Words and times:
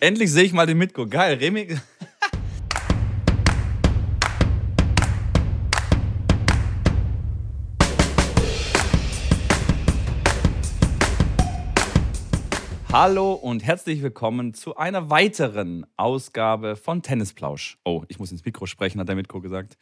Endlich 0.00 0.32
sehe 0.32 0.42
ich 0.44 0.52
mal 0.52 0.66
den 0.66 0.78
Mitko. 0.78 1.06
Geil, 1.06 1.34
Remi. 1.34 1.68
Hallo 12.92 13.32
und 13.32 13.64
herzlich 13.64 14.02
willkommen 14.02 14.52
zu 14.54 14.76
einer 14.76 15.10
weiteren 15.10 15.86
Ausgabe 15.96 16.76
von 16.76 17.02
Tennisplausch. 17.02 17.78
Oh, 17.84 18.02
ich 18.08 18.18
muss 18.18 18.30
ins 18.30 18.44
Mikro 18.44 18.66
sprechen, 18.66 19.00
hat 19.00 19.08
der 19.08 19.16
Mitko 19.16 19.40
gesagt. 19.40 19.76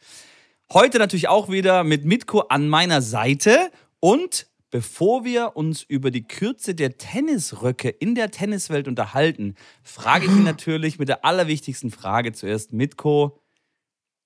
Heute 0.71 0.97
natürlich 0.99 1.27
auch 1.27 1.49
wieder 1.49 1.83
mit 1.83 2.05
Mitko 2.05 2.39
an 2.41 2.69
meiner 2.69 3.01
Seite 3.01 3.71
und 3.99 4.47
bevor 4.73 5.23
wir 5.23 5.55
uns 5.55 5.83
über 5.83 6.09
die 6.09 6.27
Kürze 6.27 6.73
der 6.73 6.97
Tennisröcke 6.97 7.89
in 7.89 8.15
der 8.15 8.31
Tenniswelt 8.31 8.87
unterhalten, 8.87 9.53
frage 9.83 10.25
ich 10.25 10.31
ihn 10.31 10.43
natürlich 10.45 10.97
mit 10.97 11.09
der 11.09 11.23
allerwichtigsten 11.23 11.91
Frage 11.91 12.31
zuerst, 12.31 12.73
Mitko, 12.73 13.39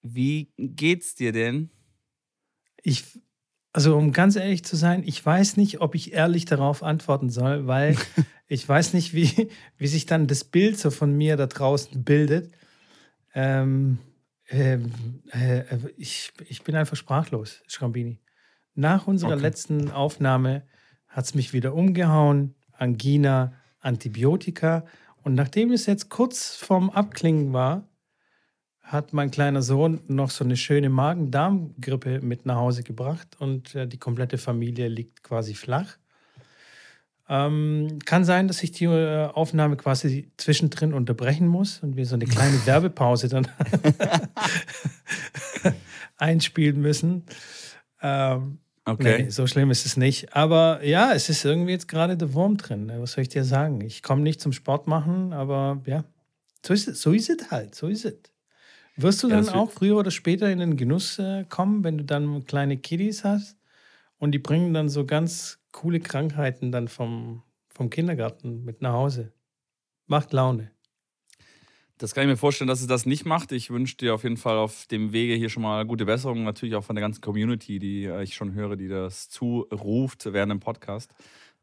wie 0.02 0.54
geht's 0.58 1.16
dir 1.16 1.34
denn? 1.34 1.70
Ich 2.82 3.20
also 3.74 3.98
um 3.98 4.14
ganz 4.14 4.38
ehrlich 4.38 4.64
zu 4.64 4.78
sein, 4.78 5.04
ich 5.05 5.24
weiß 5.24 5.58
nicht, 5.58 5.82
ob 5.82 5.96
ich 5.96 6.14
ehrlich 6.14 6.46
darauf 6.46 6.82
antworten 6.82 7.30
soll, 7.30 7.68
weil 7.68 7.98
ich 8.48 8.68
weiß 8.68 8.94
nicht, 8.94 9.14
wie, 9.14 9.50
wie 9.77 9.88
sich 9.88 10.05
dann 10.05 10.27
das 10.27 10.46
Bild 10.46 10.80
so 10.80 10.91
von 10.91 11.12
mir 11.12 11.36
da 11.36 11.48
draußen 11.48 12.05
bildet. 12.05 12.55
Ähm, 13.36 13.98
äh, 14.46 14.80
äh, 15.32 15.64
ich, 15.98 16.32
ich 16.48 16.64
bin 16.64 16.77
einfach 16.77 16.96
sprachlos, 16.96 17.62
Schrambini. 17.68 18.22
Nach 18.77 19.08
unserer 19.08 19.34
okay. 19.34 19.41
letzten 19.41 19.90
Aufnahme 19.90 20.62
hat 21.08 21.26
es 21.26 21.34
mich 21.34 21.52
wieder 21.52 21.73
umgehauen. 21.73 22.54
Angina, 22.73 23.54
Antibiotika. 23.80 24.85
Und 25.23 25.34
nachdem 25.34 25.72
es 25.72 25.88
jetzt 25.88 26.09
kurz 26.09 26.55
vorm 26.55 26.91
Abklingen 26.91 27.54
war, 27.54 27.90
hat 28.82 29.13
mein 29.13 29.32
kleiner 29.32 29.63
Sohn 29.63 30.02
noch 30.05 30.29
so 30.29 30.43
eine 30.43 30.57
schöne 30.57 30.90
Magen-Darm-Grippe 30.90 32.21
mit 32.21 32.46
nach 32.46 32.57
Hause 32.57 32.84
gebracht 32.84 33.35
und 33.40 33.74
äh, 33.74 33.87
die 33.87 33.98
komplette 33.98 34.37
Familie 34.37 34.90
liegt 34.90 35.24
quasi 35.24 35.55
flach. 35.55 35.98
Ähm, 37.27 37.98
kann 38.05 38.26
sein, 38.26 38.48
dass 38.48 38.62
ich 38.62 38.74
die 38.74 38.85
äh, 38.85 39.26
Aufnahme 39.26 39.76
quasi 39.76 40.32
zwischendrin 40.37 40.93
unterbrechen 40.93 41.48
muss 41.48 41.82
und 41.82 41.96
wir 41.96 42.05
so 42.05 42.13
eine 42.13 42.26
kleine 42.26 42.57
Werbepause 42.68 43.27
dann 43.27 43.48
einspielen 46.18 46.80
müssen. 46.80 47.24
Ähm, 48.04 48.59
okay. 48.88 49.24
Nee, 49.24 49.30
so 49.30 49.48
schlimm 49.48 49.71
ist 49.71 49.85
es 49.85 49.98
nicht. 49.98 50.35
Aber 50.35 50.84
ja, 50.84 51.13
es 51.13 51.30
ist 51.30 51.46
irgendwie 51.46 51.71
jetzt 51.71 51.88
gerade 51.88 52.18
der 52.18 52.34
Wurm 52.34 52.57
drin. 52.57 52.85
Ne? 52.85 53.02
Was 53.02 53.13
soll 53.13 53.24
ich 53.24 53.30
dir 53.30 53.43
sagen? 53.43 53.82
Ich 53.82 54.04
komme 54.04 54.21
nicht 54.21 54.41
zum 54.41 54.54
Sport 54.54 54.88
machen, 54.88 55.34
aber 55.34 55.82
ja, 55.85 56.04
so 56.66 56.74
ist 56.74 56.88
es, 56.88 57.02
so 57.02 57.12
ist 57.12 57.30
es 57.30 57.52
halt. 57.52 57.76
So 57.76 57.88
ist 57.88 58.05
es. 58.05 58.18
Wirst 58.96 59.21
du 59.21 59.30
ja, 59.30 59.35
dann 59.35 59.49
auch 59.49 59.71
früher 59.71 59.98
oder 59.98 60.10
später 60.10 60.49
in 60.49 60.60
den 60.60 60.76
Genuss 60.76 61.20
äh, 61.20 61.46
kommen, 61.48 61.84
wenn 61.84 61.99
du 61.99 62.04
dann 62.04 62.46
kleine 62.46 62.77
Kiddies 62.77 63.24
hast 63.24 63.58
und 64.18 64.31
die 64.31 64.40
bringen 64.40 64.74
dann 64.74 64.90
so 64.90 65.06
ganz 65.06 65.59
coole 65.72 66.00
Krankheiten 66.00 66.72
dann 66.72 66.88
vom, 66.88 67.44
vom 67.69 67.91
Kindergarten 67.91 68.63
mit 68.63 68.81
nach 68.81 68.94
Hause? 68.94 69.34
Macht 70.08 70.34
Laune. 70.34 70.72
Das 71.97 72.13
kann 72.13 72.23
ich 72.23 72.29
mir 72.29 72.38
vorstellen, 72.38 72.67
dass 72.67 72.81
es 72.81 72.88
das 72.88 73.06
nicht 73.06 73.25
macht. 73.25 73.51
Ich 73.51 73.72
wünsche 73.72 73.97
dir 73.97 74.13
auf 74.13 74.23
jeden 74.23 74.38
Fall 74.38 74.57
auf 74.57 74.85
dem 74.88 75.13
Wege 75.13 75.34
hier 75.34 75.50
schon 75.50 75.63
mal 75.63 75.84
gute 75.85 76.06
Besserung. 76.06 76.44
Natürlich 76.44 76.75
auch 76.75 76.84
von 76.84 76.95
der 76.95 77.01
ganzen 77.01 77.22
Community, 77.22 77.79
die 77.79 78.06
äh, 78.06 78.23
ich 78.23 78.35
schon 78.35 78.53
höre, 78.53 78.75
die 78.75 78.88
das 78.88 79.29
zuruft 79.29 80.31
während 80.31 80.51
dem 80.51 80.59
Podcast. 80.59 81.12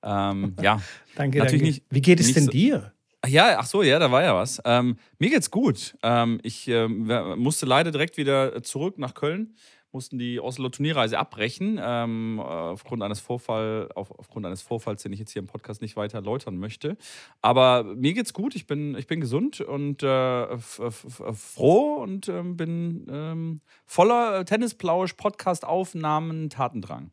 Ähm, 0.03 0.57
ja, 0.61 0.81
danke, 1.15 1.39
natürlich 1.39 1.61
danke. 1.61 1.65
Nicht, 1.65 1.83
Wie 1.91 2.03
geht 2.03 2.21
es 2.21 2.33
denn 2.35 2.47
so, 2.47 2.51
dir? 2.51 2.93
Ja, 3.27 3.57
ach 3.59 3.67
so, 3.67 3.83
ja, 3.83 3.99
da 3.99 4.11
war 4.11 4.23
ja 4.23 4.35
was. 4.35 4.61
Ähm, 4.65 4.99
mir 5.19 5.31
geht's 5.31 5.51
gut. 5.51 5.97
Ähm, 6.03 6.41
ich 6.43 6.69
äh, 6.69 6.89
musste 6.89 7.65
leider 7.65 7.91
direkt 7.91 8.17
wieder 8.17 8.63
zurück 8.63 8.99
nach 8.99 9.15
Köln, 9.15 9.55
mussten 9.95 10.19
die 10.19 10.41
Oslo-Turnierreise 10.41 11.19
abbrechen, 11.19 11.81
ähm, 11.83 12.41
aufgrund, 12.41 13.03
eines 13.03 13.21
Vorfall, 13.21 13.89
auf, 13.95 14.11
aufgrund 14.11 14.45
eines 14.47 14.61
Vorfalls, 14.61 15.03
den 15.03 15.13
ich 15.13 15.21
jetzt 15.21 15.33
hier 15.33 15.41
im 15.41 15.47
Podcast 15.47 15.81
nicht 15.81 15.97
weiter 15.97 16.19
erläutern 16.19 16.59
möchte. 16.59 16.97
Aber 17.41 17.85
mir 17.85 18.13
geht's 18.13 18.33
gut, 18.33 18.55
ich 18.55 18.67
bin, 18.67 18.97
ich 18.97 19.07
bin 19.07 19.21
gesund 19.21 19.61
und 19.61 20.03
äh, 20.03 20.59
froh 20.59 21.95
und 22.03 22.29
ähm, 22.29 22.57
bin 22.57 23.07
ähm, 23.11 23.61
voller 23.87 24.45
Tennisplausch, 24.45 25.15
Podcast-Aufnahmen, 25.15 26.51
Tatendrang. 26.51 27.11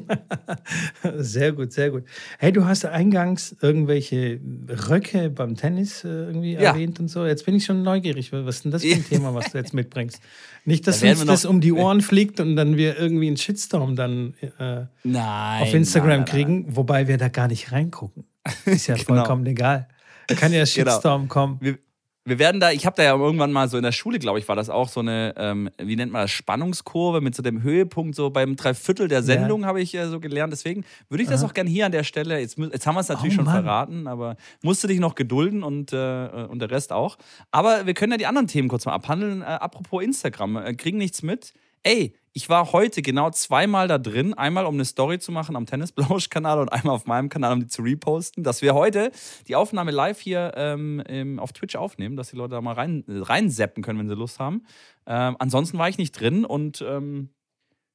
sehr 1.16 1.52
gut, 1.52 1.72
sehr 1.72 1.90
gut. 1.90 2.04
Hey, 2.38 2.52
du 2.52 2.64
hast 2.64 2.84
eingangs 2.84 3.56
irgendwelche 3.60 4.40
Röcke 4.88 5.30
beim 5.30 5.56
Tennis 5.56 6.04
äh, 6.04 6.08
irgendwie 6.08 6.54
ja. 6.54 6.72
erwähnt 6.72 7.00
und 7.00 7.08
so. 7.08 7.26
Jetzt 7.26 7.44
bin 7.46 7.54
ich 7.54 7.64
schon 7.64 7.82
neugierig. 7.82 8.32
Was 8.32 8.56
ist 8.56 8.64
denn 8.64 8.72
das 8.72 8.82
für 8.82 8.94
ein 8.94 9.04
Thema, 9.04 9.34
was 9.34 9.52
du 9.52 9.58
jetzt 9.58 9.74
mitbringst? 9.74 10.20
Nicht, 10.64 10.86
dass 10.86 11.00
da 11.00 11.10
uns 11.10 11.24
das 11.24 11.44
um 11.44 11.60
die 11.60 11.72
Ohren 11.72 12.00
fliegt 12.00 12.40
und 12.40 12.56
dann 12.56 12.76
wir 12.76 12.98
irgendwie 12.98 13.26
einen 13.26 13.36
Shitstorm 13.36 13.96
dann 13.96 14.34
äh, 14.58 14.86
nein, 15.02 15.62
auf 15.62 15.74
Instagram 15.74 16.08
nein, 16.08 16.18
nein, 16.20 16.28
kriegen, 16.28 16.76
wobei 16.76 17.08
wir 17.08 17.18
da 17.18 17.28
gar 17.28 17.48
nicht 17.48 17.72
reingucken. 17.72 18.24
Ist 18.64 18.86
ja 18.86 18.94
genau. 18.96 19.06
vollkommen 19.06 19.46
egal. 19.46 19.88
Da 20.28 20.34
kann 20.34 20.52
ja 20.52 20.64
genau. 20.74 20.90
Shitstorm 20.90 21.22
genau. 21.22 21.32
kommen. 21.32 21.58
Wir, 21.60 21.78
wir 22.24 22.38
werden 22.38 22.60
da, 22.60 22.70
ich 22.70 22.86
habe 22.86 22.96
da 22.96 23.02
ja 23.02 23.16
irgendwann 23.16 23.50
mal 23.50 23.68
so 23.68 23.76
in 23.76 23.82
der 23.82 23.92
Schule, 23.92 24.18
glaube 24.18 24.38
ich, 24.38 24.46
war 24.46 24.54
das 24.54 24.70
auch 24.70 24.88
so 24.88 25.00
eine, 25.00 25.34
ähm, 25.36 25.70
wie 25.78 25.96
nennt 25.96 26.12
man 26.12 26.22
das, 26.22 26.30
Spannungskurve 26.30 27.20
mit 27.20 27.34
so 27.34 27.42
dem 27.42 27.62
Höhepunkt, 27.62 28.14
so 28.14 28.30
beim 28.30 28.54
Dreiviertel 28.54 29.08
der 29.08 29.22
Sendung 29.22 29.62
ja. 29.62 29.66
habe 29.66 29.80
ich 29.80 29.94
äh, 29.94 30.06
so 30.06 30.20
gelernt. 30.20 30.52
Deswegen 30.52 30.84
würde 31.08 31.22
ich 31.24 31.28
das 31.28 31.42
Aha. 31.42 31.50
auch 31.50 31.54
gerne 31.54 31.68
hier 31.68 31.86
an 31.86 31.92
der 31.92 32.04
Stelle, 32.04 32.38
jetzt, 32.38 32.58
jetzt 32.58 32.86
haben 32.86 32.94
wir 32.94 33.00
es 33.00 33.08
natürlich 33.08 33.34
oh, 33.34 33.36
schon 33.36 33.44
Mann. 33.46 33.64
verraten, 33.64 34.06
aber 34.06 34.36
musste 34.62 34.86
dich 34.86 35.00
noch 35.00 35.14
gedulden 35.16 35.62
und, 35.64 35.92
äh, 35.92 36.46
und 36.48 36.60
der 36.60 36.70
Rest 36.70 36.92
auch. 36.92 37.18
Aber 37.50 37.86
wir 37.86 37.94
können 37.94 38.12
ja 38.12 38.18
die 38.18 38.26
anderen 38.26 38.46
Themen 38.46 38.68
kurz 38.68 38.86
mal 38.86 38.92
abhandeln. 38.92 39.42
Äh, 39.42 39.46
apropos 39.46 40.02
Instagram, 40.02 40.56
äh, 40.56 40.74
kriegen 40.74 40.98
nichts 40.98 41.22
mit. 41.22 41.52
Ey, 41.84 42.14
ich 42.32 42.48
war 42.48 42.72
heute 42.72 43.02
genau 43.02 43.30
zweimal 43.30 43.88
da 43.88 43.98
drin. 43.98 44.34
Einmal, 44.34 44.66
um 44.66 44.74
eine 44.74 44.84
Story 44.84 45.18
zu 45.18 45.32
machen 45.32 45.56
am 45.56 45.66
Tennisblausch-Kanal 45.66 46.60
und 46.60 46.68
einmal 46.72 46.94
auf 46.94 47.06
meinem 47.06 47.28
Kanal, 47.28 47.52
um 47.52 47.60
die 47.60 47.66
zu 47.66 47.82
reposten. 47.82 48.44
Dass 48.44 48.62
wir 48.62 48.74
heute 48.74 49.10
die 49.48 49.56
Aufnahme 49.56 49.90
live 49.90 50.20
hier 50.20 50.52
ähm, 50.56 51.38
auf 51.40 51.52
Twitch 51.52 51.74
aufnehmen, 51.74 52.16
dass 52.16 52.30
die 52.30 52.36
Leute 52.36 52.54
da 52.54 52.60
mal 52.60 52.74
rein, 52.74 53.04
reinseppen 53.08 53.82
können, 53.82 53.98
wenn 53.98 54.08
sie 54.08 54.14
Lust 54.14 54.38
haben. 54.38 54.64
Ähm, 55.06 55.36
ansonsten 55.40 55.76
war 55.76 55.88
ich 55.88 55.98
nicht 55.98 56.12
drin 56.12 56.44
und 56.44 56.82
ähm, 56.82 57.30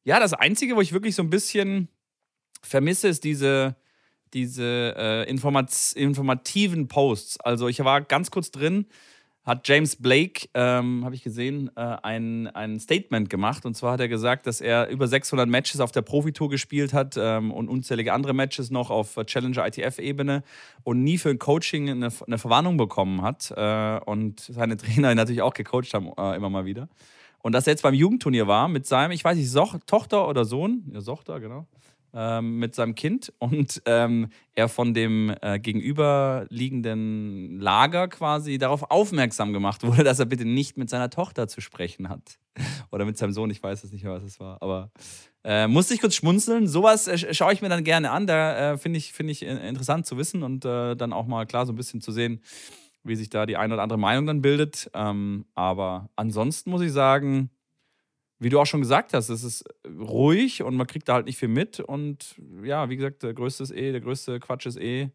ja, 0.04 0.20
das 0.20 0.34
Einzige, 0.34 0.76
wo 0.76 0.82
ich 0.82 0.94
wirklich 0.94 1.16
so 1.16 1.24
ein 1.24 1.30
bisschen 1.30 1.88
vermisse, 2.62 3.08
ist 3.08 3.24
diese, 3.24 3.76
diese 4.34 4.96
äh, 4.98 5.30
informat 5.30 5.94
informativen 5.96 6.88
Posts. 6.88 7.40
Also 7.40 7.68
ich 7.68 7.84
war 7.84 8.02
ganz 8.02 8.32
kurz 8.32 8.52
drin 8.52 8.88
hat 9.48 9.66
James 9.66 9.96
Blake, 9.96 10.50
ähm, 10.54 11.06
habe 11.06 11.16
ich 11.16 11.24
gesehen, 11.24 11.72
äh, 11.78 11.80
ein, 12.04 12.48
ein 12.48 12.82
Statement 12.82 13.30
gemacht. 13.30 13.66
Und 13.66 13.76
zwar 13.76 13.94
hat 13.94 14.02
er 14.02 14.10
gesagt, 14.10 14.46
dass 14.46 14.60
er 14.60 14.90
über 14.90 15.08
600 15.08 15.48
Matches 15.48 15.80
auf 15.80 15.94
der 15.94 16.02
Profitour 16.02 16.50
gespielt 16.50 16.92
hat 16.92 17.16
ähm, 17.18 17.52
und 17.52 17.70
unzählige 17.70 18.12
andere 18.12 18.34
Matches 18.34 18.72
noch 18.72 18.90
auf 18.90 19.18
Challenger 19.26 19.66
ITF-Ebene 19.66 20.44
und 20.84 21.02
nie 21.02 21.18
für 21.18 21.30
ein 21.30 21.40
Coaching 21.40 21.90
eine, 21.90 22.10
eine 22.28 22.38
Verwarnung 22.38 22.76
bekommen 22.76 23.22
hat. 23.22 23.50
Äh, 23.56 24.00
und 24.06 24.42
seine 24.42 24.76
Trainer 24.78 25.16
natürlich 25.16 25.42
auch 25.42 25.54
gecoacht 25.54 25.94
haben, 25.94 26.12
äh, 26.18 26.36
immer 26.36 26.50
mal 26.50 26.66
wieder. 26.66 26.90
Und 27.40 27.54
dass 27.54 27.68
er 27.68 27.72
jetzt 27.72 27.84
beim 27.84 27.94
Jugendturnier 27.94 28.48
war 28.48 28.68
mit 28.68 28.86
seinem, 28.86 29.12
ich 29.12 29.24
weiß 29.24 29.38
nicht, 29.38 29.50
Soch 29.50 29.78
Tochter 29.86 30.28
oder 30.28 30.44
Sohn, 30.44 30.84
ja, 30.94 31.00
Tochter, 31.00 31.40
genau 31.40 31.68
ähm, 32.14 32.60
mit 32.60 32.76
seinem 32.76 32.96
Kind 32.96 33.34
und 33.40 33.82
ähm, 33.86 34.30
er 34.56 34.70
von 34.70 34.94
dem 34.94 35.34
äh, 35.42 35.60
gegenüberliegenden 35.60 37.60
Lager 37.60 38.08
quasi 38.08 38.58
darauf 38.58 38.90
aufmerksam 38.90 39.54
gemacht 39.54 39.84
wurde, 39.84 40.04
dass 40.04 40.20
er 40.20 40.26
bitte 40.26 40.46
nicht 40.46 40.78
mit 40.78 40.90
seiner 40.90 41.10
Tochter 41.10 41.48
zu 41.48 41.62
sprechen 41.62 42.10
hat. 42.10 42.40
Oder 42.92 43.06
mit 43.06 43.18
seinem 43.18 43.34
Sohn, 43.34 43.52
ich 43.52 43.62
weiß 43.62 43.84
es 43.84 43.92
nicht 43.92 44.04
mehr, 44.04 44.14
was 44.14 44.24
es 44.24 44.40
war. 44.40 44.62
Aber 44.62 44.92
äh, 45.44 45.68
musste 45.68 45.94
ich 45.94 46.02
kurz 46.02 46.16
schmunzeln. 46.16 46.68
Sowas 46.68 47.08
äh, 47.08 47.34
schaue 47.34 47.54
ich 47.54 47.62
mir 47.62 47.70
dann 47.70 47.84
gerne 47.84 48.12
an. 48.12 48.28
Da 48.28 48.74
äh, 48.74 48.78
finde 48.78 48.98
ich, 48.98 49.14
find 49.14 49.30
ich 49.30 49.44
interessant 49.44 50.06
zu 50.06 50.18
wissen 50.18 50.44
und 50.44 50.66
äh, 50.66 50.96
dann 50.96 51.14
auch 51.14 51.28
mal 51.28 51.46
klar 51.46 51.66
so 51.66 51.74
ein 51.74 51.78
bisschen 51.78 52.02
zu 52.02 52.12
sehen, 52.12 52.42
wie 53.04 53.16
sich 53.16 53.30
da 53.30 53.46
die 53.46 53.58
eine 53.58 53.74
oder 53.74 53.84
andere 53.84 54.00
Meinung 54.00 54.26
dann 54.26 54.42
bildet. 54.42 54.90
Ähm, 54.94 55.46
aber 55.56 56.10
ansonsten 56.16 56.72
muss 56.72 56.82
ich 56.82 56.92
sagen, 56.92 57.50
wie 58.40 58.50
du 58.50 58.60
auch 58.60 58.66
schon 58.66 58.82
gesagt 58.82 59.14
hast, 59.14 59.30
es 59.30 59.44
ist 59.44 59.66
ruhig 59.88 60.64
und 60.64 60.76
man 60.76 60.88
kriegt 60.88 61.10
da 61.10 61.14
halt 61.14 61.26
nicht 61.26 61.38
viel 61.38 61.50
mit. 61.50 61.80
Und 61.80 62.36
ja, 62.64 62.90
wie 62.90 62.98
gesagt, 62.98 63.24
der 63.24 63.34
größte 63.34 63.64
ist 63.64 63.72
eh, 63.72 63.92
der 63.92 64.02
größte 64.02 64.40
Quatsch 64.40 64.66
ist 64.68 64.78
eh, 64.78 65.02
äh, 65.04 65.10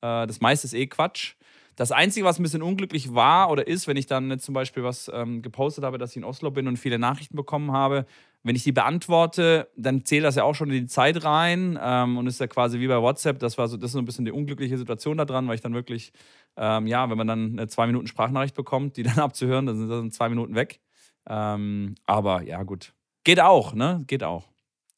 das 0.00 0.40
meiste 0.40 0.66
ist 0.66 0.74
eh 0.74 0.86
Quatsch. 0.86 1.34
Das 1.76 1.92
Einzige, 1.92 2.26
was 2.26 2.40
ein 2.40 2.42
bisschen 2.42 2.62
unglücklich 2.62 3.14
war 3.14 3.50
oder 3.50 3.68
ist, 3.68 3.86
wenn 3.86 3.96
ich 3.96 4.06
dann 4.06 4.40
zum 4.40 4.52
Beispiel 4.52 4.82
was 4.82 5.08
ähm, 5.14 5.42
gepostet 5.42 5.84
habe, 5.84 5.96
dass 5.96 6.10
ich 6.10 6.16
in 6.16 6.24
Oslo 6.24 6.50
bin 6.50 6.66
und 6.66 6.76
viele 6.76 6.98
Nachrichten 6.98 7.36
bekommen 7.36 7.70
habe, 7.70 8.04
wenn 8.42 8.56
ich 8.56 8.64
die 8.64 8.72
beantworte, 8.72 9.68
dann 9.76 10.04
zählt 10.04 10.24
das 10.24 10.34
ja 10.34 10.42
auch 10.42 10.54
schon 10.56 10.70
in 10.70 10.82
die 10.82 10.86
Zeit 10.86 11.22
rein 11.24 11.78
ähm, 11.80 12.18
und 12.18 12.26
ist 12.26 12.40
ja 12.40 12.48
quasi 12.48 12.80
wie 12.80 12.88
bei 12.88 13.00
WhatsApp. 13.00 13.38
Das 13.38 13.58
war 13.58 13.68
so, 13.68 13.76
das 13.76 13.90
ist 13.90 13.92
so 13.92 14.00
ein 14.00 14.04
bisschen 14.06 14.24
die 14.24 14.32
unglückliche 14.32 14.76
Situation 14.76 15.18
da 15.18 15.24
dran, 15.24 15.46
weil 15.46 15.54
ich 15.54 15.60
dann 15.60 15.74
wirklich, 15.74 16.12
ähm, 16.56 16.88
ja, 16.88 17.08
wenn 17.10 17.18
man 17.18 17.28
dann 17.28 17.52
eine 17.52 17.68
zwei 17.68 17.86
Minuten 17.86 18.08
Sprachnachricht 18.08 18.56
bekommt, 18.56 18.96
die 18.96 19.04
dann 19.04 19.18
abzuhören, 19.18 19.66
dann 19.66 19.78
sind 19.78 19.88
das 19.88 20.16
zwei 20.16 20.28
Minuten 20.28 20.56
weg. 20.56 20.80
Ähm, 21.28 21.94
aber 22.06 22.42
ja, 22.42 22.62
gut. 22.62 22.94
Geht 23.24 23.40
auch, 23.40 23.74
ne? 23.74 24.02
Geht 24.06 24.24
auch. 24.24 24.48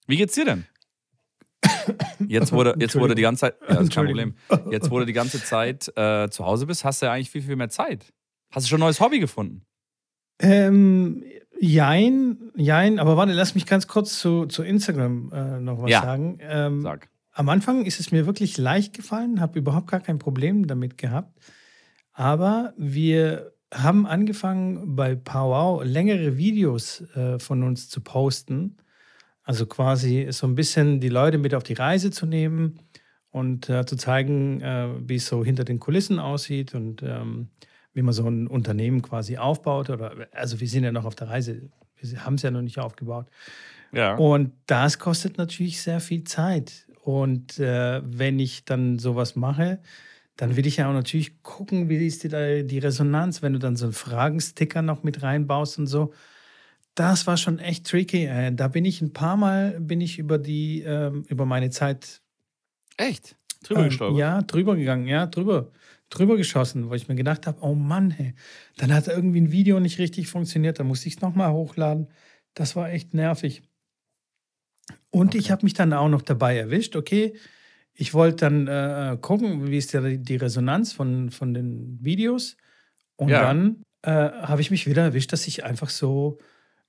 Wie 0.06 0.16
geht's 0.16 0.34
dir 0.34 0.44
denn? 0.44 0.66
Jetzt 2.28 2.52
wurde, 2.52 2.74
jetzt 2.78 2.94
wurde 2.98 3.14
die 3.14 3.22
ganze 3.22 3.40
Zeit, 3.40 3.56
ja, 3.68 3.76
kein 3.76 4.06
Problem. 4.06 4.34
Jetzt 4.70 4.90
wurde 4.90 5.06
die 5.06 5.12
ganze 5.12 5.42
Zeit 5.42 5.88
äh, 5.96 6.28
zu 6.30 6.44
Hause 6.46 6.66
bist, 6.66 6.84
hast 6.84 7.02
du 7.02 7.06
ja 7.06 7.12
eigentlich 7.12 7.30
viel, 7.30 7.42
viel 7.42 7.56
mehr 7.56 7.68
Zeit. 7.68 8.12
Hast 8.52 8.66
du 8.66 8.68
schon 8.70 8.78
ein 8.78 8.86
neues 8.86 9.00
Hobby 9.00 9.18
gefunden? 9.18 9.64
Ähm, 10.40 11.24
jein, 11.60 12.50
jein, 12.56 12.98
aber 12.98 13.16
warte, 13.16 13.32
lass 13.32 13.54
mich 13.54 13.66
ganz 13.66 13.86
kurz 13.88 14.18
zu, 14.18 14.46
zu 14.46 14.62
Instagram 14.62 15.32
äh, 15.32 15.60
noch 15.60 15.82
was 15.82 15.90
Ja. 15.90 16.02
sagen. 16.02 16.38
Ähm, 16.40 16.80
Sag. 16.82 17.08
Am 17.32 17.48
Anfang 17.48 17.84
ist 17.84 18.00
es 18.00 18.10
mir 18.10 18.26
wirklich 18.26 18.58
leicht 18.58 18.94
gefallen, 18.94 19.40
habe 19.40 19.58
überhaupt 19.58 19.90
gar 19.90 20.00
kein 20.00 20.18
Problem 20.18 20.66
damit 20.66 20.98
gehabt. 20.98 21.38
Aber 22.12 22.74
wir 22.76 23.52
haben 23.72 24.06
angefangen, 24.06 24.96
bei 24.96 25.14
Powwow 25.14 25.84
längere 25.84 26.36
Videos 26.36 27.02
äh, 27.14 27.38
von 27.38 27.62
uns 27.62 27.88
zu 27.88 28.00
posten. 28.00 28.76
Also 29.42 29.66
quasi 29.66 30.28
so 30.30 30.46
ein 30.46 30.54
bisschen 30.54 31.00
die 31.00 31.08
Leute 31.08 31.38
mit 31.38 31.54
auf 31.54 31.62
die 31.62 31.74
Reise 31.74 32.10
zu 32.10 32.26
nehmen 32.26 32.80
und 33.30 33.68
äh, 33.68 33.84
zu 33.86 33.96
zeigen, 33.96 34.60
äh, 34.60 34.88
wie 35.06 35.16
es 35.16 35.26
so 35.26 35.44
hinter 35.44 35.64
den 35.64 35.80
Kulissen 35.80 36.18
aussieht 36.18 36.74
und 36.74 37.02
ähm, 37.02 37.48
wie 37.92 38.02
man 38.02 38.12
so 38.12 38.28
ein 38.28 38.46
Unternehmen 38.46 39.02
quasi 39.02 39.38
aufbaut. 39.38 39.90
Oder 39.90 40.28
also 40.32 40.60
wir 40.60 40.68
sind 40.68 40.84
ja 40.84 40.92
noch 40.92 41.04
auf 41.04 41.14
der 41.14 41.28
Reise, 41.28 41.70
wir 41.96 42.24
haben 42.24 42.34
es 42.34 42.42
ja 42.42 42.50
noch 42.50 42.62
nicht 42.62 42.78
aufgebaut. 42.78 43.26
Ja. 43.92 44.14
Und 44.16 44.52
das 44.66 44.98
kostet 44.98 45.38
natürlich 45.38 45.82
sehr 45.82 46.00
viel 46.00 46.24
Zeit. 46.24 46.86
Und 47.02 47.58
äh, 47.58 48.02
wenn 48.04 48.38
ich 48.38 48.64
dann 48.64 48.98
sowas 48.98 49.36
mache, 49.36 49.80
dann 50.40 50.56
will 50.56 50.66
ich 50.66 50.78
ja 50.78 50.88
auch 50.88 50.94
natürlich 50.94 51.42
gucken, 51.42 51.90
wie 51.90 52.06
ist 52.06 52.24
die, 52.24 52.28
da 52.28 52.62
die 52.62 52.78
Resonanz, 52.78 53.42
wenn 53.42 53.52
du 53.52 53.58
dann 53.58 53.76
so 53.76 53.84
einen 53.84 53.92
Fragensticker 53.92 54.80
noch 54.80 55.02
mit 55.02 55.22
reinbaust 55.22 55.78
und 55.78 55.86
so. 55.86 56.14
Das 56.94 57.26
war 57.26 57.36
schon 57.36 57.58
echt 57.58 57.86
tricky. 57.86 58.24
Äh, 58.24 58.50
da 58.50 58.68
bin 58.68 58.86
ich 58.86 59.02
ein 59.02 59.12
paar 59.12 59.36
Mal 59.36 59.78
bin 59.78 60.00
ich 60.00 60.18
über 60.18 60.38
die 60.38 60.80
ähm, 60.80 61.26
über 61.28 61.44
meine 61.44 61.68
Zeit 61.68 62.22
Echt? 62.96 63.36
Drüber 63.62 63.82
ähm, 63.82 63.88
gestolpert? 63.90 64.18
ja 64.18 64.40
drüber 64.40 64.76
gegangen, 64.76 65.06
ja 65.06 65.26
drüber 65.26 65.72
drüber 66.08 66.38
geschossen, 66.38 66.88
wo 66.88 66.94
ich 66.94 67.06
mir 67.06 67.16
gedacht 67.16 67.46
habe, 67.46 67.58
oh 67.60 67.74
Mann, 67.74 68.10
hey, 68.10 68.32
dann 68.78 68.94
hat 68.94 69.08
irgendwie 69.08 69.42
ein 69.42 69.52
Video 69.52 69.78
nicht 69.78 69.98
richtig 69.98 70.28
funktioniert, 70.28 70.80
dann 70.80 70.86
musste 70.86 71.08
ich 71.08 71.16
es 71.16 71.20
nochmal 71.20 71.52
hochladen. 71.52 72.08
Das 72.54 72.76
war 72.76 72.90
echt 72.90 73.12
nervig. 73.12 73.62
Und 75.10 75.34
ich 75.34 75.50
habe 75.50 75.64
mich 75.64 75.74
dann 75.74 75.92
auch 75.92 76.08
noch 76.08 76.22
dabei 76.22 76.56
erwischt, 76.56 76.96
okay, 76.96 77.34
ich 78.00 78.14
wollte 78.14 78.36
dann 78.48 78.66
äh, 78.66 79.18
gucken, 79.20 79.68
wie 79.70 79.76
ist 79.76 79.92
die, 79.92 80.18
die 80.18 80.36
Resonanz 80.36 80.92
von, 80.92 81.30
von 81.30 81.52
den 81.52 81.98
Videos. 82.02 82.56
Und 83.16 83.30
Ja. 83.30 83.40
dann 83.42 83.82
äh, 84.02 84.10
habe 84.10 84.62
ich 84.62 84.70
mich 84.70 84.86
wieder 84.86 85.02
erwischt, 85.04 85.32
dass 85.34 85.46
ich 85.46 85.64
einfach 85.64 85.90
so 85.90 86.38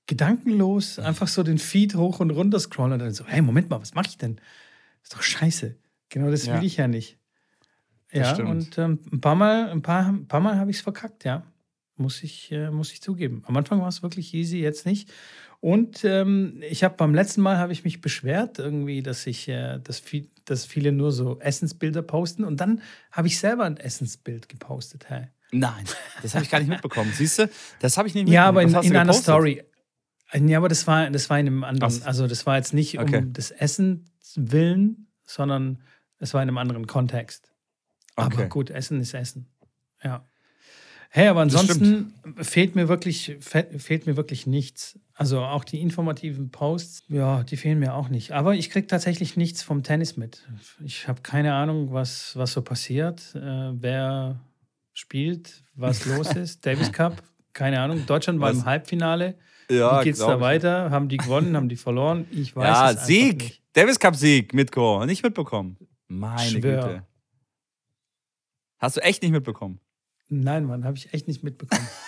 gedankenlos 0.06 0.98
einfach 0.98 1.28
so 1.28 1.42
den 1.42 1.58
Feed 1.58 1.94
hoch 1.96 2.20
und 2.20 2.30
runter 2.30 2.58
scrolle 2.60 2.94
und 2.94 3.00
dann 3.00 3.12
so, 3.14 3.26
hey, 3.26 3.42
Moment 3.42 3.70
mal, 3.70 3.80
was 3.80 3.94
mache 3.94 4.08
ich 4.08 4.18
denn? 4.18 4.40
ist 5.02 5.14
doch 5.14 5.22
scheiße. 5.22 5.76
Genau 6.10 6.30
das 6.30 6.46
Ja. 6.46 6.54
will 6.54 6.64
ich 6.64 6.76
ja 6.78 6.88
nicht. 6.88 7.18
Ja, 8.12 8.36
und 8.36 8.78
ähm, 8.78 9.00
ein 9.12 9.20
paar 9.20 9.34
Mal, 9.34 9.70
ein 9.70 9.82
paar, 9.82 10.06
ein 10.08 10.28
paar 10.28 10.40
Mal 10.40 10.56
habe 10.58 10.70
ich 10.70 10.78
es 10.78 10.82
verkackt, 10.82 11.24
ja. 11.24 11.44
Muss 11.96 12.22
ich, 12.22 12.50
äh, 12.52 12.70
muss 12.70 12.92
ich 12.92 13.02
zugeben. 13.02 13.42
Am 13.46 13.56
Anfang 13.56 13.80
war 13.80 13.88
es 13.88 14.02
wirklich 14.02 14.34
easy, 14.34 14.58
jetzt 14.58 14.86
nicht. 14.86 15.10
Und 15.62 16.04
ähm, 16.04 16.60
ich 16.68 16.82
habe 16.82 16.96
beim 16.96 17.14
letzten 17.14 17.40
Mal 17.40 17.56
habe 17.56 17.72
ich 17.72 17.84
mich 17.84 18.00
beschwert, 18.00 18.58
irgendwie, 18.58 19.00
dass 19.00 19.28
ich, 19.28 19.46
äh, 19.48 19.78
dass, 19.78 20.00
viel, 20.00 20.28
dass 20.44 20.66
viele 20.66 20.90
nur 20.90 21.12
so 21.12 21.38
Essensbilder 21.38 22.02
posten. 22.02 22.42
Und 22.42 22.60
dann 22.60 22.82
habe 23.12 23.28
ich 23.28 23.38
selber 23.38 23.62
ein 23.64 23.76
Essensbild 23.76 24.48
gepostet. 24.48 25.08
Hey. 25.08 25.28
Nein, 25.52 25.84
das 26.20 26.34
habe 26.34 26.42
ich 26.42 26.50
gar 26.50 26.58
nicht 26.58 26.68
mitbekommen. 26.68 27.12
Siehst 27.16 27.38
du, 27.38 27.48
das 27.78 27.96
habe 27.96 28.08
ich 28.08 28.14
nicht 28.14 28.28
Ja, 28.28 28.50
mitbekommen. 28.50 28.58
aber 28.58 28.62
in, 28.62 28.72
Was 28.74 28.86
in 28.86 28.96
einer? 28.96 29.12
Story. 29.12 29.62
Ja, 30.34 30.58
aber 30.58 30.68
das 30.68 30.84
war, 30.88 31.08
das 31.10 31.30
war 31.30 31.38
in 31.38 31.46
einem 31.46 31.62
anderen. 31.62 32.00
Ach, 32.02 32.06
Also, 32.08 32.26
das 32.26 32.44
war 32.44 32.56
jetzt 32.56 32.74
nicht 32.74 32.98
okay. 32.98 33.18
um 33.18 33.32
des 33.32 33.52
Essens 33.52 34.00
willen, 34.34 35.06
sondern 35.24 35.80
es 36.18 36.34
war 36.34 36.42
in 36.42 36.48
einem 36.48 36.58
anderen 36.58 36.88
Kontext. 36.88 37.52
Aber 38.16 38.34
Okay. 38.34 38.48
gut, 38.48 38.68
Essen 38.70 39.00
ist 39.00 39.14
Essen. 39.14 39.46
Ja. 40.02 40.26
Hey, 41.14 41.28
aber 41.28 41.42
ansonsten 41.42 42.14
fehlt 42.38 42.74
mir 42.74 42.88
wirklich 42.88 43.36
fe- 43.40 43.68
fehlt 43.78 44.06
mir 44.06 44.16
wirklich 44.16 44.46
nichts. 44.46 44.98
Also 45.12 45.40
auch 45.40 45.62
die 45.64 45.78
informativen 45.82 46.50
Posts, 46.50 47.04
ja, 47.08 47.42
die 47.42 47.58
fehlen 47.58 47.78
mir 47.78 47.92
auch 47.94 48.08
nicht. 48.08 48.32
Aber 48.32 48.54
ich 48.54 48.70
kriege 48.70 48.86
tatsächlich 48.86 49.36
nichts 49.36 49.62
vom 49.62 49.82
Tennis 49.82 50.16
mit. 50.16 50.42
Ich 50.82 51.06
habe 51.08 51.20
keine 51.20 51.52
Ahnung, 51.52 51.92
was, 51.92 52.34
was 52.36 52.52
so 52.54 52.62
passiert, 52.62 53.34
äh, 53.34 53.38
wer 53.74 54.40
spielt, 54.94 55.62
was 55.74 56.06
los 56.06 56.34
ist. 56.34 56.64
Davis 56.64 56.90
Cup, 56.92 57.22
keine 57.52 57.80
Ahnung. 57.80 58.06
Deutschland 58.06 58.40
war 58.40 58.48
Was? 58.50 58.58
im 58.60 58.64
Halbfinale. 58.64 59.36
Ja, 59.70 60.00
Wie 60.00 60.04
geht's 60.04 60.18
glaub 60.18 60.30
da 60.30 60.40
weiter? 60.40 60.90
Haben 60.90 61.10
die 61.10 61.18
gewonnen? 61.18 61.54
haben 61.56 61.68
die 61.68 61.76
verloren? 61.76 62.26
Ich 62.30 62.56
weiß 62.56 62.64
Ja, 62.64 62.84
es 62.86 62.90
einfach 62.96 63.04
Sieg. 63.04 63.38
nicht. 63.42 63.62
Davis 63.74 63.98
Cup 63.98 64.16
Sieg, 64.16 64.54
Mitko. 64.54 65.04
Nicht 65.04 65.22
mitbekommen. 65.22 65.76
Meine 66.08 66.48
Schwör. 66.50 66.82
Güte. 66.88 67.06
Hast 68.78 68.96
du 68.96 69.00
echt 69.02 69.22
nicht 69.22 69.32
mitbekommen? 69.32 69.78
Nein, 70.34 70.64
Mann, 70.64 70.84
habe 70.84 70.96
ich 70.96 71.12
echt 71.12 71.28
nicht 71.28 71.42
mitbekommen. 71.44 71.86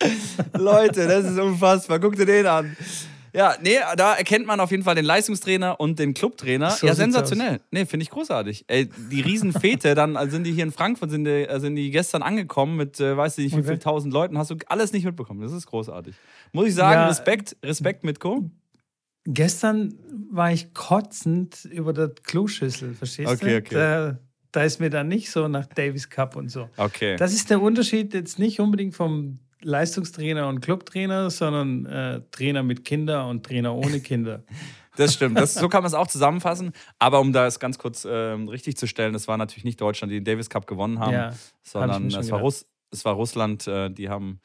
Leute, 0.58 1.06
das 1.06 1.24
ist 1.24 1.38
unfassbar. 1.38 1.98
Guck 2.00 2.16
dir 2.16 2.26
den 2.26 2.46
an. 2.46 2.76
Ja, 3.32 3.54
nee, 3.62 3.78
da 3.96 4.14
erkennt 4.14 4.46
man 4.46 4.60
auf 4.60 4.70
jeden 4.70 4.84
Fall 4.84 4.94
den 4.94 5.04
Leistungstrainer 5.04 5.80
und 5.80 5.98
den 5.98 6.14
Clubtrainer. 6.14 6.70
So 6.70 6.86
ja, 6.86 6.94
sensationell. 6.94 7.60
Nee, 7.72 7.84
finde 7.84 8.04
ich 8.04 8.10
großartig. 8.10 8.64
Ey, 8.68 8.88
die 9.10 9.20
Riesenfete, 9.22 9.94
dann 9.96 10.16
also 10.16 10.32
sind 10.32 10.44
die 10.44 10.52
hier 10.52 10.62
in 10.64 10.70
Frankfurt, 10.72 11.10
sind 11.10 11.24
die, 11.24 11.30
äh, 11.48 11.58
sind 11.58 11.74
die 11.74 11.90
gestern 11.90 12.22
angekommen 12.22 12.76
mit, 12.76 13.00
äh, 13.00 13.16
weiß 13.16 13.38
ich 13.38 13.44
nicht, 13.46 13.54
wie 13.56 13.60
Okay. 13.60 13.68
viel 13.70 13.78
tausend 13.78 14.12
Leuten. 14.12 14.38
Hast 14.38 14.50
du 14.50 14.56
alles 14.66 14.92
nicht 14.92 15.04
mitbekommen. 15.04 15.40
Das 15.40 15.52
ist 15.52 15.66
großartig. 15.66 16.14
Muss 16.52 16.68
ich 16.68 16.74
sagen, 16.74 16.92
Ja. 17.00 17.08
Respekt, 17.08 17.56
Respekt, 17.64 18.04
Mitko. 18.04 18.50
Gestern 19.26 19.94
war 20.30 20.52
ich 20.52 20.72
kotzend 20.74 21.64
über 21.64 21.92
der 21.92 22.10
Kloschüssel, 22.10 22.94
verstehst 22.94 23.32
Okay, 23.32 23.60
du? 23.60 23.66
okay. 23.66 23.74
Da, 23.74 24.18
da 24.54 24.62
ist 24.62 24.78
mir 24.78 24.88
dann 24.88 25.08
nicht 25.08 25.30
so 25.30 25.48
nach 25.48 25.66
Davis 25.66 26.08
Cup 26.08 26.36
und 26.36 26.48
so. 26.48 26.68
Okay. 26.76 27.16
Das 27.16 27.32
ist 27.32 27.50
der 27.50 27.60
Unterschied 27.60 28.14
jetzt 28.14 28.38
nicht 28.38 28.60
unbedingt 28.60 28.94
vom 28.94 29.40
Leistungstrainer 29.62 30.46
und 30.48 30.60
Clubtrainer, 30.60 31.30
sondern 31.30 31.86
äh, 31.86 32.20
Trainer 32.30 32.62
mit 32.62 32.84
Kinder 32.84 33.26
und 33.26 33.44
Trainer 33.44 33.74
ohne 33.74 34.00
Kinder. 34.00 34.44
Das 34.96 35.14
stimmt. 35.14 35.36
Das, 35.36 35.54
so 35.54 35.68
kann 35.68 35.82
man 35.82 35.88
es 35.88 35.94
auch 35.94 36.06
zusammenfassen. 36.06 36.70
Aber 37.00 37.18
um 37.18 37.32
das 37.32 37.58
ganz 37.58 37.78
kurz 37.78 38.06
ähm, 38.08 38.46
richtig 38.46 38.76
zu 38.76 38.86
stellen, 38.86 39.12
das 39.12 39.26
war 39.26 39.36
natürlich 39.36 39.64
nicht 39.64 39.80
Deutschland, 39.80 40.12
die 40.12 40.18
den 40.18 40.24
Davis 40.24 40.48
Cup 40.48 40.68
gewonnen 40.68 41.00
haben, 41.00 41.12
Ja, 41.12 41.26
hab 41.30 41.34
sondern 41.64 42.12
schon 42.12 42.20
es 42.20 42.30
war. 42.30 42.38
Russ, 42.38 42.64
es 42.92 43.04
war 43.04 43.14
Russland. 43.14 43.66
Äh, 43.66 43.90
die 43.90 44.08
haben 44.08 44.38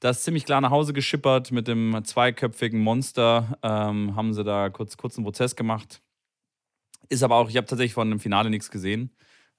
das 0.00 0.22
ziemlich 0.22 0.44
klar 0.44 0.60
nach 0.60 0.72
Hause 0.72 0.92
geschippert 0.92 1.52
mit 1.52 1.68
dem 1.68 2.04
zweiköpfigen 2.04 2.80
Monster. 2.80 3.56
Ähm, 3.62 4.14
haben 4.14 4.34
sie 4.34 4.44
da 4.44 4.68
kurz, 4.68 4.98
kurz 4.98 5.16
einen 5.16 5.24
Prozess 5.24 5.56
gemacht. 5.56 6.02
Ist 7.08 7.22
aber 7.22 7.36
auch, 7.36 7.48
ich 7.48 7.56
habe 7.56 7.66
tatsächlich 7.66 7.94
von 7.94 8.10
dem 8.10 8.20
Finale 8.20 8.50
nichts 8.50 8.70
gesehen. 8.70 9.10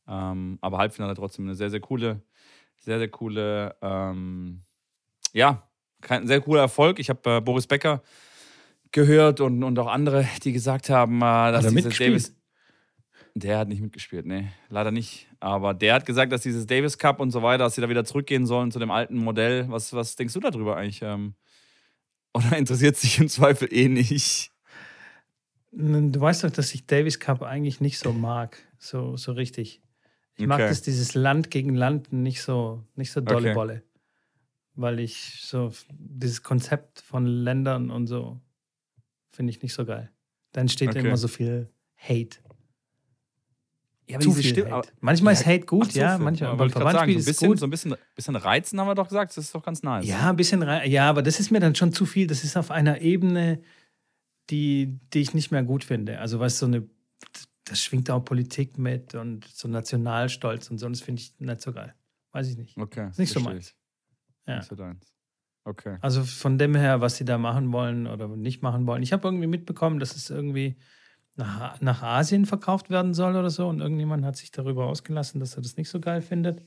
Ähm, 0.07 0.57
aber 0.61 0.77
Halbfinale 0.77 1.15
trotzdem 1.15 1.45
eine 1.45 1.55
sehr, 1.55 1.69
sehr 1.69 1.79
coole, 1.79 2.21
sehr, 2.77 2.99
sehr 2.99 3.09
coole, 3.09 3.75
ähm, 3.81 4.61
ja, 5.33 5.67
kein 6.01 6.27
sehr 6.27 6.41
cooler 6.41 6.61
Erfolg. 6.61 6.99
Ich 6.99 7.09
habe 7.09 7.37
äh, 7.37 7.41
Boris 7.41 7.67
Becker 7.67 8.03
gehört 8.91 9.41
und, 9.41 9.63
und 9.63 9.77
auch 9.79 9.87
andere, 9.87 10.27
die 10.43 10.51
gesagt 10.51 10.89
haben, 10.89 11.17
äh, 11.17 11.51
dass 11.51 11.65
er 11.65 11.71
dieses? 11.71 11.97
Davis. 11.97 12.35
Der 13.37 13.57
hat 13.57 13.67
nicht 13.67 13.81
mitgespielt, 13.81 14.25
nee, 14.25 14.47
leider 14.69 14.91
nicht. 14.91 15.27
Aber 15.41 15.73
der 15.73 15.95
hat 15.95 16.05
gesagt, 16.05 16.31
dass 16.31 16.41
dieses 16.41 16.65
Davis 16.65 16.97
Cup 16.97 17.19
und 17.19 17.31
so 17.31 17.43
weiter, 17.43 17.65
dass 17.65 17.75
sie 17.75 17.81
da 17.81 17.89
wieder 17.89 18.05
zurückgehen 18.05 18.45
sollen 18.45 18.71
zu 18.71 18.79
dem 18.79 18.91
alten 18.91 19.17
Modell. 19.17 19.65
Was, 19.69 19.91
was 19.91 20.15
denkst 20.15 20.33
du 20.33 20.39
darüber 20.39 20.77
eigentlich? 20.77 21.01
Ähm, 21.01 21.35
oder 22.33 22.51
interessiert 22.57 22.95
sich 22.95 23.19
im 23.19 23.27
Zweifel 23.27 23.67
eh 23.73 23.89
nicht? 23.89 24.51
Du 25.71 26.21
weißt 26.21 26.45
doch, 26.45 26.51
dass 26.51 26.73
ich 26.73 26.87
Davis 26.87 27.19
Cup 27.19 27.41
eigentlich 27.41 27.81
nicht 27.81 27.99
so 27.99 28.13
mag, 28.13 28.57
so, 28.77 29.17
so 29.17 29.33
richtig. 29.33 29.81
Ich 30.37 30.45
mag 30.47 30.59
Okay. 30.59 30.69
das, 30.69 30.81
dieses 30.81 31.13
Land 31.15 31.49
gegen 31.49 31.75
Land 31.75 32.11
nicht 32.11 32.41
so, 32.41 32.83
nicht 32.95 33.11
so 33.11 33.21
dolle 33.21 33.47
Okay. 33.49 33.53
Bolle. 33.53 33.83
Weil 34.75 34.99
ich 34.99 35.39
so 35.41 35.71
dieses 35.89 36.43
Konzept 36.43 36.99
von 37.01 37.25
Ländern 37.25 37.89
und 37.89 38.07
so 38.07 38.39
finde 39.31 39.51
ich 39.51 39.61
nicht 39.61 39.73
so 39.73 39.85
geil. 39.85 40.11
Da 40.51 40.61
entsteht 40.61 40.89
Okay. 40.89 40.99
immer 40.99 41.17
so 41.17 41.27
viel 41.29 41.69
Hate. 41.95 42.39
Ja, 44.07 44.19
Zu 44.19 44.33
viel 44.33 44.69
Hate. 44.69 44.89
Manchmal 44.99 45.33
ist 45.33 45.45
Hate 45.47 45.65
gut, 45.65 45.91
ja, 45.93 46.17
manchmal 46.19 46.51
beim 46.57 46.59
wollte 46.75 46.77
ich 46.77 46.91
sagen, 46.91 47.11
so 47.11 47.15
ein 47.15 47.19
ist 47.19 47.25
bisschen, 47.25 47.47
gut. 47.47 47.59
so 47.59 47.65
ein 47.65 47.69
bisschen, 47.71 47.95
bisschen 48.13 48.35
reizen 48.35 48.79
haben 48.79 48.87
wir 48.87 48.93
doch 48.95 49.07
gesagt, 49.07 49.31
das 49.35 49.45
ist 49.45 49.55
doch 49.55 49.63
ganz 49.63 49.81
nice. 49.81 50.05
Ja, 50.05 50.29
ein 50.29 50.35
bisschen. 50.35 50.61
Ja, 50.85 51.09
aber 51.09 51.23
das 51.23 51.39
ist 51.39 51.49
mir 51.49 51.59
dann 51.59 51.73
schon 51.73 51.91
zu 51.91 52.05
viel. 52.05 52.27
Das 52.27 52.43
ist 52.43 52.55
auf 52.55 52.69
einer 52.69 53.01
Ebene, 53.01 53.61
die, 54.51 54.99
die 55.13 55.21
ich 55.21 55.33
nicht 55.33 55.49
mehr 55.49 55.63
gut 55.63 55.83
finde. 55.83 56.19
Also, 56.19 56.39
was 56.39 56.59
so 56.59 56.67
eine, 56.67 56.87
das 57.65 57.81
schwingt 57.81 58.09
auch 58.09 58.23
Politik 58.23 58.77
mit 58.77 59.15
und 59.15 59.45
so 59.45 59.67
Nationalstolz 59.67 60.69
und 60.69 60.77
so. 60.77 60.85
Und 60.85 60.95
das 60.95 61.01
finde 61.01 61.21
ich 61.21 61.39
nicht 61.39 61.61
so 61.61 61.73
geil. 61.73 61.93
Weiß 62.31 62.47
ich 62.47 62.57
nicht. 62.57 62.77
Okay. 62.77 63.09
Ist 63.09 63.19
nicht 63.19 63.33
so 63.33 63.39
meins. 63.39 63.75
Ja. 64.47 64.57
Nicht 64.57 64.69
so 64.69 64.75
deins. 64.75 65.11
Okay. 65.63 65.97
Also 66.01 66.23
von 66.23 66.59
dem 66.59 66.75
her, 66.75 67.01
was 67.01 67.17
sie 67.17 67.25
da 67.25 67.39
machen 67.39 67.73
wollen 67.73 68.05
oder 68.05 68.27
nicht 68.27 68.61
machen 68.61 68.85
wollen. 68.85 69.01
Ich 69.01 69.13
habe 69.13 69.27
irgendwie 69.27 69.47
mitbekommen, 69.47 69.99
dass 69.99 70.15
es 70.15 70.29
irgendwie 70.29 70.75
nach, 71.35 71.81
nach 71.81 72.03
Asien 72.03 72.45
verkauft 72.45 72.91
werden 72.91 73.15
soll 73.15 73.35
oder 73.35 73.49
so. 73.49 73.67
Und 73.67 73.81
irgendjemand 73.81 74.23
hat 74.23 74.37
sich 74.37 74.51
darüber 74.51 74.85
ausgelassen, 74.85 75.39
dass 75.39 75.55
er 75.55 75.63
das 75.63 75.75
nicht 75.75 75.89
so 75.89 75.99
geil 75.99 76.21
findet. 76.21 76.61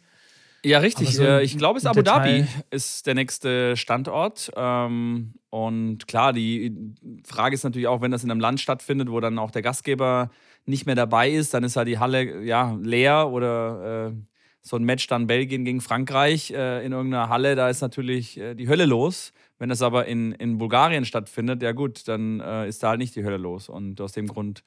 Ja, 0.64 0.80
richtig. 0.80 1.14
So 1.14 1.38
ich 1.38 1.56
glaube, 1.56 1.78
es 1.78 1.84
ist 1.84 1.90
Abu 1.90 2.02
Dhabi 2.02 2.44
ist 2.70 3.06
der 3.06 3.14
nächste 3.14 3.76
Standort. 3.76 4.50
Ähm, 4.56 5.34
und 5.50 6.08
klar, 6.08 6.32
die 6.32 6.94
Frage 7.24 7.54
ist 7.54 7.62
natürlich 7.62 7.86
auch, 7.86 8.00
wenn 8.00 8.10
das 8.10 8.24
in 8.24 8.30
einem 8.30 8.40
Land 8.40 8.60
stattfindet, 8.60 9.10
wo 9.10 9.20
dann 9.20 9.38
auch 9.38 9.52
der 9.52 9.62
Gastgeber 9.62 10.30
nicht 10.68 10.86
mehr 10.86 10.94
dabei 10.94 11.30
ist, 11.30 11.54
dann 11.54 11.64
ist 11.64 11.76
halt 11.76 11.88
die 11.88 11.98
Halle 11.98 12.44
ja 12.44 12.78
leer 12.82 13.28
oder 13.30 14.08
äh, 14.08 14.12
so 14.60 14.76
ein 14.76 14.84
Match 14.84 15.06
dann 15.06 15.26
Belgien 15.26 15.64
gegen 15.64 15.80
Frankreich 15.80 16.50
äh, 16.50 16.84
in 16.84 16.92
irgendeiner 16.92 17.28
Halle, 17.28 17.56
da 17.56 17.68
ist 17.68 17.80
natürlich 17.80 18.38
äh, 18.38 18.54
die 18.54 18.68
Hölle 18.68 18.86
los. 18.86 19.32
Wenn 19.58 19.70
das 19.70 19.82
aber 19.82 20.06
in, 20.06 20.32
in 20.32 20.58
Bulgarien 20.58 21.04
stattfindet, 21.04 21.62
ja 21.62 21.72
gut, 21.72 22.06
dann 22.06 22.40
äh, 22.40 22.68
ist 22.68 22.82
da 22.82 22.90
halt 22.90 23.00
nicht 23.00 23.16
die 23.16 23.24
Hölle 23.24 23.38
los. 23.38 23.68
Und 23.68 24.00
aus 24.00 24.12
dem 24.12 24.28
Grund 24.28 24.62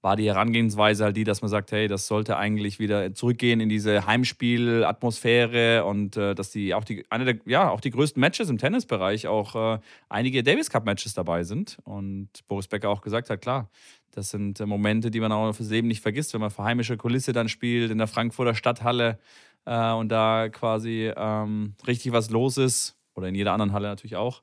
war 0.00 0.16
die 0.16 0.26
Herangehensweise 0.26 1.04
halt 1.04 1.16
die, 1.16 1.24
dass 1.24 1.42
man 1.42 1.50
sagt, 1.50 1.72
hey, 1.72 1.88
das 1.88 2.06
sollte 2.06 2.36
eigentlich 2.36 2.78
wieder 2.78 3.14
zurückgehen 3.14 3.60
in 3.60 3.68
diese 3.68 4.06
Heimspielatmosphäre 4.06 5.84
und 5.84 6.16
äh, 6.16 6.34
dass 6.34 6.50
die 6.50 6.74
auch 6.74 6.84
die 6.84 7.04
eine 7.10 7.24
der 7.24 7.38
ja 7.46 7.70
auch 7.70 7.80
die 7.80 7.90
größten 7.90 8.20
Matches 8.20 8.48
im 8.48 8.58
Tennisbereich 8.58 9.26
auch 9.26 9.74
äh, 9.74 9.80
einige 10.08 10.42
Davis 10.42 10.70
Cup 10.70 10.84
Matches 10.84 11.14
dabei 11.14 11.42
sind. 11.42 11.78
Und 11.84 12.28
Boris 12.46 12.68
Becker 12.68 12.90
auch 12.90 13.00
gesagt 13.00 13.28
hat, 13.28 13.40
klar, 13.40 13.70
das 14.12 14.30
sind 14.30 14.60
äh, 14.60 14.66
Momente, 14.66 15.10
die 15.10 15.20
man 15.20 15.32
auch 15.32 15.52
fürs 15.52 15.70
Leben 15.70 15.88
nicht 15.88 16.02
vergisst, 16.02 16.32
wenn 16.32 16.40
man 16.40 16.50
vor 16.50 16.64
heimischer 16.64 16.96
Kulisse 16.96 17.32
dann 17.32 17.48
spielt 17.48 17.90
in 17.90 17.98
der 17.98 18.06
Frankfurter 18.06 18.54
Stadthalle 18.54 19.18
äh, 19.64 19.92
und 19.92 20.10
da 20.10 20.48
quasi 20.48 21.12
ähm, 21.16 21.74
richtig 21.86 22.12
was 22.12 22.30
los 22.30 22.56
ist. 22.56 22.96
Oder 23.14 23.28
in 23.28 23.34
jeder 23.34 23.52
anderen 23.52 23.72
Halle 23.72 23.88
natürlich 23.88 24.14
auch, 24.14 24.42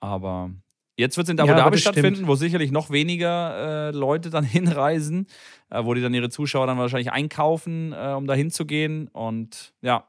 aber 0.00 0.50
Jetzt 0.98 1.16
wird 1.16 1.28
es 1.28 1.30
in 1.30 1.38
Abu 1.38 1.52
Dhabi 1.52 1.76
ja, 1.76 1.80
stattfinden, 1.80 2.16
stimmt. 2.16 2.28
wo 2.28 2.34
sicherlich 2.34 2.72
noch 2.72 2.90
weniger 2.90 3.88
äh, 3.88 3.90
Leute 3.92 4.30
dann 4.30 4.42
hinreisen, 4.58 5.28
äh, 5.70 5.84
wo 5.84 5.94
die 5.94 6.02
dann 6.02 6.12
ihre 6.12 6.28
Zuschauer 6.28 6.66
dann 6.66 6.76
wahrscheinlich 6.76 7.12
einkaufen, 7.12 7.92
äh, 7.92 8.14
um 8.16 8.26
da 8.26 8.34
hinzugehen. 8.34 9.06
Und 9.06 9.72
ja. 9.80 10.04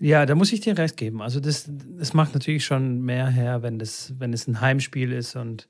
Ja, 0.00 0.26
da 0.26 0.34
muss 0.34 0.52
ich 0.52 0.60
dir 0.60 0.76
recht 0.76 0.96
geben. 0.96 1.22
Also 1.22 1.38
das, 1.38 1.70
das 1.70 2.12
macht 2.12 2.34
natürlich 2.34 2.64
schon 2.64 3.02
mehr 3.02 3.28
her, 3.28 3.62
wenn 3.62 3.78
das, 3.78 4.14
wenn 4.18 4.32
es 4.32 4.48
ein 4.48 4.60
Heimspiel 4.60 5.12
ist 5.12 5.36
und 5.36 5.68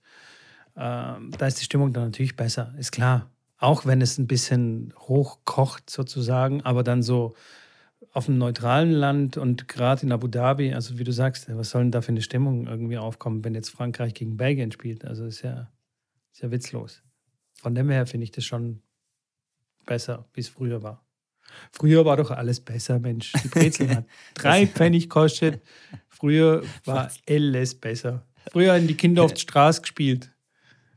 ähm, 0.75 1.31
da 1.37 1.47
ist 1.47 1.61
die 1.61 1.65
Stimmung 1.65 1.93
dann 1.93 2.05
natürlich 2.05 2.35
besser, 2.35 2.75
ist 2.79 2.93
klar. 2.93 3.31
Auch 3.59 3.85
wenn 3.85 4.01
es 4.01 4.17
ein 4.17 4.27
bisschen 4.27 4.95
hochkocht 4.99 5.91
sozusagen, 5.91 6.63
aber 6.63 6.83
dann 6.83 7.03
so 7.03 7.35
auf 8.13 8.29
einem 8.29 8.39
neutralen 8.39 8.93
Land 8.93 9.37
und 9.37 9.69
gerade 9.69 10.03
in 10.03 10.13
Abu 10.13 10.29
Dhabi, 10.29 10.73
also 10.73 10.99
wie 10.99 11.05
du 11.05 11.13
sagst, 11.13 11.55
was 11.55 11.71
soll 11.71 11.83
denn 11.83 11.93
da 11.93 12.03
für 12.03 12.09
eine 12.09 12.23
Stimmung 12.23 12.67
irgendwie 12.67 12.99
aufkommen, 12.99 13.45
wenn 13.45 13.55
jetzt 13.55 13.71
Frankreich 13.71 14.15
gegen 14.15 14.37
Belgien 14.37 14.73
spielt? 14.73 15.05
Also 15.05 15.25
ist 15.25 15.43
ja, 15.43 15.73
ist 16.33 16.43
ja 16.43 16.51
witzlos. 16.51 17.03
Von 17.55 17.75
dem 17.75 17.91
her 17.91 18.07
finde 18.07 18.25
ich 18.25 18.33
das 18.33 18.45
schon 18.45 18.83
besser, 19.87 20.29
wie 20.35 20.41
es 20.41 20.49
früher 20.49 20.83
war. 20.83 21.07
Früher 21.73 22.05
war 22.05 22.17
doch 22.17 22.31
alles 22.31 22.61
besser, 22.61 22.99
Mensch. 22.99 23.33
Die 23.33 23.49
Brezel 23.49 23.89
hat 23.95 24.07
drei 24.35 24.67
Pfennig 24.67 25.09
kostet. 25.09 25.63
Früher 26.09 26.63
war 26.85 27.11
alles 27.29 27.75
besser. 27.75 28.27
Früher 28.51 28.75
haben 28.75 28.87
die 28.87 28.97
Kinder 28.97 29.23
auf 29.23 29.33
der 29.33 29.41
Straße 29.41 29.83
gespielt. 29.83 30.33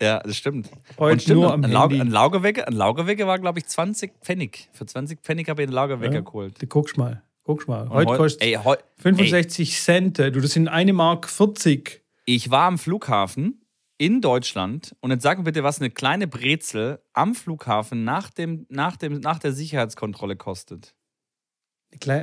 Ja, 0.02 0.20
das 0.20 0.38
stimmt. 0.38 0.70
Heute 0.98 1.22
stimmt, 1.22 1.42
nur 1.42 1.54
am 1.54 1.64
ein, 1.64 1.72
Laug, 1.72 1.92
ein 1.92 2.10
Laugewecker, 2.10 2.68
ein 2.68 2.74
Laugewecker 2.74 3.28
war, 3.28 3.40
glaube 3.40 3.60
ich, 3.60 3.66
20 3.66 4.14
Pfennig. 4.22 4.70
Für 4.72 4.86
20 4.86 5.22
Pfennig 5.22 5.50
habe 5.50 5.62
ich 5.62 5.68
einen 5.68 5.76
Laugewecker 5.76 6.16
ja, 6.16 6.22
geholt. 6.22 6.70
Guckst 6.70 6.98
mal. 6.98 7.22
Guckst 7.44 7.68
mal. 7.68 7.90
Heute 7.90 8.16
kostet 8.16 8.44
ey, 8.44 8.54
heu, 8.64 8.76
65 8.98 9.70
ey. 9.70 9.76
Cent. 9.76 10.20
Du, 10.20 10.40
das 10.40 10.52
sind 10.52 10.68
eine 10.68 10.94
Mark 10.94 11.28
40. 11.28 12.02
Ich 12.26 12.52
war 12.52 12.68
am 12.68 12.78
Flughafen 12.78 13.62
in 13.98 14.22
Deutschland 14.22 14.96
und 15.02 15.12
jetzt 15.12 15.24
sag 15.24 15.38
mir 15.40 15.44
bitte, 15.44 15.64
was 15.64 15.80
eine 15.80 15.90
kleine 15.90 16.28
Brezel 16.28 17.02
am 17.14 17.36
Flughafen 17.36 18.06
nach, 18.06 18.30
dem, 18.30 18.66
nach, 18.70 18.96
dem, 18.96 19.20
nach 19.20 19.40
der 19.40 19.52
Sicherheitskontrolle 19.52 20.38
kostet. 20.38 20.96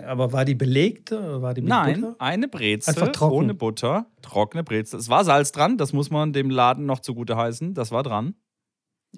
Aber 0.07 0.33
war 0.33 0.45
die 0.45 0.55
belegt 0.55 1.13
oder 1.13 1.43
war 1.43 1.53
die 1.53 1.61
mit 1.61 1.69
Nein, 1.69 2.01
Butter? 2.01 2.17
eine 2.19 2.49
Brezel 2.49 3.13
ohne 3.21 3.55
Butter, 3.55 4.07
trockene 4.23 4.65
Brezel. 4.65 4.99
Es 4.99 5.09
war 5.09 5.25
Salz 5.25 5.53
dran, 5.53 5.77
das 5.77 5.93
muss 5.93 6.11
man 6.11 6.33
dem 6.33 6.51
Laden 6.51 6.87
noch 6.87 7.01
zugute 7.01 7.37
heißen. 7.37 7.75
Das 7.75 7.91
war 7.91 8.03
dran. 8.03 8.35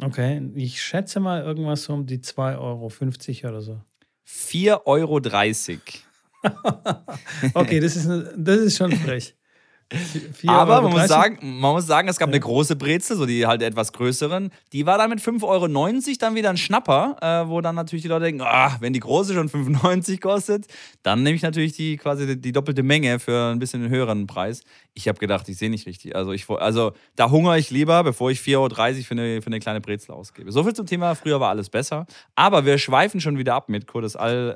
Okay, 0.01 0.51
ich 0.55 0.83
schätze 0.83 1.21
mal 1.21 1.43
irgendwas 1.43 1.89
um 1.89 2.07
die 2.07 2.19
2,50 2.19 3.45
Euro 3.45 3.51
oder 3.51 3.63
so. 3.63 3.81
4,30 4.27 4.85
Euro. 4.85 5.21
okay, 7.55 7.81
das 7.81 7.97
ist, 7.97 8.09
das 8.37 8.59
ist 8.59 8.77
schon 8.77 8.93
frech. 8.93 9.38
Aber 10.47 10.83
man 10.83 10.93
muss, 10.93 11.09
sagen, 11.09 11.39
man 11.61 11.73
muss 11.73 11.87
sagen, 11.87 12.09
es 12.09 12.19
gab 12.19 12.29
ja. 12.29 12.35
eine 12.35 12.41
große 12.41 12.77
Brezel, 12.77 13.17
so 13.17 13.25
die 13.25 13.47
halt 13.47 13.63
etwas 13.63 13.93
größeren. 13.95 14.51
Die 14.73 14.85
war 14.85 14.99
dann 14.99 15.09
mit 15.09 15.21
5,90 15.21 15.43
Euro 15.45 15.67
dann 16.19 16.35
wieder 16.35 16.51
ein 16.51 16.59
Schnapper, 16.59 17.17
äh, 17.23 17.49
wo 17.49 17.63
dann 17.63 17.75
natürlich 17.75 18.03
die 18.03 18.09
Leute 18.09 18.27
denken, 18.27 18.43
ah, 18.43 18.77
wenn 18.81 18.93
die 18.93 19.01
große 19.01 19.33
schon 19.33 19.49
5,90 19.49 20.21
kostet, 20.21 20.67
dann 21.03 21.23
nehme 21.23 21.37
ich 21.37 21.43
natürlich 21.43 21.73
die 21.73 21.97
quasi 21.97 22.27
die, 22.27 22.39
die, 22.39 22.53
doppelte 22.53 22.83
Menge 22.83 23.19
für 23.19 23.51
ein 23.51 23.59
bisschen 23.59 23.89
höheren 23.89 24.27
Preis. 24.27 24.63
Ich 24.93 25.09
habe 25.09 25.19
gedacht, 25.19 25.49
ich 25.49 25.57
sehe 25.57 25.71
nicht 25.71 25.87
richtig. 25.87 26.15
Also, 26.15 26.33
ich, 26.33 26.49
also 26.51 26.93
da 27.17 27.31
hungere 27.31 27.59
ich 27.59 27.71
lieber, 27.71 28.05
bevor 28.05 28.31
ich 28.31 28.41
4,30 28.41 28.57
Euro 28.57 28.69
für 29.05 29.11
eine, 29.13 29.43
für 29.43 29.47
eine 29.47 29.61
kleine 29.61 29.81
Brezel 29.81 30.13
ausgebe. 30.13 30.53
So 30.53 30.65
viel 30.65 30.75
zum 30.75 30.85
Thema, 30.85 31.15
früher 31.15 31.41
war 31.41 31.49
alles 31.49 31.71
besser. 31.71 32.07
Aber 32.35 32.67
wir 32.67 32.77
schweifen 32.77 33.23
schon 33.23 33.39
wieder 33.39 33.55
ab 33.55 33.71
mit 33.71 33.87
Kurtes 33.87 34.17
all 34.17 34.55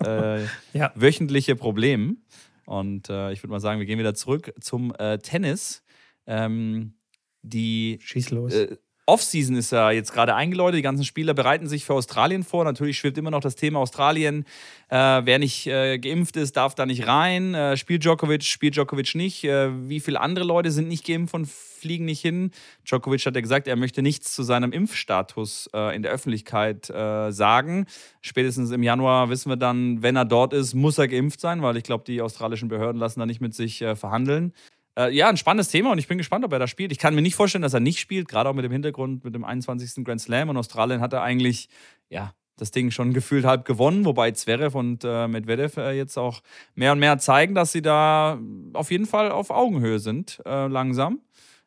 äh, 0.75 0.79
ja. 0.79 0.93
wöchentliche 0.95 1.57
Problem. 1.57 2.19
Und 2.67 3.09
äh, 3.11 3.33
ich 3.33 3.43
würde 3.43 3.53
mal 3.53 3.61
sagen, 3.61 3.79
wir 3.81 3.87
gehen 3.87 3.99
wieder 3.99 4.15
zurück 4.15 4.53
zum 4.61 4.95
äh, 4.99 5.19
Tennis. 5.19 5.83
Ähm, 6.27 6.95
die 7.43 7.99
Schieß 8.01 8.31
los. 8.31 8.55
Äh, 8.55 8.77
Offseason 9.07 9.57
ist 9.57 9.73
ja 9.73 9.91
jetzt 9.91 10.13
gerade 10.13 10.37
eingeläutet. 10.37 10.79
Die 10.79 10.83
ganzen 10.83 11.05
Spieler 11.05 11.35
bereiten 11.35 11.67
sich 11.67 11.85
für 11.85 11.95
Australien 11.95 12.45
vor. 12.45 12.63
Natürlich 12.63 12.99
schwebt 12.99 13.19
immer 13.19 13.33
noch 13.33 13.41
das 13.41 13.57
Thema 13.57 13.81
Australien. 13.81 14.45
Äh, 14.91 14.97
wer 14.97 15.41
nicht 15.41 15.67
äh, 15.67 15.99
geimpft 15.99 16.37
ist, 16.37 16.57
darf 16.57 16.77
da 16.77 16.87
nicht 16.87 17.09
rein. 17.09 17.55
Äh, 17.55 17.77
spielt 17.77 18.05
Djokovic, 18.05 18.45
spielt 18.45 18.77
Djokovic 18.77 19.17
nicht. 19.17 19.43
Äh, 19.43 19.89
wie 19.89 19.99
viele 19.99 20.21
andere 20.21 20.45
Leute 20.45 20.71
sind 20.71 20.87
nicht 20.87 21.05
geimpft 21.05 21.35
und 21.35 21.49
fliegen 21.49 22.05
nicht 22.05 22.21
hin? 22.21 22.53
Djokovic 22.87 23.27
hat 23.27 23.35
ja 23.35 23.41
gesagt, 23.41 23.67
er 23.67 23.75
möchte 23.75 24.03
nichts 24.03 24.35
zu 24.35 24.45
seinem 24.45 24.71
Impfstatus 24.71 25.69
äh, 25.75 25.97
in 25.97 26.03
der 26.03 26.13
Öffentlichkeit 26.13 26.89
äh, 26.89 27.33
sagen. 27.33 27.87
Spätestens 28.21 28.71
im 28.71 28.85
Januar 28.85 29.31
wissen 29.31 29.51
wir 29.51 29.57
dann, 29.57 30.03
wenn 30.03 30.15
er 30.15 30.27
dort 30.27 30.53
ist, 30.53 30.75
muss 30.75 30.99
er 30.99 31.09
geimpft 31.09 31.41
sein, 31.41 31.61
weil 31.61 31.77
ich 31.77 31.83
glaube, 31.83 32.05
die 32.05 32.23
australischen 32.23 32.69
Behörden 32.69 33.01
lassen 33.01 33.19
da 33.19 33.27
nicht 33.27 33.41
mit 33.41 33.55
sich 33.55 33.79
verhandeln. 33.79 34.53
Äh, 34.99 35.15
ja, 35.15 35.29
ein 35.29 35.37
spannendes 35.37 35.69
Thema 35.69 35.93
und 35.93 35.99
ich 35.99 36.09
bin 36.09 36.19
gespannt, 36.19 36.45
ob 36.45 36.53
er 36.53 36.59
da 36.59 36.67
spielt. 36.67 36.93
Ich 36.93 36.99
kann 36.99 37.15
mir 37.15 37.23
nicht 37.23 37.35
vorstellen, 37.35 37.63
dass 37.63 37.75
er 37.75 37.81
nicht 37.81 37.99
spielt, 37.99 38.29
gerade 38.29 38.51
auch 38.51 38.55
mit 38.55 38.65
dem 38.65 38.73
Hintergrund 38.73 39.25
mit 39.25 39.35
dem 39.35 39.45
21. 39.45 40.05
Grand 40.05 40.21
Slam. 40.21 40.49
Und 40.49 40.57
Australien 40.57 41.01
hat 41.01 41.13
er 41.13 41.23
eigentlich, 41.23 41.69
ja, 42.11 42.35
das 42.57 42.71
Ding 42.71 42.91
schon 42.91 43.13
gefühlt 43.13 43.45
halb 43.45 43.65
gewonnen, 43.65 44.05
wobei 44.05 44.31
Zverev 44.33 44.77
und 44.77 45.05
äh, 45.05 45.27
Medvedev 45.27 45.79
äh, 45.79 45.93
jetzt 45.93 46.19
auch 46.19 46.43
mehr 46.75 46.93
und 46.93 46.99
mehr 46.99 47.19
zeigen, 47.19 47.55
dass 47.55 47.73
sie 47.73 47.83
da 47.83 48.39
auf 48.75 48.91
jeden 48.91 49.07
Fall 49.07 49.33
auf 49.33 49.51
Augenhöhe 49.51 49.99
sind, 49.99 50.41
äh, 50.45 50.67
langsam 50.67 51.21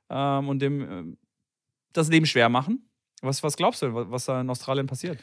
ähm, 0.09 0.47
und 0.47 0.59
dem 0.59 0.81
äh, 0.81 1.17
das 1.93 2.09
Leben 2.09 2.25
schwer 2.25 2.49
machen. 2.49 2.87
Was, 3.21 3.41
was 3.41 3.57
glaubst 3.57 3.81
du, 3.81 3.93
was 3.93 4.25
da 4.25 4.41
in 4.41 4.49
Australien 4.49 4.85
passiert? 4.85 5.19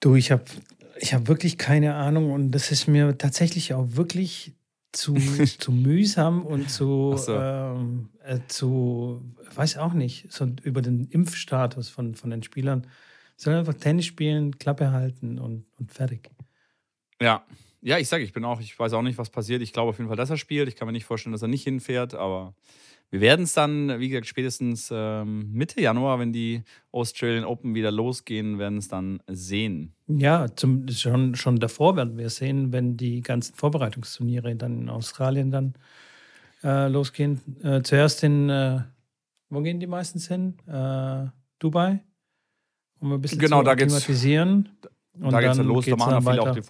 Du, 0.00 0.14
ich 0.14 0.30
habe 0.30 0.44
ich 1.00 1.14
hab 1.14 1.26
wirklich 1.26 1.58
keine 1.58 1.94
Ahnung 1.94 2.30
und 2.30 2.52
das 2.52 2.70
ist 2.70 2.86
mir 2.86 3.18
tatsächlich 3.18 3.74
auch 3.74 3.86
wirklich 3.90 4.52
zu, 4.92 5.14
zu 5.14 5.72
mühsam 5.72 6.44
und 6.44 6.70
zu, 6.70 7.16
so. 7.16 7.34
ähm, 7.34 8.10
äh, 8.24 8.40
zu, 8.48 9.22
weiß 9.54 9.78
auch 9.78 9.94
nicht, 9.94 10.30
so 10.32 10.46
über 10.62 10.82
den 10.82 11.04
Impfstatus 11.04 11.88
von, 11.88 12.14
von 12.14 12.30
den 12.30 12.42
Spielern. 12.42 12.86
Sollen 13.36 13.58
einfach 13.58 13.74
Tennis 13.74 14.06
spielen, 14.06 14.58
Klappe 14.58 14.92
halten 14.92 15.38
und, 15.38 15.64
und 15.78 15.92
fertig. 15.92 16.30
Ja. 17.20 17.44
Ja, 17.84 17.98
ich 17.98 18.08
sage, 18.08 18.22
ich 18.22 18.32
bin 18.32 18.44
auch, 18.44 18.60
ich 18.60 18.78
weiß 18.78 18.92
auch 18.92 19.02
nicht, 19.02 19.18
was 19.18 19.28
passiert. 19.28 19.60
Ich 19.60 19.72
glaube 19.72 19.90
auf 19.90 19.98
jeden 19.98 20.06
Fall, 20.06 20.16
dass 20.16 20.30
er 20.30 20.36
spielt. 20.36 20.68
Ich 20.68 20.76
kann 20.76 20.86
mir 20.86 20.92
nicht 20.92 21.04
vorstellen, 21.04 21.32
dass 21.32 21.42
er 21.42 21.48
nicht 21.48 21.64
hinfährt, 21.64 22.14
aber 22.14 22.54
wir 23.12 23.20
werden 23.20 23.42
es 23.42 23.52
dann, 23.52 24.00
wie 24.00 24.08
gesagt, 24.08 24.26
spätestens 24.26 24.88
ähm, 24.90 25.52
Mitte 25.52 25.82
Januar, 25.82 26.18
wenn 26.18 26.32
die 26.32 26.62
Australian 26.92 27.44
Open 27.44 27.74
wieder 27.74 27.92
losgehen, 27.92 28.58
werden 28.58 28.78
es 28.78 28.88
dann 28.88 29.22
sehen. 29.26 29.94
Ja, 30.06 30.46
zum, 30.56 30.88
schon, 30.88 31.34
schon 31.34 31.60
davor 31.60 31.94
werden 31.94 32.16
wir 32.16 32.30
sehen, 32.30 32.72
wenn 32.72 32.96
die 32.96 33.20
ganzen 33.20 33.54
Vorbereitungsturniere 33.54 34.56
dann 34.56 34.80
in 34.80 34.88
Australien 34.88 35.50
dann 35.50 35.74
äh, 36.64 36.88
losgehen. 36.88 37.42
Äh, 37.62 37.82
zuerst 37.82 38.24
in, 38.24 38.48
äh, 38.48 38.80
wo 39.50 39.60
gehen 39.60 39.78
die 39.78 39.86
meistens 39.86 40.26
hin? 40.26 40.56
Äh, 40.66 41.26
Dubai, 41.58 42.00
um 42.98 43.12
ein 43.12 43.20
bisschen 43.20 43.38
genau, 43.38 43.58
zu. 43.58 43.64
Da, 43.64 45.30
da 45.32 45.40
geht 45.40 45.48
es 45.50 45.58
ja 45.58 45.62
los, 45.64 45.84
da 45.84 45.96
machen 45.96 46.22
viele, 46.22 46.40
auch 46.40 46.54
die, 46.54 46.62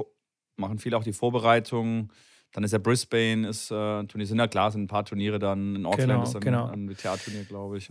machen 0.56 0.78
viele 0.80 0.96
auch 0.96 1.04
die 1.04 1.12
Vorbereitungen 1.12 2.10
dann 2.52 2.64
ist 2.64 2.72
ja 2.72 2.78
Brisbane, 2.78 3.48
ist 3.48 3.70
äh, 3.70 4.04
Turnier, 4.04 4.26
sind 4.26 4.38
ja 4.38 4.46
klar, 4.46 4.70
sind 4.70 4.82
ein 4.82 4.88
paar 4.88 5.04
Turniere 5.04 5.38
dann 5.38 5.76
in 5.76 5.86
Auckland, 5.86 6.10
genau, 6.10 6.22
ist 6.22 6.34
dann 6.34 6.42
genau. 6.42 6.66
ein 6.68 6.88
WTA-Turnier, 6.88 7.44
glaube 7.44 7.78
ich. 7.78 7.90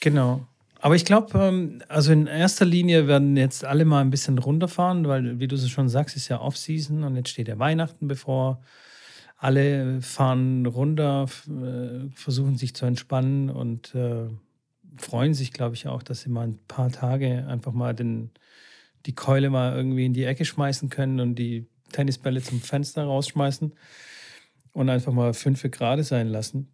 Genau. 0.00 0.46
Aber 0.80 0.96
ich 0.96 1.04
glaube, 1.04 1.38
ähm, 1.38 1.82
also 1.88 2.12
in 2.12 2.26
erster 2.26 2.64
Linie 2.64 3.06
werden 3.06 3.36
jetzt 3.36 3.64
alle 3.64 3.84
mal 3.84 4.00
ein 4.00 4.10
bisschen 4.10 4.38
runterfahren, 4.38 5.06
weil, 5.06 5.38
wie 5.38 5.46
du 5.46 5.56
es 5.56 5.68
schon 5.68 5.88
sagst, 5.88 6.16
ist 6.16 6.28
ja 6.28 6.40
Off-Season 6.40 7.04
und 7.04 7.16
jetzt 7.16 7.28
steht 7.28 7.48
ja 7.48 7.58
Weihnachten 7.58 8.08
bevor. 8.08 8.62
Alle 9.36 10.02
fahren 10.02 10.66
runter, 10.66 11.26
äh, 11.48 12.10
versuchen 12.14 12.56
sich 12.56 12.74
zu 12.74 12.86
entspannen 12.86 13.48
und 13.48 13.94
äh, 13.94 14.28
freuen 14.96 15.34
sich, 15.34 15.52
glaube 15.52 15.74
ich, 15.74 15.86
auch, 15.86 16.02
dass 16.02 16.22
sie 16.22 16.30
mal 16.30 16.46
ein 16.46 16.58
paar 16.66 16.90
Tage 16.90 17.46
einfach 17.46 17.72
mal 17.72 17.94
den, 17.94 18.30
die 19.06 19.14
Keule 19.14 19.50
mal 19.50 19.74
irgendwie 19.74 20.04
in 20.04 20.12
die 20.12 20.24
Ecke 20.24 20.44
schmeißen 20.44 20.90
können 20.90 21.20
und 21.20 21.36
die 21.36 21.66
Tennisbälle 21.90 22.42
zum 22.42 22.60
Fenster 22.60 23.04
rausschmeißen 23.04 23.74
und 24.72 24.88
einfach 24.88 25.12
mal 25.12 25.34
fünf 25.34 25.62
Grad 25.70 26.04
sein 26.04 26.28
lassen. 26.28 26.72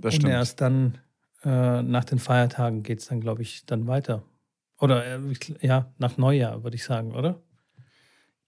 Das 0.00 0.14
und 0.14 0.20
stimmt. 0.20 0.32
erst 0.32 0.60
dann 0.60 0.98
äh, 1.44 1.82
nach 1.82 2.04
den 2.04 2.18
Feiertagen 2.18 2.82
geht 2.82 3.00
es 3.00 3.06
dann, 3.06 3.20
glaube 3.20 3.42
ich, 3.42 3.66
dann 3.66 3.86
weiter. 3.86 4.22
Oder 4.78 5.04
äh, 5.04 5.18
ja, 5.60 5.92
nach 5.98 6.16
Neujahr, 6.16 6.62
würde 6.62 6.76
ich 6.76 6.84
sagen, 6.84 7.14
oder? 7.14 7.42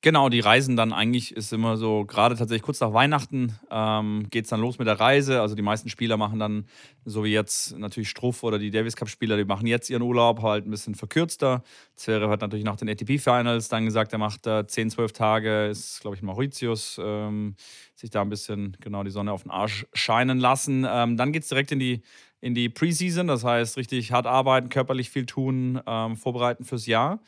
Genau, 0.05 0.29
die 0.29 0.41
Reisen 0.41 0.75
dann 0.75 0.93
eigentlich 0.93 1.31
ist 1.37 1.53
immer 1.53 1.77
so, 1.77 2.05
gerade 2.05 2.35
tatsächlich 2.35 2.63
kurz 2.65 2.81
nach 2.81 2.93
Weihnachten 2.93 3.57
ähm, 3.71 4.27
geht 4.31 4.45
es 4.47 4.51
dann 4.51 4.61
los 4.61 4.81
mit 4.81 4.89
der 4.89 4.99
Reise. 4.99 5.41
Also 5.41 5.55
die 5.55 5.63
meisten 5.63 5.89
Spieler 5.89 6.17
machen 6.17 6.41
dann, 6.41 6.67
so 7.05 7.23
wie 7.23 7.31
jetzt 7.33 7.79
natürlich 7.79 8.09
Struff 8.09 8.43
oder 8.43 8.59
die 8.59 8.73
Davis 8.73 8.97
Cup-Spieler, 8.97 9.37
die 9.37 9.45
machen 9.45 9.69
jetzt 9.69 9.91
ihren 9.91 10.03
Urlaub 10.03 10.43
halt 10.43 10.67
ein 10.67 10.71
bisschen 10.73 10.97
verkürzter. 10.97 11.63
Zverev 11.95 12.33
hat 12.33 12.41
natürlich 12.41 12.65
nach 12.65 12.75
den 12.75 12.89
ATP-Finals 12.89 13.69
dann 13.69 13.85
gesagt, 13.85 14.13
er 14.13 14.19
macht 14.19 14.45
äh, 14.49 14.67
10, 14.67 14.91
12 14.91 15.13
Tage, 15.13 15.67
ist 15.69 16.01
glaube 16.01 16.17
ich 16.17 16.23
Mauritius, 16.23 17.01
ähm, 17.01 17.55
sich 17.95 18.11
da 18.11 18.23
ein 18.23 18.29
bisschen 18.29 18.77
genau 18.81 19.05
die 19.05 19.13
Sonne 19.13 19.31
auf 19.31 19.43
den 19.45 19.53
Arsch 19.53 19.87
scheinen 19.93 20.41
lassen. 20.41 20.85
Ähm, 20.85 21.17
dann 21.17 21.31
geht 21.31 21.45
es 21.45 21.49
direkt 21.49 21.71
in 21.71 21.79
die, 21.79 22.03
in 22.41 22.57
die 22.57 22.69
Preseason, 22.69 23.29
das 23.29 23.45
heißt 23.45 23.77
richtig 23.77 24.11
hart 24.11 24.27
arbeiten, 24.27 24.69
körperlich 24.69 25.11
viel 25.11 25.27
tun, 25.27 25.81
ähm, 25.87 26.17
vorbereiten 26.17 26.65
fürs 26.65 26.87
Jahr 26.87 27.21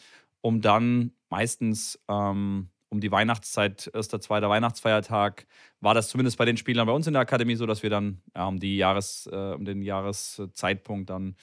um 0.45 0.61
dann 0.61 1.13
meistens 1.31 1.99
ähm, 2.07 2.69
um 2.91 3.01
die 3.01 3.11
Weihnachtszeit, 3.11 3.91
erster, 3.95 4.21
zweiter 4.21 4.51
Weihnachtsfeiertag, 4.51 5.47
war 5.81 5.95
das 5.95 6.09
zumindest 6.11 6.37
bei 6.37 6.45
den 6.45 6.59
Spielern 6.59 6.87
bei 6.87 6.93
uns 6.93 7.07
in 7.07 7.15
der 7.15 7.23
Akademie 7.23 7.57
so, 7.57 7.65
dass 7.65 7.83
wir 7.83 7.89
dann 7.89 8.21
ja, 8.37 8.47
um, 8.47 8.61
die 8.61 8.77
Jahres, 8.77 9.27
äh, 9.33 9.55
um 9.55 9.65
den 9.65 9.81
Jahreszeitpunkt 9.81 11.09
dann 11.09 11.35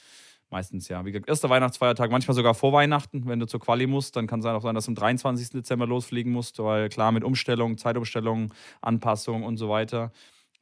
meistens, 0.50 0.88
ja, 0.88 1.04
wie 1.04 1.10
gesagt, 1.10 1.28
erster 1.28 1.50
Weihnachtsfeiertag, 1.50 2.12
manchmal 2.12 2.36
sogar 2.36 2.54
vor 2.54 2.72
Weihnachten, 2.72 3.26
wenn 3.26 3.40
du 3.40 3.46
zur 3.46 3.58
Quali 3.58 3.88
musst, 3.88 4.14
dann 4.14 4.28
kann 4.28 4.38
es 4.38 4.46
auch 4.46 4.62
sein, 4.62 4.76
dass 4.76 4.84
du 4.84 4.92
am 4.92 4.94
23. 4.94 5.50
Dezember 5.50 5.88
losfliegen 5.88 6.32
musst, 6.32 6.60
weil 6.60 6.88
klar, 6.88 7.10
mit 7.10 7.24
Umstellung, 7.24 7.78
Zeitumstellung, 7.78 8.54
Anpassung 8.82 9.42
und 9.42 9.56
so 9.56 9.68
weiter, 9.68 10.12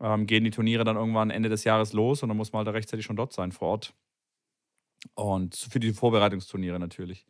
ähm, 0.01 0.25
gehen 0.27 0.45
die 0.45 0.51
Turniere 0.51 0.85
dann 0.85 0.97
irgendwann 0.97 1.29
Ende 1.29 1.51
des 1.51 1.65
Jahres 1.65 1.93
los 1.93 2.23
und 2.23 2.31
dann 2.31 2.39
muss 2.39 2.55
man 2.55 2.65
halt 2.65 2.75
rechtzeitig 2.75 3.05
schon 3.05 3.17
dort 3.17 3.35
sein 3.35 3.53
vor 3.53 3.69
Ort. 3.69 3.93
Und 5.15 5.55
für 5.57 5.81
die 5.81 5.93
Vorbereitungsturniere 5.93 6.79
natürlich. 6.79 7.27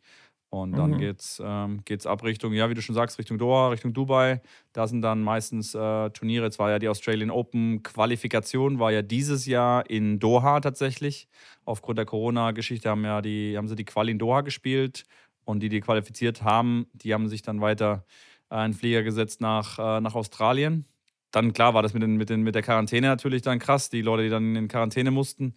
Und 0.53 0.75
dann 0.75 0.91
Mhm. 0.91 0.97
geht's, 0.97 1.41
ähm, 1.43 1.81
geht's 1.85 2.05
ab 2.05 2.23
Richtung, 2.25 2.51
ja, 2.53 2.69
wie 2.69 2.73
du 2.73 2.81
schon 2.81 2.93
sagst, 2.95 3.17
Richtung 3.17 3.37
Doha, 3.37 3.69
Richtung 3.69 3.93
Dubai. 3.93 4.41
Da 4.73 4.85
sind 4.85 5.01
dann 5.01 5.21
meistens 5.23 5.73
äh, 5.73 6.09
Turniere. 6.11 6.45
Jetzt 6.45 6.59
war 6.59 6.69
ja 6.69 6.77
die 6.79 6.89
Australian 6.89 7.31
Open 7.31 7.83
Qualifikation, 7.83 8.77
war 8.77 8.91
ja 8.91 9.01
dieses 9.01 9.45
Jahr 9.45 9.89
in 9.89 10.19
Doha 10.19 10.59
tatsächlich. 10.59 11.29
Aufgrund 11.63 11.99
der 11.99 12.05
Corona-Geschichte 12.05 12.89
haben 12.89 13.05
ja 13.05 13.21
die, 13.21 13.57
haben 13.57 13.69
sie 13.69 13.77
die 13.77 13.85
Quali 13.85 14.11
in 14.11 14.19
Doha 14.19 14.41
gespielt. 14.41 15.05
Und 15.45 15.61
die, 15.61 15.69
die 15.69 15.79
qualifiziert 15.81 16.43
haben, 16.43 16.85
die 16.93 17.13
haben 17.13 17.27
sich 17.29 17.41
dann 17.43 17.61
weiter 17.61 18.05
äh, 18.51 18.57
in 18.65 18.71
den 18.71 18.73
Flieger 18.73 19.03
gesetzt 19.03 19.41
nach, 19.41 19.79
äh, 19.79 20.01
nach 20.01 20.15
Australien. 20.15 20.85
Dann 21.31 21.53
klar 21.53 21.73
war 21.73 21.81
das 21.81 21.93
mit, 21.93 22.03
den, 22.03 22.17
mit, 22.17 22.29
den, 22.29 22.41
mit 22.43 22.55
der 22.55 22.61
Quarantäne 22.61 23.07
natürlich 23.07 23.41
dann 23.41 23.57
krass. 23.59 23.89
Die 23.89 24.01
Leute, 24.01 24.23
die 24.23 24.29
dann 24.29 24.55
in 24.55 24.67
Quarantäne 24.67 25.11
mussten, 25.11 25.55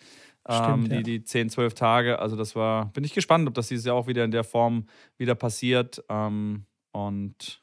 ähm, 0.48 0.86
Stimmt, 0.86 0.92
die, 0.92 0.96
ja. 0.96 1.02
die 1.02 1.24
10, 1.24 1.50
12 1.50 1.74
Tage. 1.74 2.18
Also 2.18 2.36
das 2.36 2.54
war, 2.54 2.86
bin 2.92 3.04
ich 3.04 3.14
gespannt, 3.14 3.48
ob 3.48 3.54
das 3.54 3.68
dieses 3.68 3.84
Jahr 3.84 3.96
auch 3.96 4.06
wieder 4.06 4.24
in 4.24 4.30
der 4.30 4.44
Form 4.44 4.86
wieder 5.16 5.34
passiert. 5.34 6.04
Ähm, 6.08 6.66
und 6.92 7.62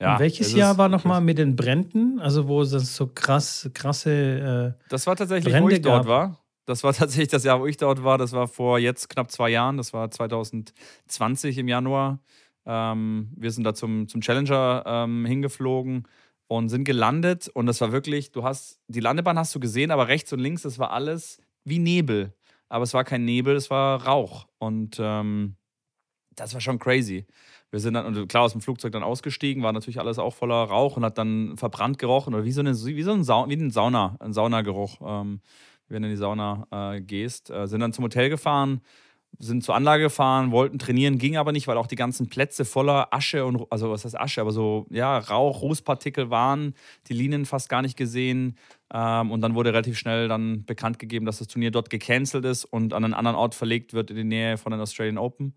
ja. 0.00 0.14
Und 0.14 0.20
welches 0.20 0.48
es 0.48 0.52
Jahr 0.54 0.76
war 0.76 0.88
nochmal 0.88 1.20
mit 1.20 1.38
den 1.38 1.56
Bränden? 1.56 2.20
Also, 2.20 2.48
wo 2.48 2.60
es 2.60 2.70
so 2.70 3.06
krass, 3.06 3.70
krasse. 3.72 4.74
Äh, 4.76 4.88
Das 4.90 5.06
war 5.06 5.16
tatsächlich, 5.16 5.54
wo 5.54 5.58
Brände 5.58 5.76
ich 5.76 5.82
dort 5.82 6.02
gab? 6.02 6.06
war. 6.06 6.44
Das 6.66 6.84
war 6.84 6.92
tatsächlich 6.94 7.28
das 7.28 7.44
Jahr, 7.44 7.60
wo 7.60 7.66
ich 7.66 7.78
dort 7.78 8.04
war. 8.04 8.18
Das 8.18 8.32
war 8.32 8.46
vor 8.46 8.78
jetzt 8.78 9.08
knapp 9.08 9.30
zwei 9.30 9.48
Jahren. 9.48 9.76
Das 9.76 9.92
war 9.92 10.10
2020 10.10 11.58
im 11.58 11.68
Januar. 11.68 12.20
Ähm, 12.66 13.32
wir 13.36 13.50
sind 13.50 13.64
da 13.64 13.74
zum, 13.74 14.08
zum 14.08 14.20
Challenger 14.20 14.82
ähm, 14.86 15.24
hingeflogen 15.24 16.06
und 16.48 16.68
sind 16.68 16.84
gelandet. 16.84 17.48
Und 17.48 17.66
das 17.66 17.80
war 17.80 17.92
wirklich, 17.92 18.32
du 18.32 18.42
hast, 18.42 18.80
die 18.88 19.00
Landebahn 19.00 19.38
hast 19.38 19.54
du 19.54 19.60
gesehen, 19.60 19.90
aber 19.90 20.08
rechts 20.08 20.32
und 20.32 20.40
links, 20.40 20.62
das 20.62 20.78
war 20.78 20.90
alles 20.90 21.40
wie 21.66 21.78
Nebel. 21.78 22.32
Aber 22.68 22.84
es 22.84 22.94
war 22.94 23.04
kein 23.04 23.24
Nebel, 23.24 23.56
es 23.56 23.70
war 23.70 24.04
Rauch. 24.04 24.46
Und 24.58 24.96
ähm, 25.00 25.56
das 26.34 26.54
war 26.54 26.60
schon 26.60 26.78
crazy. 26.78 27.26
Wir 27.70 27.80
sind 27.80 27.94
dann, 27.94 28.28
klar, 28.28 28.44
aus 28.44 28.52
dem 28.52 28.60
Flugzeug 28.60 28.92
dann 28.92 29.02
ausgestiegen, 29.02 29.62
war 29.62 29.72
natürlich 29.72 29.98
alles 29.98 30.18
auch 30.18 30.34
voller 30.34 30.64
Rauch 30.64 30.96
und 30.96 31.04
hat 31.04 31.18
dann 31.18 31.56
verbrannt 31.56 31.98
gerochen 31.98 32.34
oder 32.34 32.44
wie 32.44 32.52
so, 32.52 32.60
eine, 32.60 32.70
wie 32.72 33.02
so 33.02 33.12
ein, 33.12 33.24
Sau, 33.24 33.48
wie 33.48 33.54
ein 33.54 33.70
Sauna, 33.70 34.16
ein 34.20 34.32
Saunageruch, 34.32 35.00
ähm, 35.04 35.40
wenn 35.88 36.02
du 36.02 36.08
in 36.08 36.14
die 36.14 36.18
Sauna 36.18 36.66
äh, 36.70 37.00
gehst. 37.00 37.50
Äh, 37.50 37.66
sind 37.66 37.80
dann 37.80 37.92
zum 37.92 38.04
Hotel 38.04 38.30
gefahren, 38.30 38.80
sind 39.38 39.62
zur 39.62 39.74
Anlage 39.74 40.04
gefahren, 40.04 40.50
wollten 40.50 40.78
trainieren, 40.78 41.18
ging 41.18 41.36
aber 41.36 41.52
nicht, 41.52 41.68
weil 41.68 41.76
auch 41.76 41.86
die 41.86 41.96
ganzen 41.96 42.28
Plätze 42.28 42.64
voller 42.64 43.12
Asche 43.12 43.44
und, 43.44 43.66
also 43.70 43.90
was 43.90 44.04
heißt 44.04 44.18
Asche, 44.18 44.40
aber 44.40 44.52
so, 44.52 44.86
ja, 44.90 45.18
Rauch, 45.18 45.62
Rußpartikel 45.62 46.30
waren, 46.30 46.74
die 47.08 47.14
Linien 47.14 47.44
fast 47.44 47.68
gar 47.68 47.82
nicht 47.82 47.96
gesehen. 47.96 48.56
Ähm, 48.92 49.30
und 49.30 49.40
dann 49.42 49.54
wurde 49.54 49.70
relativ 49.72 49.98
schnell 49.98 50.28
dann 50.28 50.64
bekannt 50.64 50.98
gegeben, 50.98 51.26
dass 51.26 51.38
das 51.38 51.48
Turnier 51.48 51.70
dort 51.70 51.90
gecancelt 51.90 52.44
ist 52.44 52.64
und 52.64 52.94
an 52.94 53.04
einen 53.04 53.14
anderen 53.14 53.36
Ort 53.36 53.54
verlegt 53.54 53.92
wird 53.92 54.10
in 54.10 54.16
die 54.16 54.24
Nähe 54.24 54.56
von 54.56 54.72
den 54.72 54.80
Australian 54.80 55.18
Open. 55.18 55.54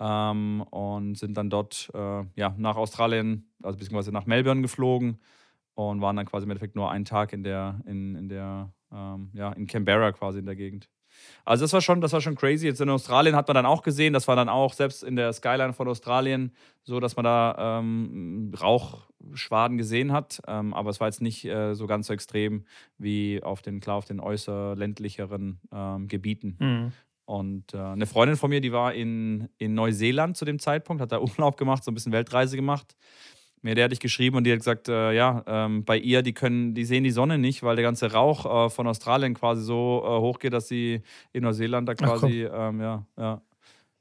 Ähm, 0.00 0.62
und 0.70 1.16
sind 1.18 1.36
dann 1.36 1.50
dort 1.50 1.90
äh, 1.94 2.24
ja, 2.34 2.54
nach 2.56 2.76
Australien, 2.76 3.50
also 3.62 3.78
beziehungsweise 3.78 4.10
nach 4.12 4.26
Melbourne 4.26 4.62
geflogen 4.62 5.18
und 5.74 6.00
waren 6.00 6.16
dann 6.16 6.26
quasi 6.26 6.44
im 6.44 6.50
Endeffekt 6.50 6.76
nur 6.76 6.90
einen 6.90 7.04
Tag 7.04 7.32
in 7.32 7.44
der, 7.44 7.80
in, 7.86 8.14
in 8.16 8.28
der, 8.28 8.72
ähm, 8.92 9.30
ja, 9.34 9.52
in 9.52 9.66
Canberra 9.66 10.12
quasi 10.12 10.38
in 10.38 10.46
der 10.46 10.56
Gegend. 10.56 10.88
Also 11.44 11.64
das 11.64 11.72
war 11.72 11.80
schon, 11.80 12.00
das 12.00 12.12
war 12.12 12.20
schon 12.20 12.34
crazy. 12.34 12.66
Jetzt 12.66 12.80
in 12.80 12.88
Australien 12.88 13.36
hat 13.36 13.48
man 13.48 13.54
dann 13.54 13.66
auch 13.66 13.82
gesehen, 13.82 14.12
das 14.12 14.28
war 14.28 14.36
dann 14.36 14.48
auch 14.48 14.72
selbst 14.72 15.02
in 15.02 15.16
der 15.16 15.32
Skyline 15.32 15.72
von 15.72 15.88
Australien 15.88 16.52
so, 16.82 17.00
dass 17.00 17.16
man 17.16 17.24
da 17.24 17.78
ähm, 17.80 18.52
Rauchschwaden 18.60 19.78
gesehen 19.78 20.12
hat. 20.12 20.40
Ähm, 20.46 20.74
aber 20.74 20.90
es 20.90 21.00
war 21.00 21.08
jetzt 21.08 21.22
nicht 21.22 21.44
äh, 21.44 21.74
so 21.74 21.86
ganz 21.86 22.06
so 22.06 22.12
extrem 22.12 22.64
wie 22.98 23.42
auf 23.42 23.62
den, 23.62 23.80
klar, 23.80 23.96
auf 23.96 24.04
den 24.04 24.20
äußer 24.20 24.76
ländlicheren 24.76 25.60
ähm, 25.72 26.08
Gebieten. 26.08 26.56
hm. 26.58 26.92
Und 27.24 27.72
äh, 27.72 27.78
eine 27.78 28.06
Freundin 28.06 28.36
von 28.36 28.50
mir, 28.50 28.60
die 28.60 28.72
war 28.72 28.92
in, 28.94 29.48
in 29.56 29.74
Neuseeland 29.74 30.36
zu 30.36 30.44
dem 30.44 30.58
Zeitpunkt, 30.58 31.00
hat 31.00 31.12
da 31.12 31.20
Urlaub 31.38 31.56
gemacht, 31.56 31.84
so 31.84 31.90
ein 31.90 31.94
bisschen 31.94 32.12
Weltreise 32.12 32.56
gemacht. 32.56 32.96
Mir 33.62 33.76
der 33.76 33.84
hatte 33.84 33.94
ich 33.94 34.00
geschrieben 34.00 34.36
und 34.36 34.44
die 34.44 34.50
hat 34.50 34.58
gesagt, 34.58 34.88
äh, 34.88 35.12
ja, 35.12 35.44
ähm, 35.46 35.84
bei 35.84 35.96
ihr, 35.96 36.22
die 36.22 36.32
können, 36.32 36.74
die 36.74 36.84
sehen 36.84 37.04
die 37.04 37.12
Sonne 37.12 37.38
nicht, 37.38 37.62
weil 37.62 37.76
der 37.76 37.84
ganze 37.84 38.12
Rauch 38.12 38.66
äh, 38.66 38.70
von 38.70 38.88
Australien 38.88 39.34
quasi 39.34 39.62
so 39.62 40.02
äh, 40.04 40.20
hochgeht, 40.20 40.52
dass 40.52 40.66
sie 40.66 41.02
in 41.32 41.44
Neuseeland 41.44 41.88
da 41.88 41.94
quasi, 41.94 42.42
ähm, 42.52 42.80
ja, 42.80 43.06
ja. 43.16 43.40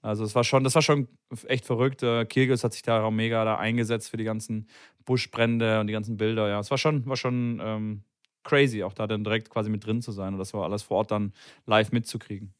Also 0.02 0.24
es 0.24 0.34
war 0.34 0.44
schon, 0.44 0.64
das 0.64 0.74
war 0.74 0.82
schon 0.82 1.08
echt 1.46 1.66
verrückt. 1.66 2.02
Äh, 2.02 2.26
Kirgis 2.26 2.64
hat 2.64 2.74
sich 2.74 2.82
da 2.82 3.04
auch 3.04 3.12
mega 3.12 3.46
da 3.46 3.58
eingesetzt 3.58 4.10
für 4.10 4.18
die 4.18 4.24
ganzen 4.24 4.68
Buschbrände 5.06 5.80
und 5.80 5.86
die 5.86 5.94
ganzen 5.94 6.18
Bilder. 6.18 6.50
Ja, 6.50 6.60
es 6.60 6.72
war 6.72 6.80
schon, 6.80 7.06
war 7.06 7.18
schon 7.18 7.62
ähm, 7.64 8.04
crazy, 8.44 8.84
auch 8.84 8.94
da 8.94 9.06
dann 9.06 9.24
direkt 9.24 9.52
quasi 9.52 9.70
mit 9.70 9.86
drin 9.86 10.02
zu 10.02 10.12
sein 10.12 10.34
und 10.34 10.40
das 10.40 10.56
war 10.56 10.64
alles 10.64 10.82
vor 10.82 10.98
Ort 10.98 11.12
dann 11.12 11.34
live 11.68 11.92
mitzukriegen. 11.92 12.54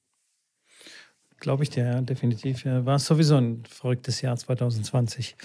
Glaube 1.40 1.64
ich 1.64 1.72
dir, 1.72 1.86
ja, 1.86 2.02
definitiv. 2.02 2.64
Ja. 2.66 2.86
War 2.86 3.00
sowieso 3.00 3.36
ein 3.36 3.64
verrücktes 3.66 4.22
Jahr 4.22 4.38
2020. 4.38 5.36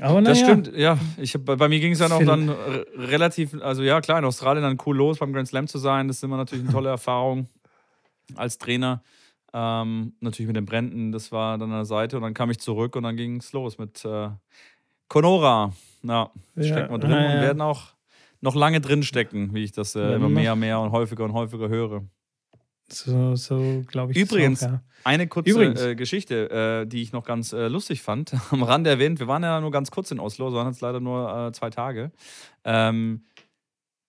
Aber 0.00 0.20
Das 0.22 0.38
stimmt, 0.38 0.72
ja. 0.76 0.98
Ich 1.16 1.32
bei 1.44 1.56
bei 1.56 1.68
mir 1.68 1.80
ging 1.80 1.92
es 1.92 1.98
dann 1.98 2.12
auch 2.12 2.18
Phil. 2.18 2.26
dann 2.26 2.50
relativ, 2.96 3.54
also 3.62 3.82
ja, 3.82 4.00
klar, 4.00 4.18
in 4.18 4.24
Australien 4.24 4.62
dann 4.62 4.78
cool 4.86 4.96
los, 4.96 5.18
beim 5.18 5.32
Grand 5.32 5.48
Slam 5.48 5.66
zu 5.66 5.78
sein. 5.78 6.08
Das 6.08 6.18
ist 6.18 6.22
immer 6.22 6.36
natürlich 6.36 6.64
eine 6.64 6.72
tolle 6.72 6.90
Erfahrung 6.90 7.48
als 8.34 8.58
Trainer. 8.58 9.02
Ähm, 9.52 10.12
natürlich 10.20 10.48
mit 10.48 10.56
den 10.56 10.66
Bränden, 10.66 11.12
das 11.12 11.32
war 11.32 11.56
dann 11.56 11.70
an 11.70 11.78
der 11.78 11.84
Seite 11.86 12.16
und 12.16 12.22
dann 12.22 12.34
kam 12.34 12.50
ich 12.50 12.58
zurück 12.58 12.94
und 12.96 13.04
dann 13.04 13.16
ging 13.16 13.36
es 13.36 13.52
los 13.52 13.78
mit 13.78 14.04
äh, 14.04 14.28
Conora. 15.08 15.72
Ja, 16.02 16.30
Ja, 16.56 16.62
stecken 16.62 16.90
wir 16.92 16.98
drin 16.98 17.10
ja, 17.10 17.22
ja. 17.22 17.34
und 17.36 17.40
werden 17.42 17.60
auch 17.62 17.94
noch 18.40 18.54
lange 18.54 18.80
drin 18.80 19.02
stecken, 19.02 19.54
wie 19.54 19.64
ich 19.64 19.72
das 19.72 19.94
äh, 19.94 20.14
immer 20.14 20.28
mehr, 20.28 20.56
mehr 20.56 20.80
und 20.80 20.92
häufiger 20.92 21.24
und 21.24 21.32
häufiger 21.32 21.68
höre. 21.68 22.04
So, 22.88 23.34
so 23.36 23.82
glaube 23.86 24.12
ich. 24.12 24.18
Übrigens, 24.18 24.62
Auch, 24.62 24.68
ja. 24.68 24.82
Eine 25.04 25.28
kurze 25.28 25.50
Übrigens. 25.50 25.80
äh, 25.80 25.94
Geschichte, 25.94 26.50
äh, 26.82 26.86
die 26.86 27.02
ich 27.02 27.12
noch 27.12 27.24
ganz 27.24 27.52
äh, 27.52 27.68
lustig 27.68 28.02
fand, 28.02 28.32
am 28.50 28.62
Rande 28.62 28.90
erwähnt. 28.90 29.20
Wir 29.20 29.28
waren 29.28 29.42
ja 29.42 29.60
nur 29.60 29.70
ganz 29.70 29.90
kurz 29.90 30.10
in 30.10 30.18
Oslo, 30.20 30.50
so 30.50 30.56
waren 30.56 30.66
jetzt 30.68 30.80
leider 30.80 31.00
nur 31.00 31.48
äh, 31.48 31.52
zwei 31.52 31.70
Tage. 31.70 32.10
Ähm, 32.64 33.22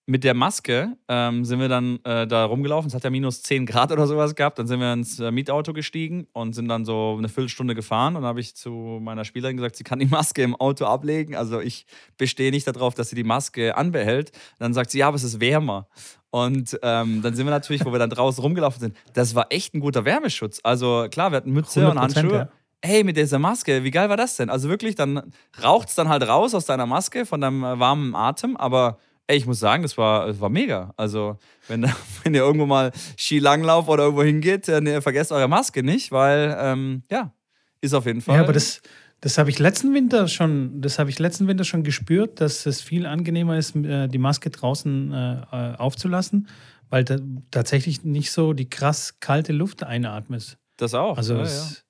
mit 0.08 0.24
der 0.24 0.32
Maske 0.32 0.96
ähm, 1.06 1.44
sind 1.44 1.60
wir 1.60 1.68
dann 1.68 2.02
äh, 2.02 2.26
da 2.26 2.46
rumgelaufen. 2.46 2.88
Es 2.88 2.94
hat 2.94 3.04
ja 3.04 3.10
minus 3.10 3.42
10 3.42 3.66
Grad 3.66 3.92
oder 3.92 4.06
sowas 4.06 4.34
gehabt. 4.34 4.58
Dann 4.58 4.66
sind 4.66 4.80
wir 4.80 4.90
ins 4.90 5.20
äh, 5.20 5.30
Mietauto 5.30 5.74
gestiegen 5.74 6.26
und 6.32 6.54
sind 6.54 6.66
dann 6.66 6.86
so 6.86 7.16
eine 7.18 7.28
Viertelstunde 7.28 7.74
gefahren. 7.74 8.16
Und 8.16 8.22
dann 8.22 8.28
habe 8.30 8.40
ich 8.40 8.56
zu 8.56 8.70
meiner 9.02 9.26
Spielerin 9.26 9.58
gesagt, 9.58 9.76
sie 9.76 9.84
kann 9.84 9.98
die 9.98 10.06
Maske 10.06 10.42
im 10.42 10.56
Auto 10.56 10.86
ablegen. 10.86 11.36
Also 11.36 11.60
ich 11.60 11.84
bestehe 12.16 12.50
nicht 12.50 12.66
darauf, 12.66 12.94
dass 12.94 13.10
sie 13.10 13.16
die 13.16 13.24
Maske 13.24 13.76
anbehält. 13.76 14.32
dann 14.58 14.72
sagt 14.72 14.92
sie, 14.92 15.00
ja, 15.00 15.08
aber 15.08 15.16
es 15.16 15.24
ist 15.24 15.40
wärmer. 15.40 15.88
Und 16.30 16.78
ähm, 16.82 17.20
dann 17.20 17.34
sind 17.34 17.44
wir 17.44 17.50
natürlich, 17.50 17.84
wo 17.84 17.92
wir 17.92 17.98
dann 17.98 18.10
draußen 18.10 18.42
rumgelaufen 18.42 18.80
sind, 18.80 18.96
das 19.12 19.34
war 19.34 19.48
echt 19.50 19.74
ein 19.74 19.80
guter 19.80 20.06
Wärmeschutz. 20.06 20.60
Also 20.62 21.06
klar, 21.10 21.32
wir 21.32 21.36
hatten 21.36 21.52
Mütze 21.52 21.86
und 21.86 21.98
100%, 21.98 22.00
Handschuhe. 22.00 22.32
ja. 22.32 22.48
Ey, 22.80 23.04
mit 23.04 23.18
dieser 23.18 23.38
Maske, 23.40 23.84
wie 23.84 23.90
geil 23.90 24.08
war 24.08 24.16
das 24.16 24.36
denn? 24.36 24.48
Also 24.48 24.70
wirklich, 24.70 24.94
dann 24.94 25.34
raucht 25.62 25.88
es 25.88 25.96
dann 25.96 26.08
halt 26.08 26.26
raus 26.26 26.54
aus 26.54 26.64
deiner 26.64 26.86
Maske, 26.86 27.26
von 27.26 27.42
deinem 27.42 27.62
warmen 27.62 28.14
Atem, 28.14 28.56
aber 28.56 28.98
ey, 29.28 29.36
ich 29.36 29.46
muss 29.46 29.60
sagen, 29.60 29.82
das 29.84 29.96
war, 29.96 30.26
das 30.26 30.40
war 30.40 30.48
mega. 30.48 30.92
Also, 30.96 31.38
wenn, 31.68 31.82
wenn 32.24 32.34
ihr 32.34 32.40
irgendwo 32.40 32.66
mal 32.66 32.90
Skilanglauf 33.16 33.88
oder 33.88 34.04
irgendwo 34.04 34.24
hingeht, 34.24 34.68
äh, 34.68 34.80
ne, 34.80 35.00
vergesst 35.00 35.30
eure 35.30 35.48
Maske 35.48 35.82
nicht, 35.84 36.10
weil, 36.10 36.56
ähm, 36.58 37.02
ja, 37.10 37.32
ist 37.80 37.94
auf 37.94 38.06
jeden 38.06 38.20
Fall. 38.22 38.36
Ja, 38.36 38.42
aber 38.42 38.52
das, 38.52 38.80
Das 39.20 39.36
habe 39.36 39.50
ich 39.50 39.58
letzten 39.58 39.94
Winter 39.94 40.28
schon, 40.28 40.80
das 40.80 40.98
habe 40.98 41.10
ich 41.10 41.18
letzten 41.18 41.46
Winter 41.48 41.64
schon 41.64 41.82
gespürt, 41.82 42.40
dass 42.40 42.66
es 42.66 42.80
viel 42.80 43.04
angenehmer 43.06 43.58
ist, 43.58 43.76
äh, 43.76 44.08
die 44.08 44.18
Maske 44.18 44.50
draußen 44.50 45.12
äh, 45.12 45.74
aufzulassen, 45.76 46.48
weil 46.88 47.04
da 47.04 47.18
tatsächlich 47.50 48.04
nicht 48.04 48.30
so 48.30 48.52
die 48.52 48.70
krass 48.70 49.18
kalte 49.20 49.52
Luft 49.52 49.82
einatmest. 49.82 50.56
Das 50.76 50.94
auch. 50.94 51.16
Also 51.18 51.34
ja, 51.34 51.42
es 51.42 51.84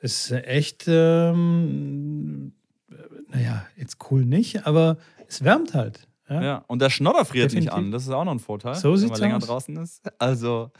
ist 0.00 0.30
echt, 0.32 0.84
ähm, 0.86 2.52
naja, 3.28 3.66
jetzt 3.76 3.96
cool 4.10 4.24
nicht, 4.24 4.66
aber 4.66 4.98
es 5.28 5.42
wärmt 5.42 5.74
halt. 5.74 6.06
Ja, 6.30 6.42
ja. 6.42 6.64
und 6.68 6.80
der 6.80 6.90
Schnodder 6.90 7.24
friert 7.24 7.46
Definitiv. 7.50 7.72
nicht 7.72 7.72
an. 7.76 7.90
Das 7.90 8.04
ist 8.04 8.10
auch 8.10 8.24
noch 8.24 8.30
ein 8.32 8.38
Vorteil, 8.38 8.76
So 8.76 8.94
wenn 9.00 9.08
man 9.08 9.18
länger 9.20 9.36
aus. 9.38 9.46
draußen 9.46 9.76
ist. 9.78 10.00
Also, 10.18 10.70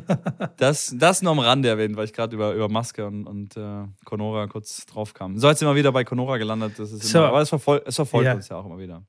das, 0.56 0.94
das 0.98 1.22
nur 1.22 1.32
am 1.32 1.38
Rande 1.38 1.68
erwähnt, 1.68 1.96
weil 1.96 2.04
ich 2.06 2.12
gerade 2.12 2.34
über, 2.34 2.52
über 2.54 2.68
Maske 2.68 3.06
und, 3.06 3.26
und 3.26 3.56
äh, 3.56 3.84
Conora 4.04 4.46
kurz 4.48 4.84
drauf 4.86 5.14
kam. 5.14 5.38
So, 5.38 5.48
jetzt 5.48 5.60
sind 5.60 5.68
wir 5.68 5.74
wieder 5.76 5.92
bei 5.92 6.04
Conora 6.04 6.38
gelandet. 6.38 6.78
Das 6.78 6.90
ist 6.92 7.02
So. 7.04 7.18
immer, 7.18 7.28
aber 7.28 7.40
es, 7.40 7.48
verfol 7.48 7.82
es 7.86 7.94
verfolgt 7.94 8.26
Ja. 8.26 8.34
uns 8.34 8.48
ja 8.48 8.56
auch 8.56 8.66
immer 8.66 8.78
wieder. 8.78 9.02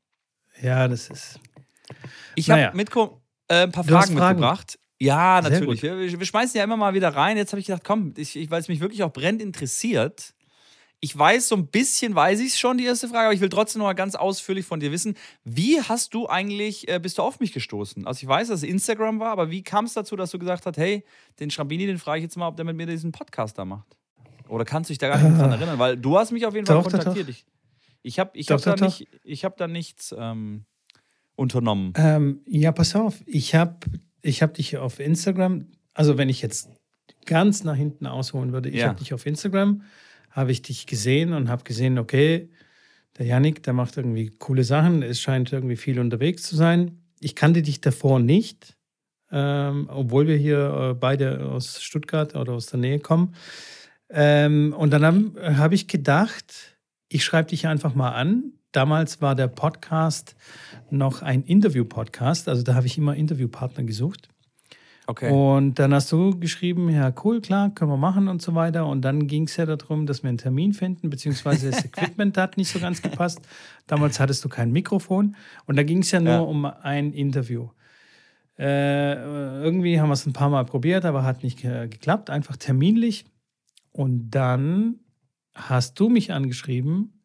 ja 0.61 0.87
das 0.87 1.09
ist. 1.09 1.39
Ich 2.35 2.49
habe 2.49 2.61
Naja. 2.61 2.73
mitko- 2.73 3.21
äh, 3.47 3.63
ein 3.63 3.71
paar 3.71 3.83
Fragen, 3.83 4.17
Fragen. 4.17 4.35
mitgebracht. 4.39 4.77
Ja, 4.99 5.41
natürlich. 5.41 5.81
Wir, 5.83 5.97
wir 6.19 6.25
schmeißen 6.25 6.57
ja 6.57 6.63
immer 6.63 6.75
mal 6.77 6.93
wieder 6.93 7.09
rein. 7.09 7.37
Jetzt 7.37 7.53
habe 7.53 7.59
ich 7.59 7.67
gedacht, 7.67 7.83
komm, 7.85 8.13
ich, 8.17 8.35
ich, 8.35 8.49
weil 8.51 8.59
es 8.59 8.67
mich 8.67 8.79
wirklich 8.81 9.03
auch 9.03 9.13
brennend 9.13 9.41
interessiert. 9.41 10.33
Ich 10.99 11.15
weiß, 11.15 11.49
so 11.49 11.55
ein 11.55 11.67
bisschen 11.67 12.15
weiß 12.15 12.39
ich 12.39 12.47
es 12.53 12.59
schon, 12.59 12.79
die 12.79 12.85
erste 12.85 13.07
Frage, 13.07 13.25
aber 13.25 13.33
ich 13.33 13.39
will 13.39 13.49
trotzdem 13.49 13.79
noch 13.79 13.85
mal 13.85 13.93
ganz 13.93 14.15
ausführlich 14.15 14.65
von 14.65 14.79
dir 14.79 14.91
wissen. 14.91 15.15
Wie 15.43 15.79
hast 15.79 16.13
du 16.15 16.27
eigentlich, 16.27 16.87
äh, 16.87 16.99
bist 16.99 17.19
du 17.19 17.21
auf 17.21 17.39
mich 17.39 17.51
gestoßen? 17.53 18.07
Also 18.07 18.23
ich 18.23 18.27
weiß, 18.27 18.47
dass 18.47 18.63
es 18.63 18.67
Instagram 18.69 19.19
war, 19.19 19.31
aber 19.31 19.51
wie 19.51 19.61
kam 19.61 19.85
es 19.85 19.93
dazu, 19.93 20.15
dass 20.15 20.31
du 20.31 20.39
gesagt 20.39 20.65
hast, 20.65 20.77
hey, 20.77 21.03
den 21.39 21.51
Schrambini, 21.51 21.85
den 21.85 21.99
frage 21.99 22.19
ich 22.19 22.23
jetzt 22.23 22.35
mal, 22.35 22.47
ob 22.47 22.55
der 22.55 22.65
mit 22.65 22.75
mir 22.77 22.87
diesen 22.87 23.11
Podcast 23.11 23.59
da 23.59 23.65
macht? 23.65 23.95
Oder 24.47 24.65
kannst 24.65 24.89
du 24.89 24.91
dich 24.93 24.97
da 24.97 25.09
gar 25.09 25.19
nicht 25.19 25.29
mehr 25.29 25.37
dran 25.39 25.51
erinnern? 25.51 25.77
Weil 25.77 25.97
du 25.97 26.17
hast 26.17 26.31
mich 26.31 26.45
auf 26.47 26.55
jeden 26.55 26.65
Fall 26.65 26.77
Doch, 26.77 26.83
doch, 26.85 26.91
kontaktiert. 26.91 27.29
Ich, 27.29 27.45
ich 28.01 28.17
habe 28.17 28.31
ich 28.33 28.47
Doch, 28.47 28.55
hab 28.55 28.63
da, 28.63 28.71
doch, 28.71 28.77
doch. 28.77 28.99
nicht, 28.99 29.07
ich 29.23 29.45
hab 29.45 29.57
da 29.57 29.67
nichts 29.67 30.15
ähm, 30.17 30.65
unternommen. 31.35 31.93
Ähm, 31.95 32.41
ja, 32.47 32.71
pass 32.71 32.95
auf, 32.95 33.21
ich 33.27 33.53
habe 33.53 33.75
ich 34.23 34.41
hab 34.41 34.55
dich 34.55 34.77
auf 34.77 34.99
Instagram, 34.99 35.67
also 35.93 36.17
wenn 36.17 36.29
ich 36.29 36.41
jetzt 36.41 36.69
ganz 37.25 37.63
nach 37.63 37.75
hinten 37.75 38.07
ausholen 38.07 38.51
würde, 38.51 38.69
ich 38.69 38.77
Ja. 38.77 38.87
habe 38.87 38.99
dich 38.99 39.13
auf 39.13 39.25
Instagram, 39.25 39.83
habe 40.37 40.51
ich 40.51 40.61
dich 40.61 40.85
gesehen 40.85 41.33
und 41.33 41.49
habe 41.49 41.63
gesehen, 41.63 41.97
okay, 41.97 42.49
der 43.17 43.25
Yannick, 43.25 43.63
der 43.63 43.73
macht 43.73 43.97
irgendwie 43.97 44.29
coole 44.29 44.63
Sachen, 44.63 45.01
es 45.01 45.19
scheint 45.19 45.51
irgendwie 45.51 45.75
viel 45.75 45.99
unterwegs 45.99 46.43
zu 46.43 46.55
sein. 46.55 47.01
Ich 47.19 47.35
kannte 47.35 47.63
dich 47.63 47.81
davor 47.81 48.19
nicht, 48.19 48.77
ähm, 49.31 49.89
obwohl 49.91 50.27
wir 50.27 50.37
hier 50.37 50.91
äh, 50.91 50.93
beide 50.93 51.43
aus 51.49 51.81
Stuttgart 51.81 52.35
oder 52.35 52.53
aus 52.53 52.67
der 52.67 52.79
Nähe 52.79 52.99
kommen. 52.99 53.33
Ähm, 54.11 54.75
und 54.77 54.91
dann 54.91 55.03
habe 55.03 55.57
hab 55.57 55.71
ich 55.73 55.87
gedacht, 55.87 56.77
ich 57.09 57.25
schreibe 57.25 57.49
dich 57.49 57.65
einfach 57.65 57.95
mal 57.95 58.11
an. 58.11 58.53
Damals 58.71 59.21
war 59.21 59.33
der 59.33 59.47
Podcast 59.47 60.35
noch 60.91 61.23
ein 61.23 61.41
Interview-Podcast, 61.41 62.47
also 62.47 62.61
da 62.61 62.75
habe 62.75 62.85
ich 62.85 62.99
immer 62.99 63.15
Interviewpartner 63.15 63.85
gesucht. 63.85 64.29
Okay. 65.09 65.31
Und 65.31 65.75
dann 65.75 65.93
hast 65.93 66.11
du 66.11 66.37
geschrieben, 66.37 66.89
ja, 66.89 67.13
cool, 67.23 67.39
klar, 67.39 67.69
können 67.73 67.89
wir 67.89 67.97
machen 67.97 68.27
und 68.27 68.41
so 68.41 68.55
weiter. 68.55 68.85
Und 68.87 69.01
dann 69.03 69.27
ging 69.27 69.43
es 69.43 69.55
ja 69.55 69.65
darum, 69.65 70.05
dass 70.05 70.21
wir 70.21 70.27
einen 70.29 70.37
Termin 70.37 70.73
finden, 70.73 71.09
beziehungsweise 71.09 71.71
das 71.71 71.85
Equipment 71.85 72.37
hat 72.37 72.57
nicht 72.57 72.69
so 72.69 72.79
ganz 72.79 73.01
gepasst. 73.01 73.39
Damals 73.87 74.19
hattest 74.19 74.43
du 74.43 74.49
kein 74.49 74.71
Mikrofon. 74.71 75.37
Und 75.65 75.77
da 75.77 75.83
ging 75.83 75.99
es 75.99 76.11
ja 76.11 76.19
nur 76.19 76.33
Ja. 76.33 76.39
um 76.39 76.65
ein 76.65 77.13
Interview. 77.13 77.69
Äh, 78.59 79.13
irgendwie 79.63 79.99
haben 80.01 80.09
wir 80.09 80.13
es 80.13 80.25
ein 80.25 80.33
paar 80.33 80.49
Mal 80.49 80.65
probiert, 80.65 81.05
aber 81.05 81.23
hat 81.23 81.43
nicht 81.43 81.59
ge 81.61 81.87
geklappt, 81.87 82.29
einfach 82.29 82.57
terminlich. 82.57 83.25
Und 83.91 84.31
dann 84.31 84.99
hast 85.53 85.99
du 85.99 86.09
mich 86.09 86.33
angeschrieben, 86.33 87.21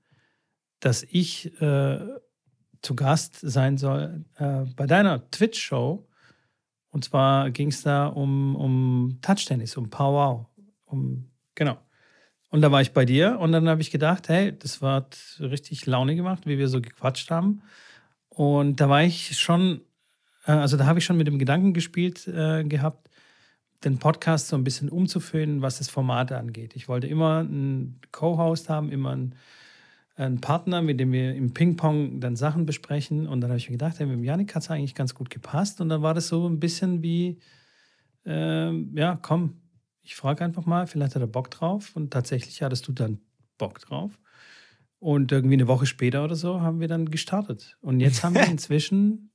dass 0.80 1.02
ich 1.02 1.60
äh, 1.60 1.98
zu 2.82 2.94
Gast 2.94 3.38
sein 3.40 3.76
soll 3.76 4.24
äh, 4.36 4.64
bei 4.76 4.86
deiner 4.86 5.28
Twitch-Show. 5.30 6.06
Und 6.92 7.04
zwar 7.04 7.50
ging 7.50 7.68
es 7.68 7.82
da 7.82 8.06
um, 8.06 8.54
um 8.54 9.18
Touchtennis, 9.22 9.76
um 9.76 9.90
Powwow. 9.90 10.46
Um, 10.84 11.30
genau. 11.54 11.78
Und 12.50 12.60
da 12.60 12.70
war 12.70 12.82
ich 12.82 12.92
bei 12.92 13.06
dir 13.06 13.38
und 13.40 13.50
dann 13.52 13.66
habe 13.66 13.80
ich 13.80 13.90
gedacht, 13.90 14.28
hey, 14.28 14.56
das 14.56 14.82
war 14.82 15.06
richtig 15.40 15.86
Laune 15.86 16.14
gemacht, 16.14 16.46
wie 16.46 16.58
wir 16.58 16.68
so 16.68 16.82
gequatscht 16.82 17.30
haben. 17.30 17.62
Und 18.28 18.78
da 18.80 18.90
war 18.90 19.02
ich 19.02 19.38
schon, 19.38 19.80
äh, 20.46 20.52
also 20.52 20.76
da 20.76 20.84
habe 20.84 20.98
ich 20.98 21.04
schon 21.06 21.16
mit 21.16 21.26
dem 21.26 21.38
Gedanken 21.38 21.72
gespielt 21.72 22.28
äh, 22.28 22.62
gehabt, 22.62 23.08
den 23.84 23.98
Podcast 23.98 24.48
so 24.48 24.56
ein 24.56 24.64
bisschen 24.64 24.90
umzufüllen, 24.90 25.62
was 25.62 25.78
das 25.78 25.88
Format 25.88 26.30
angeht. 26.30 26.76
Ich 26.76 26.88
wollte 26.88 27.06
immer 27.06 27.38
einen 27.38 28.00
Co-Host 28.12 28.68
haben, 28.68 28.92
immer 28.92 29.12
einen, 29.12 29.34
einen 30.14 30.40
Partner, 30.40 30.82
mit 30.82 31.00
dem 31.00 31.12
wir 31.12 31.34
im 31.34 31.54
Ping-Pong 31.54 32.20
dann 32.20 32.36
Sachen 32.36 32.66
besprechen. 32.66 33.26
Und 33.26 33.40
dann 33.40 33.50
habe 33.50 33.58
ich 33.58 33.68
mir 33.68 33.76
gedacht, 33.76 33.98
hey, 33.98 34.06
mit 34.06 34.16
dem 34.16 34.24
Janik 34.24 34.54
hat 34.54 34.62
es 34.62 34.70
eigentlich 34.70 34.94
ganz 34.94 35.14
gut 35.14 35.30
gepasst. 35.30 35.80
Und 35.80 35.88
dann 35.88 36.02
war 36.02 36.14
das 36.14 36.28
so 36.28 36.46
ein 36.48 36.60
bisschen 36.60 37.02
wie, 37.02 37.38
ähm, 38.24 38.92
ja, 38.94 39.18
komm, 39.20 39.60
ich 40.02 40.14
frage 40.14 40.44
einfach 40.44 40.66
mal, 40.66 40.86
vielleicht 40.86 41.14
hat 41.14 41.22
er 41.22 41.28
Bock 41.28 41.50
drauf. 41.50 41.96
Und 41.96 42.12
tatsächlich 42.12 42.62
hattest 42.62 42.86
du 42.88 42.92
dann 42.92 43.20
Bock 43.58 43.80
drauf. 43.80 44.18
Und 44.98 45.32
irgendwie 45.32 45.54
eine 45.54 45.66
Woche 45.66 45.86
später 45.86 46.22
oder 46.24 46.36
so 46.36 46.60
haben 46.60 46.80
wir 46.80 46.88
dann 46.88 47.06
gestartet. 47.10 47.76
Und 47.80 48.00
jetzt 48.00 48.22
haben 48.22 48.34
wir 48.34 48.46
inzwischen 48.48 49.32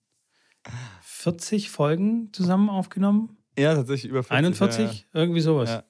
40 1.01 1.69
Folgen 1.69 2.31
zusammen 2.33 2.69
aufgenommen. 2.69 3.37
ja, 3.57 3.73
tatsächlich 3.73 4.09
über 4.11 4.23
40. 4.23 4.37
41? 4.37 5.07
Irgendwie 5.13 5.41
sowas. 5.41 5.69
Ja. 5.69 5.83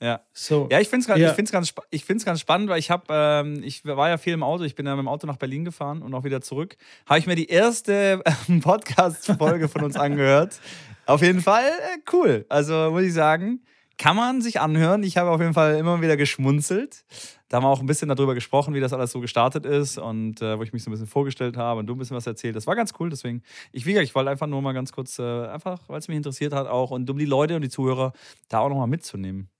Ja. 0.00 0.20
So. 0.32 0.66
Ja, 0.70 0.80
ich 0.80 0.88
finde 0.88 1.02
es 1.02 1.06
ganz, 1.08 1.20
Ja. 1.20 1.34
ich 1.38 1.52
ganz, 1.52 1.68
spa- 1.68 1.82
ich 1.90 2.04
find's 2.04 2.24
ganz 2.24 2.40
spannend, 2.40 2.70
weil 2.70 2.78
ich 2.78 2.90
habe, 2.90 3.04
ähm, 3.10 3.62
ich 3.62 3.84
war 3.84 4.08
ja 4.08 4.16
viel 4.16 4.32
im 4.32 4.42
Auto, 4.42 4.64
ich 4.64 4.74
bin 4.74 4.86
ja 4.86 4.96
mit 4.96 5.02
dem 5.04 5.08
Auto 5.08 5.26
nach 5.26 5.36
Berlin 5.36 5.64
gefahren 5.64 6.00
und 6.02 6.14
auch 6.14 6.24
wieder 6.24 6.40
zurück. 6.40 6.76
Habe 7.06 7.18
ich 7.18 7.26
mir 7.26 7.34
die 7.36 7.48
erste 7.48 8.22
ähm, 8.48 8.60
Podcast-Folge 8.62 9.68
von 9.68 9.84
uns 9.84 9.96
angehört. 9.96 10.58
Auf 11.06 11.22
jeden 11.22 11.40
Fall 11.42 11.64
äh, 11.64 11.98
cool. 12.12 12.46
Also 12.48 12.90
muss 12.92 13.02
ich 13.02 13.12
sagen, 13.12 13.60
kann 13.98 14.16
man 14.16 14.40
sich 14.40 14.58
anhören. 14.60 15.02
Ich 15.02 15.18
habe 15.18 15.28
auf 15.30 15.40
jeden 15.40 15.52
Fall 15.52 15.76
immer 15.76 16.00
wieder 16.00 16.16
geschmunzelt. 16.16 17.04
Da 17.48 17.56
haben 17.56 17.64
wir 17.64 17.68
auch 17.68 17.80
ein 17.80 17.86
bisschen 17.86 18.08
darüber 18.08 18.34
gesprochen, 18.34 18.72
wie 18.74 18.80
das 18.80 18.92
alles 18.94 19.10
so 19.10 19.20
gestartet 19.20 19.66
ist 19.66 19.98
und 19.98 20.40
äh, 20.40 20.56
wo 20.58 20.62
ich 20.62 20.72
mich 20.72 20.82
so 20.84 20.88
ein 20.88 20.92
bisschen 20.92 21.08
vorgestellt 21.08 21.56
habe 21.58 21.80
und 21.80 21.86
du 21.88 21.94
ein 21.94 21.98
bisschen 21.98 22.16
was 22.16 22.26
erzählt. 22.26 22.54
Das 22.56 22.66
war 22.66 22.76
ganz 22.76 22.94
cool. 23.00 23.10
Deswegen, 23.10 23.42
ich, 23.72 23.84
wie 23.84 23.92
gesagt, 23.92 24.06
ich 24.08 24.14
wollte 24.14 24.30
einfach 24.30 24.46
nur 24.46 24.62
mal 24.62 24.72
ganz 24.72 24.92
kurz, 24.92 25.18
äh, 25.18 25.46
einfach, 25.48 25.80
weil 25.88 25.98
es 25.98 26.06
mich 26.08 26.16
interessiert 26.16 26.54
hat 26.54 26.68
auch 26.68 26.90
und 26.92 27.10
um 27.10 27.18
die 27.18 27.24
Leute 27.26 27.56
und 27.56 27.62
die 27.62 27.68
Zuhörer 27.68 28.12
da 28.48 28.60
auch 28.60 28.68
nochmal 28.70 28.86
mitzunehmen. 28.86 29.50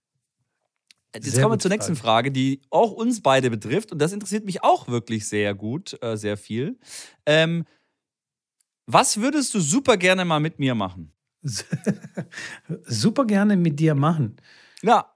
Jetzt 1.13 1.31
Sehr 1.31 1.43
kommen 1.43 1.55
wir 1.55 1.59
zur 1.59 1.71
nächsten 1.71 1.95
Frage, 1.95 2.31
die 2.31 2.61
auch 2.69 2.91
uns 2.91 3.21
beide 3.21 3.49
betrifft. 3.49 3.91
Und 3.91 3.99
das 3.99 4.13
interessiert 4.13 4.45
mich 4.45 4.63
auch 4.63 4.87
wirklich 4.87 5.27
sehr 5.27 5.53
gut, 5.53 6.01
äh, 6.01 6.15
sehr 6.15 6.37
viel. 6.37 6.79
Ähm, 7.25 7.65
was 8.87 9.17
würdest 9.17 9.53
du 9.53 9.59
super 9.59 9.97
gerne 9.97 10.23
mal 10.25 10.39
mit 10.39 10.57
mir 10.59 10.73
machen? 10.75 11.11
Super 12.85 13.25
gerne 13.25 13.57
mit 13.57 13.79
dir 13.79 13.95
machen. 13.95 14.37
Ja, 14.83 15.11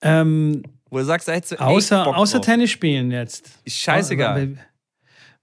Ähm, 0.00 0.62
wo 0.90 0.98
du 0.98 1.04
sagst, 1.04 1.28
da 1.28 1.32
hättest 1.32 1.52
du 1.52 1.56
echt 1.56 1.64
außer 1.64 2.06
außer. 2.06 2.40
Tennis 2.40 2.70
spielen 2.70 3.10
jetzt. 3.10 3.50
Scheißegal. 3.66 4.34
Weil, 4.36 4.58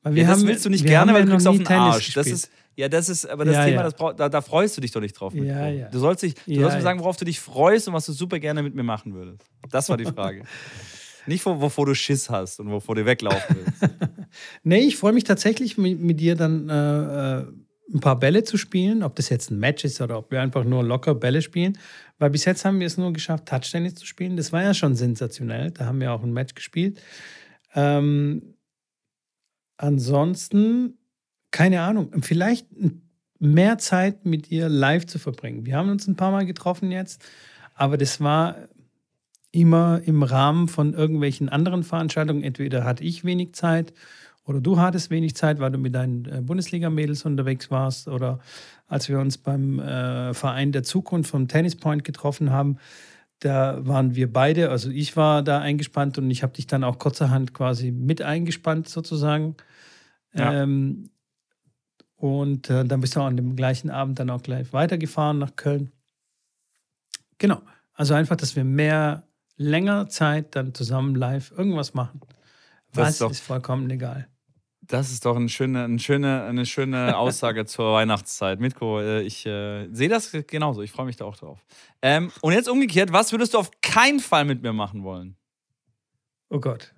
weil 0.01 0.15
wir 0.15 0.23
ja, 0.23 0.29
das 0.29 0.39
haben, 0.39 0.47
willst 0.47 0.65
du 0.65 0.69
nicht 0.69 0.85
gerne, 0.85 1.13
weil 1.13 1.25
du 1.25 1.31
kriegst 1.31 1.47
auf 1.47 1.57
den 1.57 1.65
Tennis 1.65 1.93
Arsch. 1.95 2.13
Das 2.13 2.25
gespielt. 2.25 2.35
ist, 2.35 2.51
ja, 2.75 2.89
das 2.89 3.09
ist, 3.09 3.25
aber 3.25 3.45
das 3.45 3.55
Ja, 3.55 3.65
Thema, 3.65 3.83
ja. 3.83 3.89
das 3.89 4.15
da, 4.17 4.29
da 4.29 4.41
freust 4.41 4.75
du 4.77 4.81
dich 4.81 4.91
doch 4.91 5.01
nicht 5.01 5.13
drauf. 5.13 5.33
Mit 5.33 5.45
Ja, 5.45 5.67
ja. 5.69 5.89
Du 5.89 5.99
sollst, 5.99 6.23
dich, 6.23 6.35
du 6.35 6.51
Ja, 6.51 6.61
sollst 6.61 6.77
mir 6.77 6.83
sagen, 6.83 6.99
worauf 6.99 7.17
du 7.17 7.25
dich 7.25 7.39
freust 7.39 7.87
und 7.87 7.93
was 7.93 8.05
du 8.05 8.11
super 8.13 8.39
gerne 8.39 8.63
mit 8.63 8.75
mir 8.75 8.83
machen 8.83 9.13
würdest. 9.13 9.41
Das 9.69 9.89
war 9.89 9.97
die 9.97 10.05
Frage. 10.05 10.43
nicht, 11.27 11.45
wo, 11.45 11.59
wovor 11.61 11.85
du 11.85 11.95
Schiss 11.95 12.29
hast 12.29 12.59
und 12.59 12.69
wovor 12.71 12.95
du 12.95 13.05
weglaufen 13.05 13.55
willst. 13.55 13.93
Nee, 14.63 14.79
ich 14.79 14.97
freue 14.97 15.13
mich 15.13 15.23
tatsächlich 15.23 15.77
mit, 15.77 16.01
mit 16.01 16.19
dir 16.19 16.35
dann 16.35 16.67
äh, 16.67 16.73
äh, 17.39 17.45
ein 17.93 17.99
paar 18.01 18.19
Bälle 18.19 18.43
zu 18.43 18.57
spielen, 18.57 19.01
ob 19.01 19.15
das 19.15 19.29
jetzt 19.29 19.49
ein 19.49 19.59
Match 19.59 19.85
ist 19.85 20.01
oder 20.01 20.17
ob 20.17 20.29
wir 20.31 20.41
einfach 20.41 20.65
nur 20.65 20.83
locker 20.83 21.15
Bälle 21.15 21.41
spielen. 21.41 21.77
Weil 22.17 22.31
bis 22.31 22.43
jetzt 22.43 22.65
haben 22.65 22.79
wir 22.81 22.87
es 22.87 22.97
nur 22.97 23.13
geschafft, 23.13 23.45
Touchtennis 23.45 23.95
zu 23.95 24.05
spielen. 24.05 24.35
Das 24.35 24.51
war 24.51 24.61
ja 24.61 24.73
schon 24.73 24.95
sensationell. 24.95 25.71
Da 25.71 25.85
haben 25.85 26.01
wir 26.01 26.11
auch 26.11 26.21
ein 26.23 26.33
Match 26.33 26.53
gespielt. 26.53 27.01
Ähm, 27.75 28.55
ansonsten, 29.77 30.97
keine 31.55 31.83
Ahnung, 31.83 32.11
vielleicht 32.21 32.67
mehr 33.39 33.77
Zeit 33.77 34.25
mit 34.25 34.51
ihr 34.51 34.67
live 34.67 35.05
zu 35.05 35.19
verbringen. 35.19 35.65
Wir 35.65 35.77
haben 35.77 35.89
uns 35.89 36.05
ein 36.05 36.17
paar 36.17 36.31
Mal 36.31 36.45
getroffen 36.45 36.91
jetzt, 36.91 37.23
aber 37.75 37.95
das 37.95 38.19
war 38.19 38.57
immer 39.53 40.01
im 40.03 40.21
Rahmen 40.21 40.67
von 40.67 40.93
irgendwelchen 40.93 41.47
anderen 41.47 41.83
Veranstaltungen. 41.83 42.43
Entweder 42.43 42.83
hatte 42.83 43.05
ich 43.05 43.23
wenig 43.23 43.53
Zeit 43.53 43.93
oder 44.43 44.59
du 44.59 44.79
hattest 44.79 45.11
wenig 45.11 45.37
Zeit, 45.37 45.61
weil 45.61 45.71
du 45.71 45.77
mit 45.77 45.95
deinen 45.95 46.25
äh, 46.25 46.41
Bundesliga-Mädels 46.41 47.23
unterwegs 47.23 47.71
warst 47.71 48.09
oder 48.09 48.39
als 48.87 49.07
wir 49.07 49.19
uns 49.19 49.37
beim 49.37 49.79
äh, 49.79 50.33
Verein 50.33 50.73
der 50.73 50.83
Zukunft 50.83 51.31
vom 51.31 51.47
Tennis 51.47 51.77
Point 51.77 52.03
getroffen 52.03 52.51
haben, 52.51 52.79
da 53.39 53.79
waren 53.87 54.13
wir 54.13 54.31
beide, 54.31 54.71
also 54.71 54.89
ich 54.89 55.15
war 55.15 55.41
da 55.41 55.61
eingespannt 55.61 56.17
und 56.17 56.29
ich 56.29 56.43
habe 56.43 56.51
dich 56.51 56.67
dann 56.67 56.83
auch 56.83 56.99
kurzerhand 56.99 57.53
quasi 57.53 57.91
mit 57.91 58.21
eingespannt 58.21 58.89
sozusagen. 58.89 59.55
Ja. 60.33 60.63
Ähm, 60.63 61.11
und 62.25 62.71
äh, 62.71 62.83
dann 62.85 63.01
bist 63.01 63.15
du 63.15 63.21
an 63.21 63.37
dem 63.37 63.55
gleichen 63.55 63.91
Abend 63.91 64.17
dann 64.17 64.31
auch 64.31 64.41
gleich 64.41 64.73
weitergefahren 64.73 65.37
nach 65.37 65.55
Köln. 65.55 65.91
Genau. 67.37 67.61
Also 67.93 68.15
einfach, 68.15 68.35
dass 68.35 68.55
wir 68.55 68.63
mehr 68.63 69.27
länger 69.57 70.09
Zeit 70.09 70.55
dann 70.55 70.73
zusammen 70.73 71.13
live 71.13 71.51
irgendwas 71.51 71.93
machen. 71.93 72.21
Was 72.93 73.11
ist, 73.11 73.21
doch, 73.21 73.29
ist, 73.29 73.41
vollkommen 73.41 73.87
egal. 73.91 74.27
Das 74.81 75.11
ist 75.11 75.23
doch 75.23 75.35
eine 75.35 75.49
schöne, 75.49 75.83
eine 75.83 75.99
schöne, 75.99 76.43
eine 76.45 76.65
schöne 76.65 77.15
Aussage 77.15 77.65
zur 77.67 77.93
Weihnachtszeit. 77.93 78.59
Mitko, 78.59 79.01
äh, 79.01 79.21
ich 79.21 79.45
äh, 79.45 79.87
sehe 79.91 80.09
das 80.09 80.31
genauso. 80.47 80.81
Ich 80.81 80.91
freue 80.91 81.05
mich 81.05 81.17
da 81.17 81.25
auch 81.25 81.37
drauf. 81.37 81.63
Ähm, 82.01 82.31
und 82.41 82.53
jetzt 82.53 82.67
umgekehrt, 82.67 83.13
was 83.13 83.31
würdest 83.33 83.53
du 83.53 83.59
auf 83.59 83.69
keinen 83.81 84.19
Fall 84.19 84.45
mit 84.45 84.63
mir 84.63 84.73
machen 84.73 85.03
wollen? 85.03 85.35
Oh 86.49 86.59
Gott. 86.59 86.91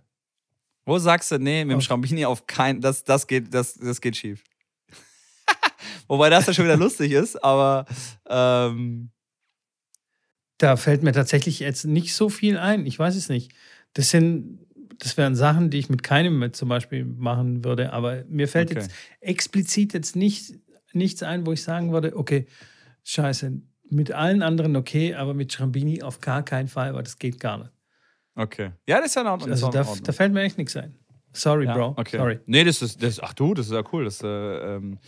Wo 0.86 0.98
sagst 1.00 1.32
du, 1.32 1.38
nee, 1.38 1.66
mit 1.66 1.74
dem 1.74 1.82
Schrambini 1.82 2.24
auf 2.24 2.48
keinen, 2.48 2.80
das, 2.80 3.04
das, 3.04 3.28
geht, 3.28 3.54
das, 3.54 3.74
das 3.74 4.00
geht 4.00 4.16
schief. 4.16 4.42
Wobei 6.08 6.30
das 6.30 6.48
ja 6.48 6.54
schon 6.54 6.66
wieder 6.66 6.78
lustig 6.78 7.12
ist, 7.12 7.44
aber 7.44 7.86
ähm, 8.30 9.12
da 10.58 10.76
fällt 10.76 11.04
mir 11.04 11.12
tatsächlich 11.12 11.60
jetzt 11.60 11.86
nicht 11.86 12.14
so 12.14 12.30
viel 12.30 12.58
ein. 12.58 12.86
Ich 12.86 12.98
weiß 12.98 13.16
es 13.16 13.30
nicht. 13.30 13.54
Das 13.94 14.10
sind, 14.10 14.66
das 15.00 15.18
wären 15.18 15.36
Sachen, 15.36 15.70
die 15.70 15.78
ich 15.78 15.90
mit 15.90 16.04
keinem 16.04 16.40
mit 16.40 16.56
zum 16.56 16.70
Beispiel 16.70 17.06
machen 17.06 17.64
würde. 17.64 17.94
Aber 17.94 18.24
mir 18.28 18.48
fällt 18.48 18.72
okay. 18.72 18.80
jetzt 18.80 18.92
explizit 19.22 19.94
jetzt 19.94 20.16
nicht, 20.16 20.54
nichts 20.94 21.24
ein, 21.24 21.46
wo 21.46 21.52
ich 21.52 21.62
sagen 21.62 21.92
würde, 21.92 22.16
okay, 22.16 22.48
scheiße, 23.04 23.62
mit 23.90 24.12
allen 24.12 24.42
anderen 24.42 24.76
okay, 24.76 25.14
aber 25.14 25.34
mit 25.34 25.54
Schrambini 25.54 26.02
auf 26.02 26.20
gar 26.22 26.44
keinen 26.44 26.68
Fall, 26.68 26.94
weil 26.94 27.04
das 27.04 27.20
geht 27.20 27.40
gar 27.40 27.60
nicht. 27.60 27.72
Okay. 28.36 28.72
Ja, 28.88 28.98
das 28.98 29.08
ist 29.08 29.16
ja 29.16 29.22
in 29.22 29.28
Ordnung. 29.28 29.52
Also 29.52 29.70
da, 29.70 29.86
da, 30.04 30.12
fällt 30.12 30.34
mir 30.34 30.42
echt 30.42 30.58
nichts 30.58 30.76
ein. 30.76 30.96
Sorry, 31.34 31.66
ja, 31.66 31.74
Bro. 31.74 31.96
Okay. 31.98 32.18
Sorry. 32.18 32.40
Nee, 32.46 32.64
das 32.64 32.82
ist, 32.82 33.02
das, 33.02 33.20
ach 33.20 33.34
du, 33.34 33.54
das 33.54 33.68
ist 33.68 33.72
ja 33.72 33.84
cool. 33.92 34.06
Das, 34.06 34.22
äh, 34.22 34.28
ähm, 34.28 35.00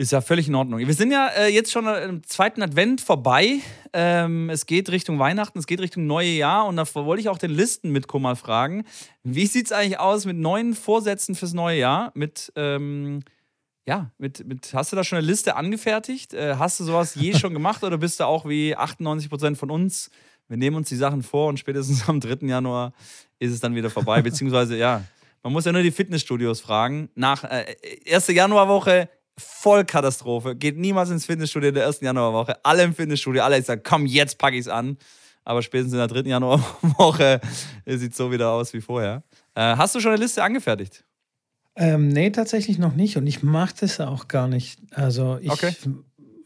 ist 0.00 0.12
ja 0.12 0.22
völlig 0.22 0.48
in 0.48 0.54
Ordnung. 0.54 0.78
Wir 0.80 0.94
sind 0.94 1.12
ja 1.12 1.28
äh, 1.28 1.48
jetzt 1.48 1.70
schon 1.70 1.86
im 1.86 2.22
zweiten 2.24 2.62
Advent 2.62 3.02
vorbei. 3.02 3.60
Ähm, 3.92 4.48
es 4.48 4.64
geht 4.64 4.90
Richtung 4.90 5.18
Weihnachten, 5.18 5.58
es 5.58 5.66
geht 5.66 5.78
Richtung 5.78 6.06
neue 6.06 6.30
Jahr 6.30 6.66
und 6.66 6.76
da 6.76 6.86
wollte 6.94 7.20
ich 7.20 7.28
auch 7.28 7.36
den 7.36 7.50
Listen 7.50 7.90
mit 7.90 8.10
mal 8.14 8.34
fragen. 8.34 8.84
Wie 9.24 9.44
sieht 9.46 9.66
es 9.66 9.72
eigentlich 9.72 9.98
aus 9.98 10.24
mit 10.24 10.38
neuen 10.38 10.74
Vorsätzen 10.74 11.34
fürs 11.34 11.52
neue 11.52 11.78
Jahr? 11.78 12.12
Mit, 12.14 12.50
ähm, 12.56 13.20
ja, 13.86 14.10
mit, 14.16 14.46
mit, 14.46 14.72
hast 14.72 14.90
du 14.90 14.96
da 14.96 15.04
schon 15.04 15.18
eine 15.18 15.26
Liste 15.26 15.54
angefertigt? 15.54 16.32
Äh, 16.32 16.56
hast 16.56 16.80
du 16.80 16.84
sowas 16.84 17.14
je 17.14 17.34
schon 17.38 17.52
gemacht 17.52 17.84
oder 17.84 17.98
bist 17.98 18.20
du 18.20 18.24
auch 18.24 18.48
wie 18.48 18.74
98 18.74 19.28
Prozent 19.28 19.58
von 19.58 19.70
uns? 19.70 20.10
Wir 20.48 20.56
nehmen 20.56 20.76
uns 20.76 20.88
die 20.88 20.96
Sachen 20.96 21.22
vor 21.22 21.48
und 21.48 21.58
spätestens 21.58 22.04
am 22.08 22.20
3. 22.20 22.46
Januar 22.46 22.94
ist 23.38 23.52
es 23.52 23.60
dann 23.60 23.74
wieder 23.74 23.90
vorbei. 23.90 24.22
Beziehungsweise, 24.22 24.78
ja, 24.78 25.04
man 25.42 25.52
muss 25.52 25.66
ja 25.66 25.72
nur 25.72 25.82
die 25.82 25.90
Fitnessstudios 25.90 26.62
fragen. 26.62 27.10
Nach 27.14 27.44
äh, 27.44 27.76
erste 28.06 28.32
Januarwoche 28.32 29.10
Vollkatastrophe. 29.40 30.54
Geht 30.54 30.78
niemals 30.78 31.10
ins 31.10 31.26
Fitnessstudio 31.26 31.70
in 31.70 31.74
der 31.74 31.84
ersten 31.84 32.04
Januarwoche. 32.04 32.64
Alle 32.64 32.82
im 32.84 32.94
Fitnessstudio, 32.94 33.42
alle 33.42 33.60
sagen, 33.62 33.82
komm, 33.84 34.06
jetzt 34.06 34.38
packe 34.38 34.56
ich 34.56 34.62
es 34.62 34.68
an. 34.68 34.96
Aber 35.44 35.62
spätestens 35.62 35.94
in 35.94 35.98
der 35.98 36.08
dritten 36.08 36.28
Januarwoche 36.28 37.40
sieht 37.86 38.12
es 38.12 38.16
so 38.16 38.30
wieder 38.30 38.50
aus 38.50 38.72
wie 38.72 38.80
vorher. 38.80 39.22
Äh, 39.54 39.76
hast 39.76 39.94
du 39.94 40.00
schon 40.00 40.12
eine 40.12 40.20
Liste 40.20 40.42
angefertigt? 40.42 41.04
Ähm, 41.76 42.08
nee, 42.08 42.30
tatsächlich 42.30 42.78
noch 42.78 42.94
nicht. 42.94 43.16
Und 43.16 43.26
ich 43.26 43.42
mache 43.42 43.74
das 43.80 44.00
auch 44.00 44.28
gar 44.28 44.48
nicht. 44.48 44.80
Also 44.92 45.38
ich 45.40 45.50
okay. 45.50 45.72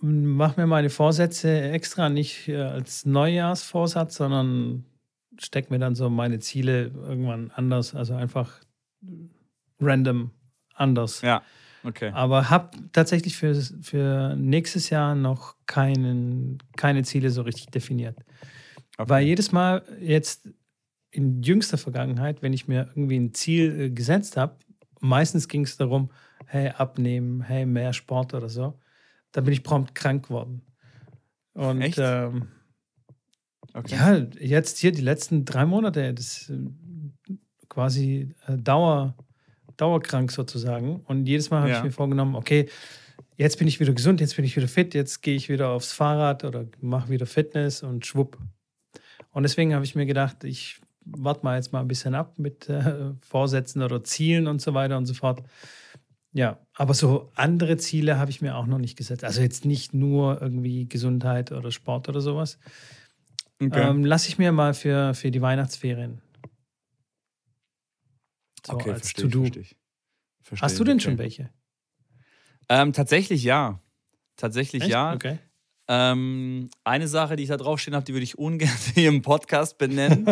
mache 0.01 0.61
mir 0.61 0.67
meine 0.67 0.91
Vorsätze 0.91 1.63
extra 1.71 2.09
nicht 2.09 2.49
äh, 2.49 2.61
als 2.61 3.05
Neujahrsvorsatz, 3.05 4.17
sondern 4.17 4.85
stecke 5.39 5.73
mir 5.73 5.81
dann 5.81 5.95
so 5.95 6.09
meine 6.09 6.39
Ziele 6.39 6.93
irgendwann 6.95 7.51
anders. 7.55 7.95
Also 7.95 8.15
einfach 8.15 8.61
random 9.81 10.31
anders. 10.75 11.21
Ja. 11.23 11.43
Okay. 11.85 12.11
Aber 12.15 12.49
habe 12.51 12.71
tatsächlich 12.93 13.37
für, 13.37 13.55
für 13.55 14.35
nächstes 14.37 14.91
Jahr 14.91 15.15
noch 15.15 15.55
keinen, 15.67 16.59
keine 16.77 17.03
Ziele 17.03 17.31
so 17.31 17.43
richtig 17.43 17.67
definiert. 17.67 18.17
Okay. 18.97 19.11
Weil 19.11 19.27
jedes 19.27 19.53
Mal 19.53 19.83
jetzt 20.01 20.49
in 21.11 21.43
jüngster 21.43 21.79
Vergangenheit, 21.79 22.43
wenn 22.43 22.53
ich 22.53 22.67
mir 22.67 22.89
irgendwie 22.95 23.19
ein 23.19 23.35
Ziel 23.35 23.81
äh, 23.81 23.91
gesetzt 23.91 24.37
habe, 24.37 24.57
meistens 25.01 25.47
ging 25.47 25.65
es 25.65 25.77
darum, 25.77 26.11
hey, 26.47 26.71
abnehmen, 26.71 27.43
hey, 27.43 27.67
mehr 27.67 27.93
Sport 27.93 28.35
oder 28.35 28.49
so, 28.49 28.81
da 29.33 29.41
bin 29.41 29.53
ich 29.53 29.63
prompt 29.63 29.95
krank 29.95 30.27
geworden. 30.29 30.63
Und 31.53 31.83
Echt? 31.83 31.99
Ähm, 31.99 32.49
okay. 33.75 33.95
ja, 33.95 34.17
jetzt 34.41 34.79
hier 34.79 34.91
die 34.91 35.03
letzten 35.03 35.45
drei 35.45 35.67
Monate, 35.67 36.15
das 36.15 36.51
äh, 36.51 37.35
quasi 37.69 38.35
äh, 38.47 38.57
Dauer 38.57 39.15
dauerkrank 39.77 40.31
sozusagen. 40.31 41.01
Und 41.07 41.27
jedes 41.27 41.51
Mal 41.51 41.61
habe 41.61 41.71
ja. 41.71 41.79
ich 41.79 41.85
mir 41.85 41.93
vorgenommen, 41.93 42.35
okay, 42.35 42.69
jetzt 43.37 43.59
bin 43.59 43.69
ich 43.69 43.81
wieder 43.81 43.93
gesund, 43.93 44.21
jetzt 44.21 44.37
bin 44.37 44.45
ich 44.45 44.57
wieder 44.57 44.69
fit, 44.69 44.95
jetzt 44.95 45.23
gehe 45.23 45.37
ich 45.37 45.49
wieder 45.49 45.71
aufs 45.71 45.93
Fahrrad 45.93 46.45
oder 46.45 46.67
mache 46.81 47.09
wieder 47.11 47.27
Fitness 47.27 47.83
und 47.83 48.07
schwupp. 48.07 48.39
Und 49.31 49.43
deswegen 49.43 49.75
habe 49.75 49.85
ich 49.85 49.95
mir 49.95 50.07
gedacht, 50.07 50.45
ich 50.45 50.81
warte 51.05 51.45
mal 51.45 51.57
jetzt 51.57 51.73
mal 51.73 51.81
ein 51.81 51.89
bisschen 51.89 52.15
ab 52.15 52.39
mit 52.39 52.69
äh, 52.69 53.13
Vorsätzen 53.21 53.83
oder 53.83 54.05
Zielen 54.05 54.47
und 54.47 54.61
so 54.63 54.75
weiter 54.75 54.97
und 54.97 55.07
so 55.07 55.15
fort. 55.15 55.43
Ja, 56.33 56.59
aber 56.75 56.95
so 56.95 57.31
andere 57.35 57.77
Ziele 57.77 58.19
habe 58.19 58.31
ich 58.31 58.41
mir 58.41 58.57
auch 58.57 58.67
noch 58.67 58.79
nicht 58.79 58.97
gesetzt. 58.97 59.23
Also 59.23 59.41
jetzt 59.41 59.65
nicht 59.65 59.95
nur 59.95 60.41
irgendwie 60.43 60.89
Gesundheit 60.89 61.53
oder 61.53 61.71
Sport 61.71 62.09
oder 62.09 62.21
sowas. 62.21 62.59
Okay. 63.63 63.89
Ähm, 63.89 64.05
lass 64.05 64.27
ich 64.27 64.39
mir 64.39 64.51
mal 64.51 64.75
für, 64.75 65.15
für 65.15 65.31
die 65.31 65.41
Weihnachtsferien 65.41 66.21
so 68.67 68.75
okay, 68.75 68.93
als 68.93 69.13
verstehe 69.13 69.31
To-Do. 69.31 69.63
Hast 70.61 70.79
du 70.79 70.85
denn 70.85 70.97
okay. 70.97 71.05
schon 71.05 71.19
welche? 71.19 71.51
Ähm, 72.69 72.93
tatsächlich 72.93 73.45
ja. 73.45 73.81
Tatsächlich 74.37 74.83
Echt? 74.83 74.93
ja. 74.93 75.15
Okay. 75.15 75.39
Ähm, 75.87 76.71
eine 76.83 77.09
Sache, 77.09 77.37
die 77.37 77.43
ich 77.43 77.51
da 77.51 77.59
draufstehen 77.59 77.95
habe, 77.95 78.07
die 78.07 78.15
würde 78.15 78.25
ich 78.25 78.39
ungern 78.39 78.71
hier 78.95 79.11
im 79.11 79.21
Podcast 79.21 79.77
benennen. 79.77 80.27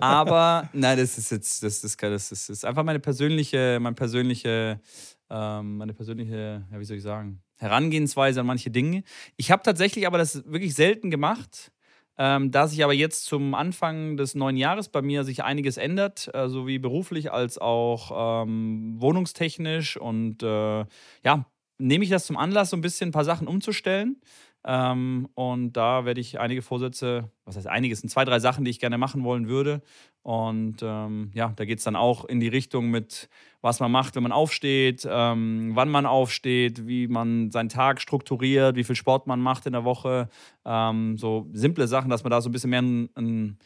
aber 0.00 0.70
nein, 0.72 0.96
das 0.96 1.18
ist 1.18 1.30
jetzt, 1.30 1.62
das 1.62 1.84
ist, 1.84 2.02
das 2.02 2.32
ist, 2.32 2.48
das 2.48 2.48
ist 2.48 2.64
einfach 2.64 2.82
meine 2.82 2.98
persönliche, 2.98 3.78
meine 3.80 3.94
persönliche, 3.94 4.80
ähm, 5.28 5.76
meine 5.76 5.92
persönliche, 5.92 6.64
ja, 6.70 6.80
wie 6.80 6.84
soll 6.84 6.96
ich 6.96 7.02
sagen, 7.02 7.42
Herangehensweise 7.56 8.40
an 8.40 8.46
manche 8.46 8.70
Dinge. 8.70 9.02
Ich 9.36 9.50
habe 9.50 9.62
tatsächlich 9.62 10.06
aber 10.06 10.18
das 10.18 10.44
wirklich 10.46 10.74
selten 10.74 11.10
gemacht. 11.10 11.72
Ähm, 12.18 12.50
da 12.50 12.66
sich 12.66 12.82
aber 12.82 12.94
jetzt 12.94 13.26
zum 13.26 13.54
Anfang 13.54 14.16
des 14.16 14.34
neuen 14.34 14.56
Jahres 14.56 14.88
bei 14.88 15.02
mir 15.02 15.24
sich 15.24 15.44
einiges 15.44 15.76
ändert, 15.76 16.30
äh, 16.34 16.48
sowie 16.48 16.78
beruflich 16.78 17.30
als 17.32 17.58
auch 17.58 18.44
ähm, 18.44 18.94
wohnungstechnisch 18.98 19.96
und 19.98 20.42
äh, 20.42 20.84
ja, 21.24 21.46
nehme 21.78 22.04
ich 22.04 22.10
das 22.10 22.26
zum 22.26 22.36
Anlass, 22.38 22.70
so 22.70 22.76
ein 22.76 22.80
bisschen 22.80 23.10
ein 23.10 23.12
paar 23.12 23.24
Sachen 23.24 23.46
umzustellen. 23.48 24.20
Ähm, 24.68 25.28
und 25.34 25.74
da 25.74 26.04
werde 26.04 26.20
ich 26.20 26.40
einige 26.40 26.60
Vorsätze, 26.60 27.30
was 27.44 27.56
heißt 27.56 27.68
einiges, 27.68 28.00
sind 28.00 28.08
zwei, 28.08 28.24
drei 28.24 28.40
Sachen, 28.40 28.64
die 28.64 28.70
ich 28.72 28.80
gerne 28.80 28.98
machen 28.98 29.22
wollen 29.22 29.46
würde. 29.46 29.80
Und 30.22 30.78
ähm, 30.82 31.30
ja, 31.34 31.52
da 31.54 31.64
geht 31.64 31.78
es 31.78 31.84
dann 31.84 31.94
auch 31.94 32.24
in 32.24 32.40
die 32.40 32.48
Richtung 32.48 32.90
mit, 32.90 33.28
was 33.60 33.78
man 33.78 33.92
macht, 33.92 34.16
wenn 34.16 34.24
man 34.24 34.32
aufsteht, 34.32 35.06
ähm, 35.08 35.70
wann 35.74 35.88
man 35.88 36.04
aufsteht, 36.04 36.88
wie 36.88 37.06
man 37.06 37.52
seinen 37.52 37.68
Tag 37.68 38.00
strukturiert, 38.00 38.74
wie 38.74 38.82
viel 38.82 38.96
Sport 38.96 39.28
man 39.28 39.40
macht 39.40 39.66
in 39.66 39.72
der 39.72 39.84
Woche. 39.84 40.28
Ähm, 40.64 41.16
so 41.16 41.46
simple 41.52 41.86
Sachen, 41.86 42.10
dass 42.10 42.24
man 42.24 42.32
da 42.32 42.40
so 42.40 42.48
ein 42.48 42.52
bisschen 42.52 42.70
mehr 42.70 42.80
einen, 42.80 43.08
einen, 43.14 43.58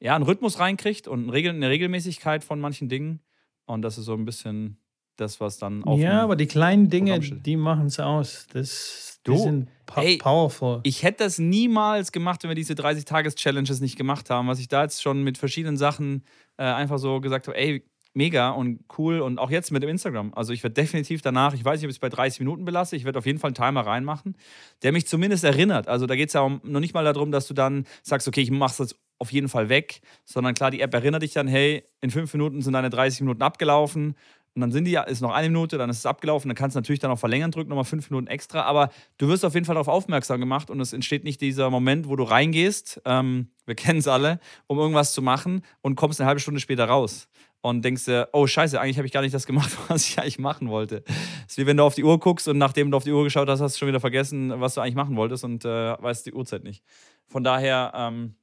ja, 0.00 0.16
einen 0.16 0.24
Rhythmus 0.24 0.58
reinkriegt 0.58 1.06
und 1.06 1.32
eine 1.32 1.68
Regelmäßigkeit 1.70 2.42
von 2.42 2.58
manchen 2.58 2.88
Dingen. 2.88 3.20
Und 3.66 3.82
das 3.82 3.96
ist 3.96 4.06
so 4.06 4.14
ein 4.14 4.24
bisschen 4.24 4.78
das, 5.18 5.40
was 5.40 5.58
dann 5.58 5.84
auch. 5.84 5.98
Ja, 5.98 6.22
aber 6.22 6.34
die 6.34 6.46
kleinen 6.46 6.90
Dinge, 6.90 7.20
die 7.20 7.56
machen 7.56 7.86
es 7.86 8.00
aus. 8.00 8.48
Das 8.52 9.17
Du, 9.28 9.34
die 9.34 9.42
sind 9.42 9.68
hey, 9.94 10.18
powerful. 10.18 10.80
Ich 10.82 11.02
hätte 11.02 11.24
das 11.24 11.38
niemals 11.38 12.12
gemacht, 12.12 12.42
wenn 12.42 12.50
wir 12.50 12.54
diese 12.54 12.74
30-Tages-Challenges 12.74 13.80
nicht 13.80 13.96
gemacht 13.96 14.30
haben. 14.30 14.48
Was 14.48 14.58
ich 14.58 14.68
da 14.68 14.82
jetzt 14.82 15.02
schon 15.02 15.22
mit 15.22 15.38
verschiedenen 15.38 15.76
Sachen 15.76 16.24
äh, 16.56 16.64
einfach 16.64 16.98
so 16.98 17.20
gesagt 17.20 17.48
habe, 17.48 17.56
ey, 17.56 17.84
mega 18.14 18.50
und 18.50 18.80
cool 18.98 19.20
und 19.20 19.38
auch 19.38 19.50
jetzt 19.50 19.70
mit 19.70 19.82
dem 19.82 19.90
Instagram. 19.90 20.32
Also 20.34 20.52
ich 20.52 20.62
werde 20.62 20.74
definitiv 20.74 21.22
danach, 21.22 21.54
ich 21.54 21.64
weiß 21.64 21.78
nicht, 21.78 21.86
ob 21.86 21.90
ich 21.90 21.96
es 21.96 22.00
bei 22.00 22.08
30 22.08 22.40
Minuten 22.40 22.64
belasse, 22.64 22.96
ich 22.96 23.04
werde 23.04 23.18
auf 23.18 23.26
jeden 23.26 23.38
Fall 23.38 23.48
einen 23.48 23.54
Timer 23.54 23.86
reinmachen, 23.86 24.36
der 24.82 24.92
mich 24.92 25.06
zumindest 25.06 25.44
erinnert. 25.44 25.88
Also 25.88 26.06
da 26.06 26.16
geht 26.16 26.28
es 26.28 26.32
ja 26.32 26.40
um, 26.40 26.60
noch 26.64 26.80
nicht 26.80 26.94
mal 26.94 27.04
darum, 27.04 27.30
dass 27.30 27.46
du 27.46 27.54
dann 27.54 27.86
sagst, 28.02 28.26
okay, 28.26 28.40
ich 28.40 28.50
mache 28.50 28.72
es 28.72 28.78
jetzt 28.78 28.96
auf 29.18 29.32
jeden 29.32 29.48
Fall 29.48 29.68
weg, 29.68 30.00
sondern 30.24 30.54
klar, 30.54 30.70
die 30.70 30.80
App 30.80 30.94
erinnert 30.94 31.22
dich 31.22 31.32
dann, 31.32 31.48
hey, 31.48 31.84
in 32.00 32.10
fünf 32.10 32.32
Minuten 32.32 32.62
sind 32.62 32.72
deine 32.72 32.90
30 32.90 33.20
Minuten 33.20 33.42
abgelaufen 33.42 34.14
und 34.58 34.62
dann 34.62 34.72
sind 34.72 34.86
die, 34.86 34.98
ist 35.06 35.20
noch 35.20 35.30
eine 35.30 35.48
Minute, 35.48 35.78
dann 35.78 35.88
ist 35.88 35.98
es 35.98 36.06
abgelaufen, 36.06 36.48
dann 36.48 36.56
kannst 36.56 36.74
du 36.74 36.78
natürlich 36.80 36.98
dann 36.98 37.12
auch 37.12 37.18
verlängern 37.18 37.52
drücken, 37.52 37.68
nochmal 37.68 37.84
fünf 37.84 38.10
Minuten 38.10 38.26
extra, 38.26 38.62
aber 38.62 38.90
du 39.16 39.28
wirst 39.28 39.44
auf 39.44 39.54
jeden 39.54 39.64
Fall 39.64 39.76
darauf 39.76 39.86
aufmerksam 39.86 40.40
gemacht 40.40 40.68
und 40.68 40.80
es 40.80 40.92
entsteht 40.92 41.22
nicht 41.22 41.40
dieser 41.40 41.70
Moment, 41.70 42.08
wo 42.08 42.16
du 42.16 42.24
reingehst, 42.24 43.00
ähm, 43.04 43.52
wir 43.66 43.76
kennen 43.76 44.00
es 44.00 44.08
alle, 44.08 44.40
um 44.66 44.76
irgendwas 44.76 45.12
zu 45.12 45.22
machen 45.22 45.62
und 45.80 45.94
kommst 45.94 46.20
eine 46.20 46.26
halbe 46.26 46.40
Stunde 46.40 46.58
später 46.58 46.86
raus 46.86 47.28
und 47.60 47.84
denkst 47.84 48.06
dir, 48.06 48.30
oh 48.32 48.48
scheiße, 48.48 48.80
eigentlich 48.80 48.96
habe 48.96 49.06
ich 49.06 49.12
gar 49.12 49.20
nicht 49.20 49.32
das 49.32 49.46
gemacht, 49.46 49.70
was 49.88 50.08
ich 50.08 50.18
eigentlich 50.18 50.40
machen 50.40 50.68
wollte. 50.68 51.04
Es 51.46 51.52
ist 51.52 51.58
wie 51.58 51.66
wenn 51.66 51.76
du 51.76 51.84
auf 51.84 51.94
die 51.94 52.02
Uhr 52.02 52.18
guckst 52.18 52.48
und 52.48 52.58
nachdem 52.58 52.90
du 52.90 52.96
auf 52.96 53.04
die 53.04 53.12
Uhr 53.12 53.22
geschaut 53.22 53.48
hast, 53.48 53.60
hast 53.60 53.76
du 53.76 53.78
schon 53.78 53.88
wieder 53.88 54.00
vergessen, 54.00 54.60
was 54.60 54.74
du 54.74 54.80
eigentlich 54.80 54.96
machen 54.96 55.14
wolltest 55.14 55.44
und 55.44 55.64
äh, 55.64 56.02
weißt 56.02 56.26
die 56.26 56.32
Uhrzeit 56.32 56.64
nicht. 56.64 56.82
Von 57.28 57.44
daher 57.44 57.92
ähm, 57.94 58.34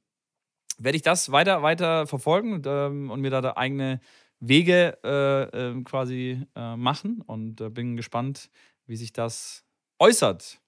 werde 0.78 0.96
ich 0.96 1.02
das 1.02 1.30
weiter, 1.30 1.62
weiter 1.62 2.06
verfolgen 2.06 2.54
und, 2.54 2.66
ähm, 2.66 3.10
und 3.10 3.20
mir 3.20 3.30
da, 3.30 3.42
da 3.42 3.52
eigene 3.56 4.00
Wege 4.40 4.98
äh, 5.04 5.42
äh, 5.42 5.82
quasi 5.82 6.46
äh, 6.54 6.76
machen 6.76 7.22
und 7.22 7.60
äh, 7.60 7.70
bin 7.70 7.96
gespannt, 7.96 8.50
wie 8.86 8.96
sich 8.96 9.12
das 9.12 9.64
äußert. 9.98 10.60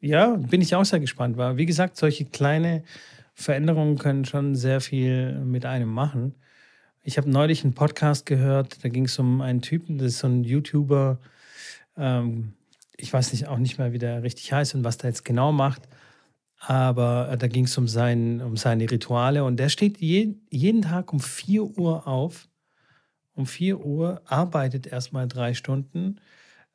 Ja, 0.00 0.36
bin 0.36 0.60
ich 0.60 0.74
auch 0.74 0.84
sehr 0.84 1.00
gespannt, 1.00 1.36
weil 1.36 1.56
wie 1.56 1.66
gesagt, 1.66 1.96
solche 1.96 2.24
kleine 2.24 2.84
Veränderungen 3.34 3.98
können 3.98 4.24
schon 4.24 4.54
sehr 4.54 4.80
viel 4.80 5.38
mit 5.40 5.64
einem 5.64 5.88
machen. 5.88 6.34
Ich 7.02 7.16
habe 7.16 7.30
neulich 7.30 7.64
einen 7.64 7.74
Podcast 7.74 8.26
gehört, 8.26 8.84
da 8.84 8.88
ging 8.88 9.06
es 9.06 9.18
um 9.18 9.40
einen 9.40 9.62
Typen, 9.62 9.98
das 9.98 10.08
ist 10.08 10.18
so 10.18 10.28
ein 10.28 10.44
YouTuber, 10.44 11.18
ähm, 11.96 12.52
ich 12.96 13.12
weiß 13.12 13.32
nicht 13.32 13.48
auch 13.48 13.58
nicht 13.58 13.78
mehr, 13.78 13.92
wie 13.92 13.98
der 13.98 14.22
richtig 14.22 14.52
heißt 14.52 14.74
und 14.74 14.84
was 14.84 14.98
der 14.98 15.10
jetzt 15.10 15.24
genau 15.24 15.52
macht, 15.52 15.88
aber 16.58 17.30
äh, 17.30 17.38
da 17.38 17.46
ging 17.46 17.64
es 17.64 17.78
um, 17.78 17.88
sein, 17.88 18.40
um 18.40 18.56
seine 18.56 18.90
Rituale 18.90 19.44
und 19.44 19.56
der 19.56 19.68
steht 19.68 19.98
je, 19.98 20.34
jeden 20.50 20.82
Tag 20.82 21.12
um 21.12 21.20
4 21.20 21.62
Uhr 21.78 22.06
auf. 22.06 22.47
Um 23.38 23.46
4 23.46 23.84
Uhr 23.84 24.20
arbeitet 24.26 24.88
erstmal 24.88 25.28
drei 25.28 25.54
Stunden, 25.54 26.20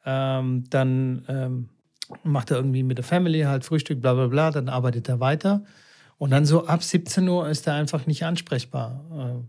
ähm, 0.06 0.64
dann 0.70 1.26
ähm, 1.28 1.70
macht 2.24 2.52
er 2.52 2.58
irgendwie 2.58 2.84
mit 2.84 2.98
der 2.98 3.04
Family 3.04 3.42
halt 3.42 3.66
Frühstück, 3.66 4.00
bla 4.00 4.14
bla 4.14 4.28
bla, 4.28 4.50
dann 4.50 4.70
arbeitet 4.70 5.10
er 5.10 5.20
weiter. 5.20 5.66
Und 6.18 6.32
dann 6.32 6.46
so 6.46 6.66
ab 6.66 6.82
17 6.82 7.28
Uhr 7.28 7.50
ist 7.50 7.68
er 7.68 7.74
einfach 7.74 8.06
nicht 8.08 8.24
ansprechbar. 8.24 9.44
Äh, 9.44 9.48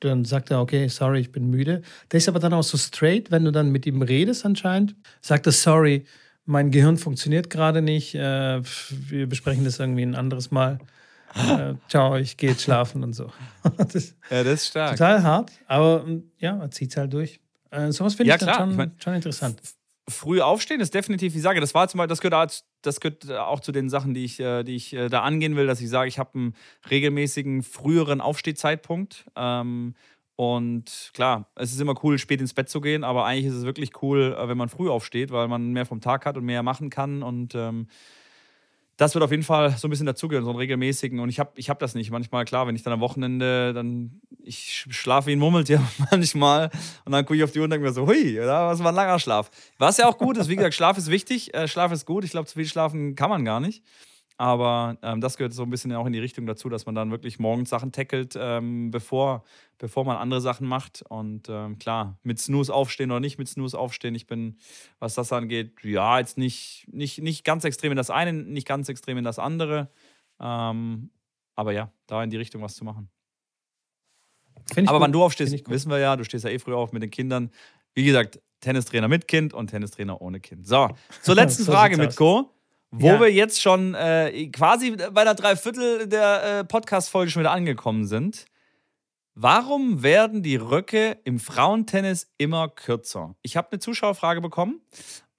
dann 0.00 0.24
sagt 0.24 0.50
er, 0.50 0.60
okay, 0.60 0.88
sorry, 0.88 1.20
ich 1.20 1.30
bin 1.30 1.50
müde. 1.50 1.82
Der 2.10 2.18
ist 2.18 2.28
aber 2.28 2.40
dann 2.40 2.52
auch 2.52 2.64
so 2.64 2.76
straight, 2.76 3.30
wenn 3.30 3.44
du 3.44 3.52
dann 3.52 3.70
mit 3.70 3.86
ihm 3.86 4.02
redest 4.02 4.44
anscheinend, 4.44 4.96
sagt 5.20 5.46
er, 5.46 5.52
sorry, 5.52 6.04
mein 6.46 6.72
Gehirn 6.72 6.96
funktioniert 6.96 7.48
gerade 7.48 7.80
nicht, 7.80 8.16
äh, 8.16 8.60
wir 8.90 9.28
besprechen 9.28 9.64
das 9.64 9.78
irgendwie 9.78 10.02
ein 10.02 10.16
anderes 10.16 10.50
Mal. 10.50 10.80
Äh, 11.34 11.74
ciao, 11.88 12.16
ich 12.16 12.36
gehe 12.36 12.50
jetzt 12.50 12.62
schlafen 12.62 13.02
und 13.02 13.12
so. 13.12 13.30
das 13.76 14.16
ja, 14.30 14.44
das 14.44 14.54
ist 14.54 14.66
stark. 14.68 14.92
Total 14.92 15.22
hart, 15.22 15.52
aber 15.66 16.04
ja, 16.38 16.58
er 16.58 16.70
zieht 16.70 16.90
es 16.90 16.96
halt 16.96 17.12
durch. 17.12 17.40
Äh, 17.70 17.92
sowas 17.92 18.14
finde 18.14 18.30
ja, 18.30 18.34
ich 18.36 18.40
dann 18.44 18.54
schon, 18.54 18.70
ich 18.70 18.76
mein, 18.76 18.92
schon 18.98 19.14
interessant 19.14 19.60
früh 20.10 20.40
aufstehen 20.40 20.80
ist 20.80 20.94
definitiv, 20.94 21.34
ich 21.34 21.42
sage, 21.42 21.60
das 21.60 21.74
war 21.74 21.88
zum 21.88 21.98
Beispiel, 21.98 22.08
das 22.08 22.20
gehört, 22.20 22.64
das 22.82 23.00
gehört 23.00 23.30
auch 23.30 23.60
zu 23.60 23.72
den 23.72 23.88
Sachen, 23.88 24.12
die 24.14 24.24
ich, 24.24 24.40
äh, 24.40 24.62
die 24.62 24.76
ich 24.76 24.92
äh, 24.92 25.08
da 25.08 25.22
angehen 25.22 25.56
will, 25.56 25.66
dass 25.66 25.80
ich 25.80 25.88
sage, 25.88 26.08
ich 26.08 26.18
habe 26.18 26.34
einen 26.34 26.54
regelmäßigen 26.90 27.62
früheren 27.62 28.20
Aufstehzeitpunkt. 28.20 29.24
Ähm, 29.36 29.94
und 30.36 31.10
klar, 31.12 31.50
es 31.54 31.72
ist 31.72 31.80
immer 31.80 31.94
cool, 32.02 32.18
spät 32.18 32.40
ins 32.40 32.54
Bett 32.54 32.68
zu 32.68 32.80
gehen, 32.80 33.04
aber 33.04 33.26
eigentlich 33.26 33.46
ist 33.46 33.58
es 33.58 33.64
wirklich 33.64 34.02
cool, 34.02 34.36
äh, 34.38 34.48
wenn 34.48 34.58
man 34.58 34.68
früh 34.68 34.88
aufsteht, 34.88 35.30
weil 35.30 35.48
man 35.48 35.72
mehr 35.72 35.86
vom 35.86 36.00
Tag 36.00 36.26
hat 36.26 36.36
und 36.36 36.44
mehr 36.44 36.62
machen 36.62 36.90
kann. 36.90 37.22
Und 37.22 37.54
ähm, 37.54 37.88
das 39.00 39.14
wird 39.14 39.24
auf 39.24 39.30
jeden 39.30 39.44
Fall 39.44 39.74
so 39.78 39.88
ein 39.88 39.90
bisschen 39.90 40.04
dazugehören, 40.04 40.44
so 40.44 40.50
einen 40.50 40.58
regelmäßigen. 40.58 41.20
Und 41.20 41.30
ich 41.30 41.40
habe 41.40 41.52
ich 41.54 41.70
hab 41.70 41.78
das 41.78 41.94
nicht. 41.94 42.10
Manchmal, 42.10 42.44
klar, 42.44 42.66
wenn 42.66 42.76
ich 42.76 42.82
dann 42.82 42.92
am 42.92 43.00
Wochenende, 43.00 43.72
dann, 43.72 44.20
ich 44.42 44.86
schlafe 44.90 45.28
wie 45.28 45.32
ein 45.32 45.38
Murmeltier 45.38 45.82
manchmal. 46.10 46.70
Und 47.06 47.12
dann 47.12 47.24
gucke 47.24 47.38
ich 47.38 47.42
auf 47.42 47.50
die 47.50 47.60
Uhr 47.60 47.64
und 47.64 47.70
denke 47.70 47.86
mir 47.86 47.94
so, 47.94 48.06
hui, 48.06 48.34
das 48.34 48.78
war 48.80 48.92
ein 48.92 48.94
langer 48.94 49.18
Schlaf. 49.18 49.50
Was 49.78 49.96
ja 49.96 50.06
auch 50.06 50.18
gut 50.18 50.36
ist, 50.36 50.50
wie 50.50 50.56
gesagt, 50.56 50.74
Schlaf 50.74 50.98
ist 50.98 51.10
wichtig. 51.10 51.54
Äh, 51.54 51.66
Schlaf 51.66 51.92
ist 51.92 52.04
gut. 52.04 52.24
Ich 52.24 52.32
glaube, 52.32 52.46
zu 52.46 52.58
viel 52.58 52.66
schlafen 52.66 53.14
kann 53.14 53.30
man 53.30 53.42
gar 53.46 53.58
nicht. 53.58 53.82
Aber 54.40 54.96
ähm, 55.02 55.20
das 55.20 55.36
gehört 55.36 55.52
so 55.52 55.64
ein 55.64 55.68
bisschen 55.68 55.92
auch 55.92 56.06
in 56.06 56.14
die 56.14 56.18
Richtung 56.18 56.46
dazu, 56.46 56.70
dass 56.70 56.86
man 56.86 56.94
dann 56.94 57.10
wirklich 57.10 57.38
morgens 57.38 57.68
Sachen 57.68 57.92
tackelt, 57.92 58.38
ähm, 58.40 58.90
bevor, 58.90 59.44
bevor 59.76 60.06
man 60.06 60.16
andere 60.16 60.40
Sachen 60.40 60.66
macht. 60.66 61.02
Und 61.06 61.50
ähm, 61.50 61.78
klar, 61.78 62.18
mit 62.22 62.38
Snooze 62.38 62.72
aufstehen 62.72 63.10
oder 63.10 63.20
nicht 63.20 63.36
mit 63.36 63.48
Snooze 63.48 63.78
aufstehen. 63.78 64.14
Ich 64.14 64.26
bin, 64.26 64.56
was 64.98 65.12
das 65.12 65.30
angeht, 65.30 65.72
ja, 65.82 66.18
jetzt 66.18 66.38
nicht, 66.38 66.86
nicht, 66.90 67.18
nicht 67.20 67.44
ganz 67.44 67.64
extrem 67.64 67.92
in 67.92 67.98
das 67.98 68.08
eine, 68.08 68.32
nicht 68.32 68.66
ganz 68.66 68.88
extrem 68.88 69.18
in 69.18 69.24
das 69.24 69.38
andere. 69.38 69.90
Ähm, 70.40 71.10
aber 71.54 71.72
ja, 71.72 71.92
da 72.06 72.24
in 72.24 72.30
die 72.30 72.38
Richtung 72.38 72.62
was 72.62 72.76
zu 72.76 72.84
machen. 72.86 73.10
Aber 74.74 74.92
gut. 74.92 75.00
wann 75.00 75.12
du 75.12 75.22
aufstehst, 75.22 75.68
wissen 75.68 75.90
wir 75.90 75.98
ja, 75.98 76.16
du 76.16 76.24
stehst 76.24 76.44
ja 76.44 76.50
eh 76.50 76.58
früh 76.58 76.72
auf 76.72 76.92
mit 76.92 77.02
den 77.02 77.10
Kindern. 77.10 77.50
Wie 77.92 78.04
gesagt, 78.04 78.40
Tennistrainer 78.60 79.08
mit 79.08 79.28
Kind 79.28 79.52
und 79.52 79.66
Tennistrainer 79.66 80.22
ohne 80.22 80.40
Kind. 80.40 80.66
So, 80.66 80.88
zur 81.20 81.34
letzten 81.34 81.64
so 81.64 81.72
Frage 81.72 81.98
mit 81.98 82.16
Go. 82.16 82.54
Wo 82.90 83.06
ja. 83.06 83.20
wir 83.20 83.32
jetzt 83.32 83.62
schon 83.62 83.94
äh, 83.94 84.48
quasi 84.48 84.96
bei 85.12 85.24
der 85.24 85.34
Dreiviertel 85.34 86.08
der 86.08 86.42
äh, 86.42 86.64
Podcast-Folge 86.64 87.30
schon 87.30 87.40
wieder 87.40 87.52
angekommen 87.52 88.04
sind. 88.04 88.46
Warum 89.34 90.02
werden 90.02 90.42
die 90.42 90.56
Röcke 90.56 91.18
im 91.24 91.38
Frauentennis 91.38 92.32
immer 92.36 92.68
kürzer? 92.68 93.36
Ich 93.42 93.56
habe 93.56 93.68
eine 93.70 93.78
Zuschauerfrage 93.78 94.40
bekommen 94.40 94.80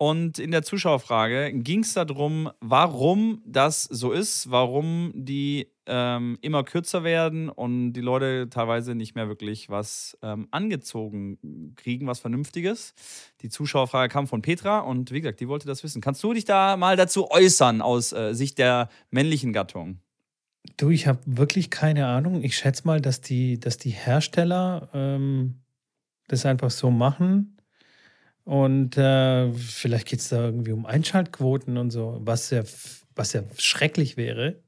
und 0.02 0.40
in 0.40 0.50
der 0.50 0.64
Zuschauerfrage 0.64 1.54
ging 1.54 1.82
es 1.82 1.94
darum, 1.94 2.50
warum 2.60 3.44
das 3.46 3.84
so 3.84 4.12
ist, 4.12 4.50
warum 4.50 5.12
die 5.14 5.68
ähm, 5.86 6.40
immer 6.42 6.64
kürzer 6.64 7.04
werden 7.04 7.50
und 7.50 7.94
die 7.94 8.02
Leute 8.02 8.50
teilweise 8.50 8.96
nicht 8.96 9.14
mehr 9.14 9.28
wirklich 9.28 9.70
was 9.70 10.18
ähm, 10.24 10.48
angezogen 10.50 11.76
kriegen, 11.76 12.08
was 12.08 12.18
Vernünftiges. 12.20 12.96
Die 13.44 13.50
Zuschauerfrage 13.50 14.12
kam 14.12 14.26
von 14.26 14.42
Petra 14.42 14.80
und 14.80 15.12
wie 15.12 15.22
gesagt, 15.22 15.40
die 15.40 15.48
wollte 15.48 15.68
das 15.68 15.84
wissen. 15.84 16.02
Kannst 16.02 16.24
du 16.24 16.34
dich 16.34 16.46
da 16.46 16.78
mal 16.78 16.96
dazu 16.96 17.30
äußern 17.30 17.84
aus 17.84 18.12
äh, 18.12 18.34
Sicht 18.34 18.58
der 18.58 18.90
männlichen 19.12 19.54
Gattung? 19.54 20.00
Du, 20.78 20.90
ich 20.90 21.06
habe 21.06 21.20
wirklich 21.28 21.70
keine 21.70 22.08
Ahnung. 22.08 22.42
Ich 22.44 22.58
schätze 22.58 22.88
mal, 22.88 23.02
dass 23.02 23.22
die, 23.22 23.60
dass 23.60 23.78
die 23.78 23.92
Hersteller 23.92 24.90
ähm, 24.96 25.60
das 26.28 26.48
einfach 26.48 26.72
so 26.72 26.90
machen 26.90 27.56
und 28.44 28.98
äh, 28.98 29.52
vielleicht 29.54 30.08
geht 30.08 30.20
es 30.20 30.30
da 30.30 30.46
irgendwie 30.46 30.72
um 30.72 30.86
Einschaltquoten 30.86 31.78
und 31.78 31.92
so, 31.92 32.18
was 32.22 32.50
ja, 32.50 32.64
was 33.16 33.34
ja 33.34 33.44
schrecklich 33.58 34.18
wäre. 34.18 34.62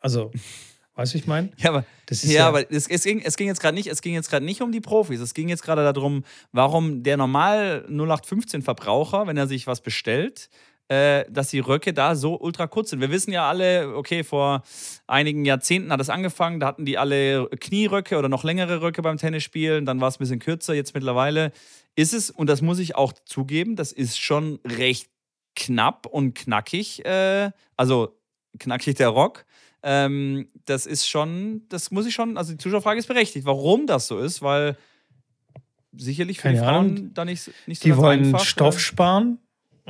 Also, 0.00 0.30
weißt 0.94 1.14
du, 1.14 1.18
ich 1.18 1.26
meine? 1.26 1.50
Ja, 1.56 1.70
aber, 1.70 1.84
ja, 2.10 2.30
ja, 2.30 2.48
aber 2.48 2.70
es, 2.70 2.88
es, 2.88 3.04
ging, 3.04 3.20
es 3.20 3.36
ging 3.36 3.46
jetzt 3.46 3.60
gerade 3.60 3.74
nicht, 3.74 4.04
nicht 4.40 4.62
um 4.62 4.72
die 4.72 4.80
Profis. 4.80 5.20
Es 5.20 5.34
ging 5.34 5.48
jetzt 5.48 5.62
gerade 5.62 5.82
darum, 5.92 6.24
warum 6.52 7.02
der 7.02 7.16
normal 7.16 7.86
0815-Verbraucher, 7.88 9.26
wenn 9.26 9.36
er 9.36 9.46
sich 9.46 9.66
was 9.66 9.80
bestellt, 9.80 10.50
dass 10.90 11.48
die 11.48 11.60
Röcke 11.60 11.92
da 11.92 12.16
so 12.16 12.36
ultra 12.40 12.66
kurz 12.66 12.90
sind. 12.90 13.00
Wir 13.00 13.12
wissen 13.12 13.32
ja 13.32 13.48
alle, 13.48 13.94
okay, 13.94 14.24
vor 14.24 14.64
einigen 15.06 15.44
Jahrzehnten 15.44 15.92
hat 15.92 16.00
es 16.00 16.10
angefangen, 16.10 16.58
da 16.58 16.66
hatten 16.66 16.84
die 16.84 16.98
alle 16.98 17.48
Knieröcke 17.60 18.18
oder 18.18 18.28
noch 18.28 18.42
längere 18.42 18.82
Röcke 18.82 19.00
beim 19.00 19.16
Tennisspielen, 19.16 19.86
dann 19.86 20.00
war 20.00 20.08
es 20.08 20.16
ein 20.16 20.18
bisschen 20.18 20.40
kürzer, 20.40 20.74
jetzt 20.74 20.92
mittlerweile 20.94 21.52
ist 21.94 22.12
es, 22.12 22.30
und 22.30 22.48
das 22.48 22.60
muss 22.60 22.80
ich 22.80 22.96
auch 22.96 23.12
zugeben, 23.24 23.76
das 23.76 23.92
ist 23.92 24.18
schon 24.18 24.58
recht 24.66 25.08
knapp 25.54 26.06
und 26.06 26.34
knackig, 26.34 27.04
äh, 27.04 27.52
also 27.76 28.18
knackig 28.58 28.96
der 28.96 29.08
Rock. 29.10 29.44
Ähm, 29.84 30.48
das 30.66 30.86
ist 30.86 31.08
schon, 31.08 31.62
das 31.68 31.92
muss 31.92 32.04
ich 32.06 32.14
schon, 32.14 32.36
also 32.36 32.50
die 32.50 32.58
Zuschauerfrage 32.58 32.98
ist 32.98 33.06
berechtigt, 33.06 33.46
warum 33.46 33.86
das 33.86 34.08
so 34.08 34.18
ist, 34.18 34.42
weil 34.42 34.76
sicherlich 35.96 36.38
für 36.38 36.48
Keine 36.48 36.58
die 36.58 36.64
Frauen 36.64 36.90
Ahnung. 36.96 37.14
da 37.14 37.24
nicht, 37.24 37.50
nicht 37.66 37.82
so 37.82 37.88
Die 37.88 37.96
wollen 37.96 38.24
einfach, 38.26 38.44
Stoff 38.44 38.80
sparen 38.80 39.38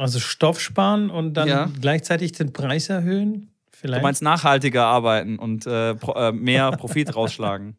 also 0.00 0.18
Stoff 0.18 0.60
sparen 0.60 1.10
und 1.10 1.34
dann 1.34 1.48
ja. 1.48 1.70
gleichzeitig 1.80 2.32
den 2.32 2.52
Preis 2.52 2.88
erhöhen? 2.88 3.50
Vielleicht? 3.70 4.02
Du 4.02 4.06
meinst 4.06 4.22
nachhaltiger 4.22 4.84
arbeiten 4.84 5.38
und 5.38 5.66
äh, 5.66 5.94
pro, 5.94 6.12
äh, 6.12 6.32
mehr 6.32 6.70
Profit 6.72 7.14
rausschlagen. 7.16 7.76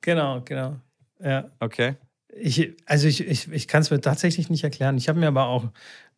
Genau, 0.00 0.40
genau. 0.44 0.76
Ja. 1.22 1.50
Okay. 1.60 1.94
Ich, 2.34 2.74
also 2.86 3.06
ich, 3.06 3.26
ich, 3.26 3.52
ich 3.52 3.68
kann 3.68 3.82
es 3.82 3.90
mir 3.90 4.00
tatsächlich 4.00 4.48
nicht 4.48 4.64
erklären. 4.64 4.96
Ich 4.96 5.08
habe 5.08 5.20
mir 5.20 5.28
aber 5.28 5.46
auch 5.46 5.68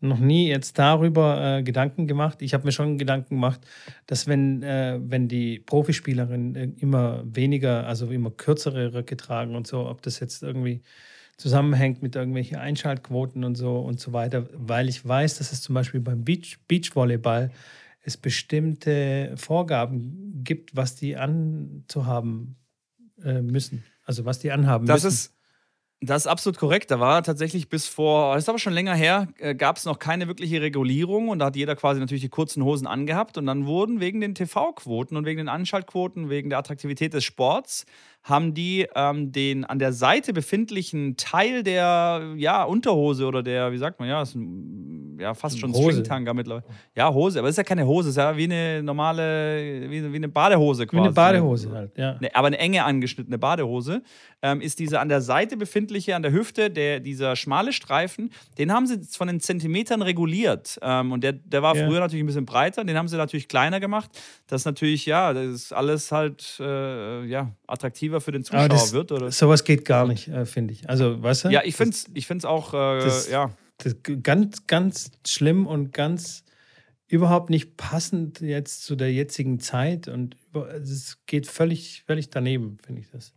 noch 0.00 0.18
nie 0.18 0.48
jetzt 0.48 0.78
darüber 0.78 1.58
äh, 1.58 1.62
Gedanken 1.62 2.06
gemacht. 2.06 2.40
Ich 2.40 2.54
habe 2.54 2.64
mir 2.64 2.72
schon 2.72 2.98
Gedanken 2.98 3.34
gemacht, 3.34 3.60
dass 4.06 4.26
wenn, 4.26 4.62
äh, 4.62 4.98
wenn 5.02 5.28
die 5.28 5.58
Profispielerinnen 5.58 6.54
äh, 6.54 6.68
immer 6.80 7.24
weniger, 7.24 7.86
also 7.86 8.06
immer 8.10 8.30
kürzere 8.30 8.94
Röcke 8.94 9.16
tragen 9.16 9.56
und 9.56 9.66
so, 9.66 9.88
ob 9.88 10.02
das 10.02 10.20
jetzt 10.20 10.42
irgendwie 10.42 10.82
zusammenhängt 11.36 12.02
mit 12.02 12.16
irgendwelchen 12.16 12.56
Einschaltquoten 12.56 13.44
und 13.44 13.56
so 13.56 13.78
und 13.78 14.00
so 14.00 14.12
weiter, 14.12 14.46
weil 14.52 14.88
ich 14.88 15.06
weiß, 15.06 15.38
dass 15.38 15.52
es 15.52 15.62
zum 15.62 15.74
Beispiel 15.74 16.00
beim 16.00 16.24
Beach, 16.24 16.58
Beachvolleyball 16.68 17.50
es 18.02 18.16
bestimmte 18.16 19.34
Vorgaben 19.36 20.42
gibt, 20.44 20.76
was 20.76 20.94
die 20.94 21.16
anzuhaben 21.16 22.56
äh, 23.22 23.40
müssen. 23.40 23.82
Also 24.04 24.24
was 24.24 24.38
die 24.38 24.52
anhaben 24.52 24.86
das 24.86 25.04
müssen. 25.04 25.14
Ist, 25.14 25.34
das 26.00 26.22
ist 26.22 26.26
absolut 26.26 26.58
korrekt. 26.58 26.90
Da 26.90 27.00
war 27.00 27.22
tatsächlich 27.22 27.70
bis 27.70 27.86
vor, 27.86 28.34
das 28.34 28.44
ist 28.44 28.48
aber 28.48 28.58
schon 28.58 28.74
länger 28.74 28.94
her, 28.94 29.28
äh, 29.38 29.54
gab 29.54 29.78
es 29.78 29.86
noch 29.86 29.98
keine 29.98 30.28
wirkliche 30.28 30.60
Regulierung 30.60 31.28
und 31.28 31.38
da 31.38 31.46
hat 31.46 31.56
jeder 31.56 31.76
quasi 31.76 31.98
natürlich 31.98 32.22
die 32.22 32.28
kurzen 32.28 32.62
Hosen 32.62 32.86
angehabt 32.86 33.38
und 33.38 33.46
dann 33.46 33.66
wurden 33.66 34.00
wegen 34.00 34.20
den 34.20 34.34
TV-Quoten 34.34 35.16
und 35.16 35.24
wegen 35.24 35.38
den 35.38 35.48
Anschaltquoten, 35.48 36.28
wegen 36.28 36.50
der 36.50 36.58
Attraktivität 36.58 37.14
des 37.14 37.24
Sports, 37.24 37.86
haben 38.24 38.54
die 38.54 38.86
ähm, 38.94 39.32
den 39.32 39.66
an 39.66 39.78
der 39.78 39.92
Seite 39.92 40.32
befindlichen 40.32 41.16
Teil 41.18 41.62
der 41.62 42.32
ja, 42.36 42.64
Unterhose 42.64 43.26
oder 43.26 43.42
der, 43.42 43.70
wie 43.70 43.76
sagt 43.76 44.00
man, 44.00 44.08
ja, 44.08 44.22
ist 44.22 44.34
ein, 44.34 45.18
ja 45.20 45.34
fast 45.34 45.60
schon 45.60 45.74
Stringtanga 45.74 46.32
mittlerweile. 46.32 46.64
Ja, 46.96 47.12
Hose, 47.12 47.38
aber 47.38 47.48
es 47.48 47.52
ist 47.52 47.58
ja 47.58 47.64
keine 47.64 47.86
Hose, 47.86 48.08
es 48.08 48.14
ist 48.14 48.22
ja 48.22 48.34
wie 48.34 48.44
eine 48.44 48.82
normale, 48.82 49.90
wie, 49.90 50.10
wie 50.10 50.16
eine 50.16 50.28
Badehose 50.28 50.86
quasi. 50.86 51.02
Wie 51.02 51.04
eine 51.04 51.12
Badehose 51.12 51.70
halt, 51.70 51.98
ja. 51.98 52.16
Ne, 52.18 52.34
aber 52.34 52.46
eine 52.46 52.58
enge 52.58 52.84
angeschnittene 52.84 53.36
Badehose. 53.36 54.02
Ähm, 54.40 54.62
ist 54.62 54.78
dieser 54.78 55.00
an 55.00 55.10
der 55.10 55.20
Seite 55.20 55.58
befindliche, 55.58 56.16
an 56.16 56.22
der 56.22 56.32
Hüfte, 56.32 56.70
der, 56.70 57.00
dieser 57.00 57.36
schmale 57.36 57.72
Streifen, 57.72 58.30
den 58.56 58.72
haben 58.72 58.86
sie 58.86 59.02
von 59.10 59.26
den 59.26 59.40
Zentimetern 59.40 60.00
reguliert. 60.00 60.78
Ähm, 60.80 61.12
und 61.12 61.22
der, 61.22 61.32
der 61.32 61.62
war 61.62 61.76
ja. 61.76 61.86
früher 61.86 62.00
natürlich 62.00 62.22
ein 62.22 62.26
bisschen 62.26 62.46
breiter, 62.46 62.84
den 62.84 62.96
haben 62.96 63.08
sie 63.08 63.18
natürlich 63.18 63.48
kleiner 63.48 63.80
gemacht. 63.80 64.10
Das 64.46 64.62
ist 64.62 64.66
natürlich, 64.66 65.04
ja, 65.04 65.34
das 65.34 65.46
ist 65.46 65.72
alles 65.72 66.10
halt, 66.10 66.58
äh, 66.60 67.24
ja, 67.26 67.52
attraktiver 67.74 68.20
für 68.20 68.32
den 68.32 68.44
Zuschauer 68.44 68.68
das, 68.68 68.92
wird. 68.92 69.12
Oder? 69.12 69.30
Sowas 69.30 69.64
geht 69.64 69.84
gar 69.84 70.06
nicht, 70.06 70.28
äh, 70.28 70.46
finde 70.46 70.72
ich. 70.72 70.88
Also, 70.88 71.22
weißt 71.22 71.44
du? 71.44 71.48
Ja, 71.50 71.62
ich 71.64 71.76
finde 71.76 71.94
es 71.94 72.06
ich 72.14 72.26
find's 72.26 72.44
auch, 72.44 72.72
äh, 72.72 73.04
das, 73.04 73.28
ja. 73.28 73.50
Das 73.78 73.96
ganz, 74.22 74.66
ganz 74.66 75.10
schlimm 75.26 75.66
und 75.66 75.92
ganz 75.92 76.44
überhaupt 77.08 77.50
nicht 77.50 77.76
passend 77.76 78.40
jetzt 78.40 78.84
zu 78.84 78.96
der 78.96 79.12
jetzigen 79.12 79.60
Zeit 79.60 80.08
und 80.08 80.36
es 80.82 81.18
geht 81.26 81.46
völlig, 81.46 82.04
völlig 82.06 82.30
daneben, 82.30 82.78
finde 82.84 83.02
ich 83.02 83.10
das. 83.10 83.32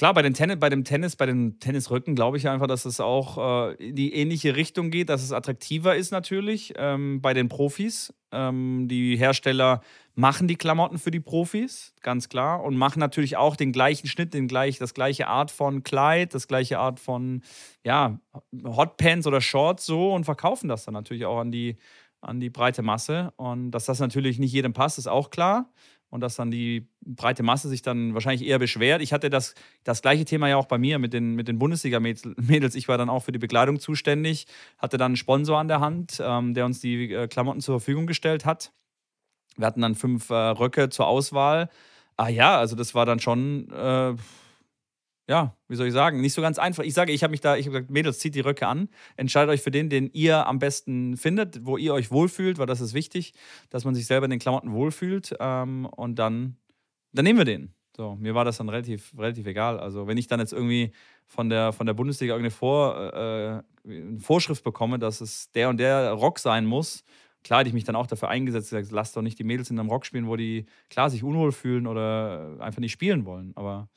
Klar, 0.00 0.14
bei, 0.14 0.22
den 0.22 0.32
Tennis, 0.32 0.58
bei 0.58 0.70
dem 0.70 0.82
Tennis, 0.82 1.14
bei 1.14 1.26
den 1.26 1.60
Tennisrücken 1.60 2.14
glaube 2.14 2.38
ich 2.38 2.48
einfach, 2.48 2.66
dass 2.66 2.86
es 2.86 3.00
auch 3.00 3.70
äh, 3.70 3.88
in 3.88 3.96
die 3.96 4.14
ähnliche 4.14 4.56
Richtung 4.56 4.90
geht, 4.90 5.10
dass 5.10 5.22
es 5.22 5.30
attraktiver 5.30 5.94
ist 5.94 6.10
natürlich 6.10 6.72
ähm, 6.76 7.20
bei 7.20 7.34
den 7.34 7.50
Profis. 7.50 8.14
Ähm, 8.32 8.88
die 8.88 9.18
Hersteller 9.18 9.82
machen 10.20 10.46
die 10.46 10.56
Klamotten 10.56 10.98
für 10.98 11.10
die 11.10 11.20
Profis, 11.20 11.94
ganz 12.02 12.28
klar, 12.28 12.62
und 12.62 12.76
machen 12.76 13.00
natürlich 13.00 13.36
auch 13.36 13.56
den 13.56 13.72
gleichen 13.72 14.06
Schnitt, 14.06 14.34
den 14.34 14.46
gleich, 14.46 14.78
das 14.78 14.94
gleiche 14.94 15.26
Art 15.26 15.50
von 15.50 15.82
Kleid, 15.82 16.34
das 16.34 16.46
gleiche 16.46 16.78
Art 16.78 17.00
von 17.00 17.42
ja, 17.84 18.20
Hotpants 18.64 19.26
oder 19.26 19.40
Shorts 19.40 19.86
so 19.86 20.14
und 20.14 20.24
verkaufen 20.24 20.68
das 20.68 20.84
dann 20.84 20.94
natürlich 20.94 21.24
auch 21.24 21.38
an 21.38 21.50
die, 21.50 21.76
an 22.20 22.38
die 22.38 22.50
breite 22.50 22.82
Masse. 22.82 23.32
Und 23.36 23.70
dass 23.70 23.86
das 23.86 23.98
natürlich 23.98 24.38
nicht 24.38 24.52
jedem 24.52 24.74
passt, 24.74 24.98
ist 24.98 25.08
auch 25.08 25.30
klar 25.30 25.70
und 26.10 26.20
dass 26.20 26.36
dann 26.36 26.50
die 26.50 26.88
breite 27.00 27.42
Masse 27.42 27.68
sich 27.68 27.82
dann 27.82 28.14
wahrscheinlich 28.14 28.46
eher 28.46 28.58
beschwert. 28.58 29.00
Ich 29.00 29.12
hatte 29.12 29.30
das, 29.30 29.54
das 29.84 30.02
gleiche 30.02 30.24
Thema 30.24 30.48
ja 30.48 30.56
auch 30.56 30.66
bei 30.66 30.76
mir 30.76 30.98
mit 30.98 31.12
den, 31.14 31.34
mit 31.34 31.48
den 31.48 31.58
Bundesliga-Mädels. 31.58 32.74
Ich 32.74 32.88
war 32.88 32.98
dann 32.98 33.08
auch 33.08 33.20
für 33.20 33.32
die 33.32 33.38
Bekleidung 33.38 33.80
zuständig, 33.80 34.46
hatte 34.76 34.98
dann 34.98 35.10
einen 35.12 35.16
Sponsor 35.16 35.58
an 35.58 35.68
der 35.68 35.80
Hand, 35.80 36.20
ähm, 36.22 36.52
der 36.52 36.66
uns 36.66 36.80
die 36.80 37.12
äh, 37.12 37.28
Klamotten 37.28 37.60
zur 37.60 37.80
Verfügung 37.80 38.06
gestellt 38.06 38.44
hat. 38.44 38.72
Wir 39.60 39.66
hatten 39.66 39.82
dann 39.82 39.94
fünf 39.94 40.30
äh, 40.30 40.34
Röcke 40.34 40.88
zur 40.88 41.06
Auswahl. 41.06 41.68
Ah 42.16 42.28
ja, 42.28 42.58
also 42.58 42.76
das 42.76 42.94
war 42.94 43.06
dann 43.06 43.20
schon 43.20 43.70
äh, 43.70 44.14
ja, 45.30 45.54
wie 45.68 45.76
soll 45.76 45.86
ich 45.86 45.92
sagen, 45.92 46.20
nicht 46.20 46.32
so 46.32 46.42
ganz 46.42 46.58
einfach. 46.58 46.82
Ich 46.82 46.92
sage, 46.92 47.12
ich 47.12 47.22
habe 47.22 47.30
mich 47.30 47.40
da, 47.40 47.56
ich 47.56 47.66
habe 47.66 47.76
gesagt, 47.76 47.90
Mädels, 47.92 48.18
zieht 48.18 48.34
die 48.34 48.40
Röcke 48.40 48.66
an, 48.66 48.88
entscheidet 49.16 49.48
euch 49.54 49.62
für 49.62 49.70
den, 49.70 49.88
den 49.88 50.10
ihr 50.12 50.48
am 50.48 50.58
besten 50.58 51.16
findet, 51.16 51.64
wo 51.64 51.76
ihr 51.76 51.94
euch 51.94 52.10
wohlfühlt, 52.10 52.58
weil 52.58 52.66
das 52.66 52.80
ist 52.80 52.94
wichtig, 52.94 53.32
dass 53.68 53.84
man 53.84 53.94
sich 53.94 54.06
selber 54.06 54.24
in 54.24 54.32
den 54.32 54.40
Klamotten 54.40 54.72
wohlfühlt. 54.72 55.36
Ähm, 55.38 55.86
und 55.86 56.18
dann, 56.18 56.56
dann 57.12 57.24
nehmen 57.24 57.38
wir 57.38 57.44
den. 57.44 57.72
So, 57.96 58.16
mir 58.16 58.34
war 58.34 58.44
das 58.44 58.58
dann 58.58 58.68
relativ, 58.68 59.16
relativ 59.16 59.46
egal. 59.46 59.78
Also, 59.78 60.08
wenn 60.08 60.18
ich 60.18 60.26
dann 60.26 60.40
jetzt 60.40 60.52
irgendwie 60.52 60.90
von 61.26 61.48
der, 61.48 61.72
von 61.72 61.86
der 61.86 61.94
Bundesliga 61.94 62.34
irgendeine 62.34 62.50
Vor, 62.50 63.14
äh, 63.14 63.62
eine 63.88 64.18
Vorschrift 64.18 64.64
bekomme, 64.64 64.98
dass 64.98 65.20
es 65.20 65.52
der 65.52 65.68
und 65.68 65.76
der 65.78 66.10
Rock 66.10 66.40
sein 66.40 66.66
muss, 66.66 67.04
klar 67.44 67.60
hätte 67.60 67.68
ich 67.68 67.74
mich 67.74 67.84
dann 67.84 67.96
auch 67.96 68.06
dafür 68.06 68.28
eingesetzt, 68.28 68.70
gesagt, 68.70 68.90
lasst 68.92 69.16
doch 69.16 69.22
nicht 69.22 69.38
die 69.38 69.44
Mädels 69.44 69.70
in 69.70 69.78
einem 69.78 69.90
Rock 69.90 70.06
spielen, 70.06 70.28
wo 70.28 70.36
die 70.36 70.66
klar 70.88 71.10
sich 71.10 71.22
unwohl 71.22 71.52
fühlen 71.52 71.86
oder 71.86 72.56
einfach 72.60 72.80
nicht 72.80 72.92
spielen 72.92 73.24
wollen. 73.24 73.52
Aber 73.56 73.88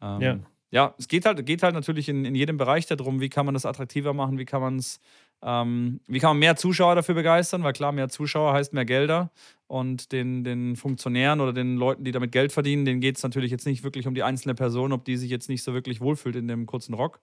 ähm, 0.00 0.20
ja 0.20 0.38
ja, 0.72 0.94
es 0.98 1.06
geht 1.06 1.26
halt, 1.26 1.44
geht 1.44 1.62
halt 1.62 1.74
natürlich 1.74 2.08
in, 2.08 2.24
in 2.24 2.34
jedem 2.34 2.56
Bereich 2.56 2.86
darum, 2.86 3.20
wie 3.20 3.28
kann 3.28 3.44
man 3.44 3.54
das 3.54 3.66
attraktiver 3.66 4.14
machen, 4.14 4.38
wie 4.38 4.46
kann 4.46 4.62
man 4.62 4.78
es, 4.78 5.00
ähm, 5.42 6.00
wie 6.06 6.18
kann 6.18 6.30
man 6.30 6.38
mehr 6.38 6.56
Zuschauer 6.56 6.94
dafür 6.94 7.14
begeistern, 7.14 7.62
weil 7.62 7.74
klar, 7.74 7.92
mehr 7.92 8.08
Zuschauer 8.08 8.54
heißt 8.54 8.72
mehr 8.72 8.86
Gelder 8.86 9.30
und 9.66 10.12
den, 10.12 10.44
den 10.44 10.76
Funktionären 10.76 11.42
oder 11.42 11.52
den 11.52 11.76
Leuten, 11.76 12.04
die 12.04 12.10
damit 12.10 12.32
Geld 12.32 12.52
verdienen, 12.52 12.86
denen 12.86 13.02
geht 13.02 13.18
es 13.18 13.22
natürlich 13.22 13.50
jetzt 13.50 13.66
nicht 13.66 13.84
wirklich 13.84 14.06
um 14.06 14.14
die 14.14 14.22
einzelne 14.22 14.54
Person, 14.54 14.92
ob 14.92 15.04
die 15.04 15.18
sich 15.18 15.30
jetzt 15.30 15.50
nicht 15.50 15.62
so 15.62 15.74
wirklich 15.74 16.00
wohlfühlt 16.00 16.36
in 16.36 16.48
dem 16.48 16.64
kurzen 16.64 16.94
Rock. 16.94 17.20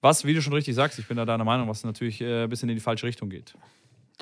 Was, 0.00 0.24
wie 0.24 0.32
du 0.32 0.40
schon 0.40 0.54
richtig 0.54 0.74
sagst, 0.74 0.98
ich 0.98 1.06
bin 1.06 1.18
da 1.18 1.26
deiner 1.26 1.44
Meinung, 1.44 1.68
was 1.68 1.84
natürlich 1.84 2.22
äh, 2.22 2.44
ein 2.44 2.48
bisschen 2.48 2.70
in 2.70 2.76
die 2.76 2.82
falsche 2.82 3.06
Richtung 3.06 3.28
geht. 3.28 3.54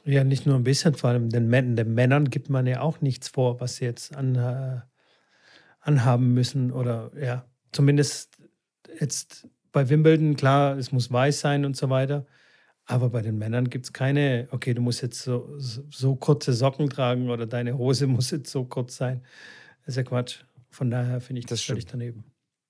Ja, 0.05 0.25
nicht 0.25 0.47
nur 0.47 0.57
ein 0.57 0.65
bisschen, 0.65 0.95
vor 0.95 1.11
allem 1.11 1.31
den, 1.31 1.49
Män 1.49 1.77
den 1.77 1.95
Männern 1.95 2.29
gibt 2.29 2.51
man 2.51 2.67
ja 2.67 2.81
auch 2.81 3.01
nichts 3.01 3.29
vor, 3.29 3.61
was 3.61 3.77
sie 3.77 3.85
jetzt 3.85 4.15
an, 4.15 4.35
äh, 4.35 4.81
anhaben 5.81 6.35
müssen 6.35 6.73
oder 6.73 7.11
ja, 7.19 7.47
zumindest 7.73 8.37
jetzt 9.01 9.49
bei 9.73 9.89
Wimbledon, 9.89 10.37
klar, 10.37 10.77
es 10.79 10.93
muss 10.93 11.11
weiß 11.11 11.41
sein 11.41 11.65
und 11.65 11.77
so 11.77 11.91
weiter. 11.91 12.27
Aber 12.87 13.09
bei 13.11 13.23
den 13.23 13.39
Männern 13.39 13.71
gibt 13.71 13.87
es 13.87 13.93
keine, 13.93 14.47
okay, 14.51 14.75
du 14.75 14.83
musst 14.83 15.01
jetzt 15.01 15.23
so, 15.23 15.55
so 15.59 16.17
kurze 16.17 16.53
Socken 16.53 16.91
tragen 16.91 17.31
oder 17.31 17.47
deine 17.47 17.79
Hose 17.79 18.07
muss 18.09 18.31
jetzt 18.31 18.51
so 18.51 18.65
kurz 18.65 18.97
sein. 18.97 19.23
Das 19.81 19.89
ist 19.91 19.97
ja 19.97 20.03
Quatsch. 20.03 20.45
Von 20.71 20.91
daher 20.91 21.21
finde 21.21 21.41
ich 21.41 21.47
das, 21.47 21.61
das 21.61 21.67
völlig 21.67 21.87
daneben. 21.87 22.25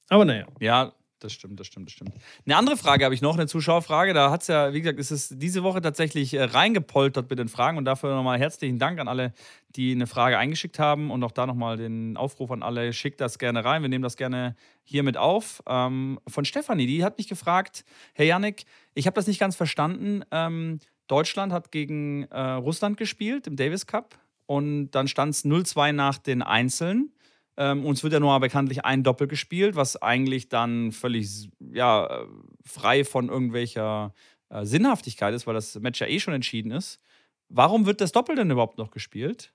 Aber 0.09 0.25
naja. 0.25 0.47
Ja, 0.61 0.93
das 1.21 1.33
stimmt, 1.33 1.59
das 1.59 1.67
stimmt, 1.67 1.89
das 1.89 1.95
stimmt. 1.95 2.13
Eine 2.45 2.57
andere 2.57 2.77
Frage 2.77 3.05
habe 3.05 3.15
ich 3.15 3.23
noch, 3.23 3.35
eine 3.35 3.47
Zuschauerfrage. 3.47 4.13
Da 4.13 4.31
hat 4.31 4.43
es 4.43 4.49
ja, 4.49 4.73
wie 4.73 4.81
gesagt, 4.81 4.99
ist 4.99 5.11
es 5.11 5.29
diese 5.31 5.63
Woche 5.63 5.81
tatsächlich 5.81 6.35
äh, 6.35 6.43
reingepoltert 6.43 7.31
mit 7.31 7.39
den 7.39 7.49
Fragen 7.49 7.79
und 7.79 7.85
dafür 7.85 8.15
nochmal 8.15 8.39
herzlichen 8.39 8.79
Dank 8.79 9.01
an 9.01 9.09
alle, 9.09 9.33
die 9.71 9.93
eine 9.93 10.07
Frage 10.07 10.39
eingeschickt 10.39 10.79
haben 10.79 11.11
und 11.11 11.23
auch 11.25 11.33
da 11.33 11.47
nochmal 11.47 11.77
den 11.77 12.17
Aufruf 12.17 12.51
an 12.51 12.63
alle, 12.63 12.93
schickt 12.93 13.21
das 13.21 13.39
gerne 13.39 13.65
rein. 13.65 13.83
Wir 13.83 13.89
nehmen 13.89 14.05
das 14.05 14.17
gerne 14.17 14.55
hier 14.83 15.03
mit 15.03 15.17
auf. 15.17 15.63
Ähm, 15.67 16.21
von 16.29 16.45
Stefanie, 16.45 16.87
die 16.87 17.05
hat 17.05 17.19
mich 17.19 17.29
gefragt, 17.29 17.85
Herr 18.13 18.27
Janik, 18.27 18.65
ich 18.95 19.07
habe 19.07 19.15
das 19.15 19.27
nicht 19.27 19.41
ganz 19.41 19.57
verstanden. 19.57 20.25
Ähm, 20.31 20.79
Deutschland 21.07 21.53
hat 21.53 21.71
gegen 21.71 22.25
äh, 22.25 22.41
Russland 22.41 22.97
gespielt 22.97 23.47
im 23.47 23.57
Davis 23.57 23.87
Cup 23.87 24.19
und 24.47 24.91
dann 24.91 25.09
stand 25.09 25.35
es 25.35 25.45
0-2 25.45 25.93
nach 25.93 26.19
den 26.19 26.43
Einzelnen. 26.43 27.13
Ähm, 27.57 27.85
uns 27.87 28.03
wird 28.03 28.13
ja 28.13 28.21
nur 28.21 28.39
bekanntlich 28.41 28.85
ein 28.85 29.03
Doppel 29.03 29.29
gespielt, 29.29 29.77
was 29.77 30.01
eigentlich 30.01 30.49
dann 30.49 30.93
völlig 30.93 31.51
ja, 31.73 32.27
frei 32.65 33.05
von 33.05 33.29
irgendwelcher 33.29 34.13
äh, 34.49 34.65
Sinnhaftigkeit 34.65 35.35
ist, 35.35 35.47
weil 35.47 35.55
das 35.55 35.79
Match 35.81 36.01
ja 36.01 36.07
eh 36.07 36.21
schon 36.21 36.35
entschieden 36.35 36.73
ist. 36.73 37.01
Warum 37.49 37.87
wird 37.87 38.01
das 38.01 38.13
Doppel 38.13 38.37
denn 38.37 38.51
überhaupt 38.51 38.79
noch 38.79 38.91
gespielt? 38.91 39.53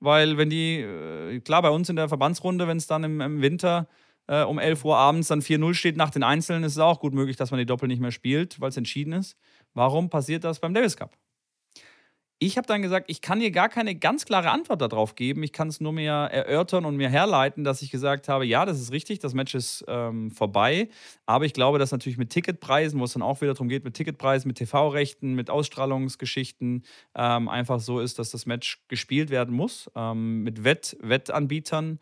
Weil, 0.00 0.36
wenn 0.36 0.50
die, 0.50 0.80
äh, 0.80 1.40
klar, 1.40 1.62
bei 1.62 1.70
uns 1.70 1.88
in 1.88 1.96
der 1.96 2.08
Verbandsrunde, 2.08 2.68
wenn 2.68 2.76
es 2.76 2.86
dann 2.86 3.04
im, 3.04 3.20
im 3.20 3.42
Winter 3.42 3.88
äh, 4.26 4.42
um 4.42 4.58
11 4.58 4.84
Uhr 4.84 4.96
abends 4.96 5.28
dann 5.28 5.40
4-0 5.40 5.74
steht 5.74 5.96
nach 5.96 6.10
den 6.10 6.22
Einzelnen, 6.22 6.64
ist 6.64 6.72
es 6.72 6.78
auch 6.78 7.00
gut 7.00 7.14
möglich, 7.14 7.36
dass 7.36 7.50
man 7.50 7.58
die 7.58 7.66
Doppel 7.66 7.88
nicht 7.88 8.00
mehr 8.00 8.10
spielt, 8.12 8.60
weil 8.60 8.70
es 8.70 8.76
entschieden 8.76 9.12
ist. 9.12 9.36
Warum 9.74 10.10
passiert 10.10 10.44
das 10.44 10.60
beim 10.60 10.74
Davis 10.74 10.96
Cup? 10.96 11.16
Ich 12.38 12.58
habe 12.58 12.66
dann 12.66 12.82
gesagt, 12.82 13.06
ich 13.08 13.22
kann 13.22 13.40
dir 13.40 13.50
gar 13.50 13.70
keine 13.70 13.94
ganz 13.94 14.26
klare 14.26 14.50
Antwort 14.50 14.82
darauf 14.82 15.14
geben. 15.14 15.42
Ich 15.42 15.54
kann 15.54 15.68
es 15.68 15.80
nur 15.80 15.92
mehr 15.92 16.12
erörtern 16.12 16.84
und 16.84 16.96
mir 16.96 17.08
herleiten, 17.08 17.64
dass 17.64 17.80
ich 17.80 17.90
gesagt 17.90 18.28
habe, 18.28 18.44
ja, 18.44 18.66
das 18.66 18.78
ist 18.78 18.92
richtig, 18.92 19.20
das 19.20 19.32
Match 19.32 19.54
ist 19.54 19.84
ähm, 19.88 20.30
vorbei. 20.30 20.90
Aber 21.24 21.46
ich 21.46 21.54
glaube, 21.54 21.78
dass 21.78 21.92
natürlich 21.92 22.18
mit 22.18 22.28
Ticketpreisen, 22.28 23.00
wo 23.00 23.04
es 23.04 23.14
dann 23.14 23.22
auch 23.22 23.40
wieder 23.40 23.54
darum 23.54 23.70
geht, 23.70 23.84
mit 23.84 23.94
Ticketpreisen, 23.94 24.48
mit 24.48 24.58
TV-Rechten, 24.58 25.32
mit 25.32 25.48
Ausstrahlungsgeschichten, 25.48 26.84
ähm, 27.14 27.48
einfach 27.48 27.80
so 27.80 28.00
ist, 28.00 28.18
dass 28.18 28.32
das 28.32 28.44
Match 28.44 28.82
gespielt 28.88 29.30
werden 29.30 29.54
muss. 29.54 29.90
Ähm, 29.96 30.42
mit 30.42 30.62
Wett 30.62 30.98
Wettanbietern 31.00 32.00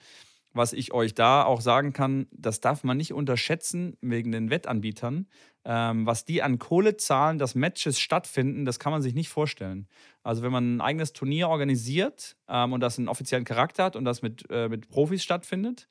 was 0.54 0.72
ich 0.72 0.92
euch 0.92 1.14
da 1.14 1.42
auch 1.44 1.60
sagen 1.60 1.92
kann, 1.92 2.28
das 2.30 2.60
darf 2.60 2.84
man 2.84 2.96
nicht 2.96 3.12
unterschätzen 3.12 3.96
wegen 4.00 4.30
den 4.30 4.50
Wettanbietern. 4.50 5.26
Ähm, 5.66 6.04
was 6.06 6.24
die 6.24 6.42
an 6.42 6.58
Kohle 6.58 6.96
zahlen, 6.96 7.38
dass 7.38 7.54
Matches 7.54 7.98
stattfinden, 7.98 8.64
das 8.64 8.78
kann 8.78 8.92
man 8.92 9.00
sich 9.00 9.14
nicht 9.14 9.30
vorstellen. 9.30 9.88
Also 10.22 10.42
wenn 10.42 10.52
man 10.52 10.76
ein 10.76 10.80
eigenes 10.80 11.12
Turnier 11.12 11.48
organisiert 11.48 12.36
ähm, 12.48 12.72
und 12.72 12.80
das 12.80 12.98
einen 12.98 13.08
offiziellen 13.08 13.44
Charakter 13.44 13.84
hat 13.84 13.96
und 13.96 14.04
das 14.04 14.20
mit, 14.20 14.44
äh, 14.50 14.68
mit 14.68 14.88
Profis 14.88 15.22
stattfindet 15.22 15.88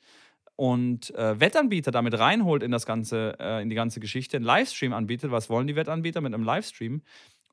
und 0.55 1.13
äh, 1.15 1.39
Wettanbieter 1.39 1.91
damit 1.91 2.17
reinholt 2.17 2.61
in 2.61 2.71
das 2.71 2.85
ganze, 2.85 3.35
äh, 3.39 3.61
in 3.61 3.69
die 3.69 3.75
ganze 3.75 3.99
Geschichte, 3.99 4.37
einen 4.37 4.45
Livestream 4.45 4.93
anbietet, 4.93 5.31
was 5.31 5.49
wollen 5.49 5.67
die 5.67 5.75
Wettanbieter 5.75 6.21
mit 6.21 6.33
einem 6.33 6.43
Livestream 6.43 7.01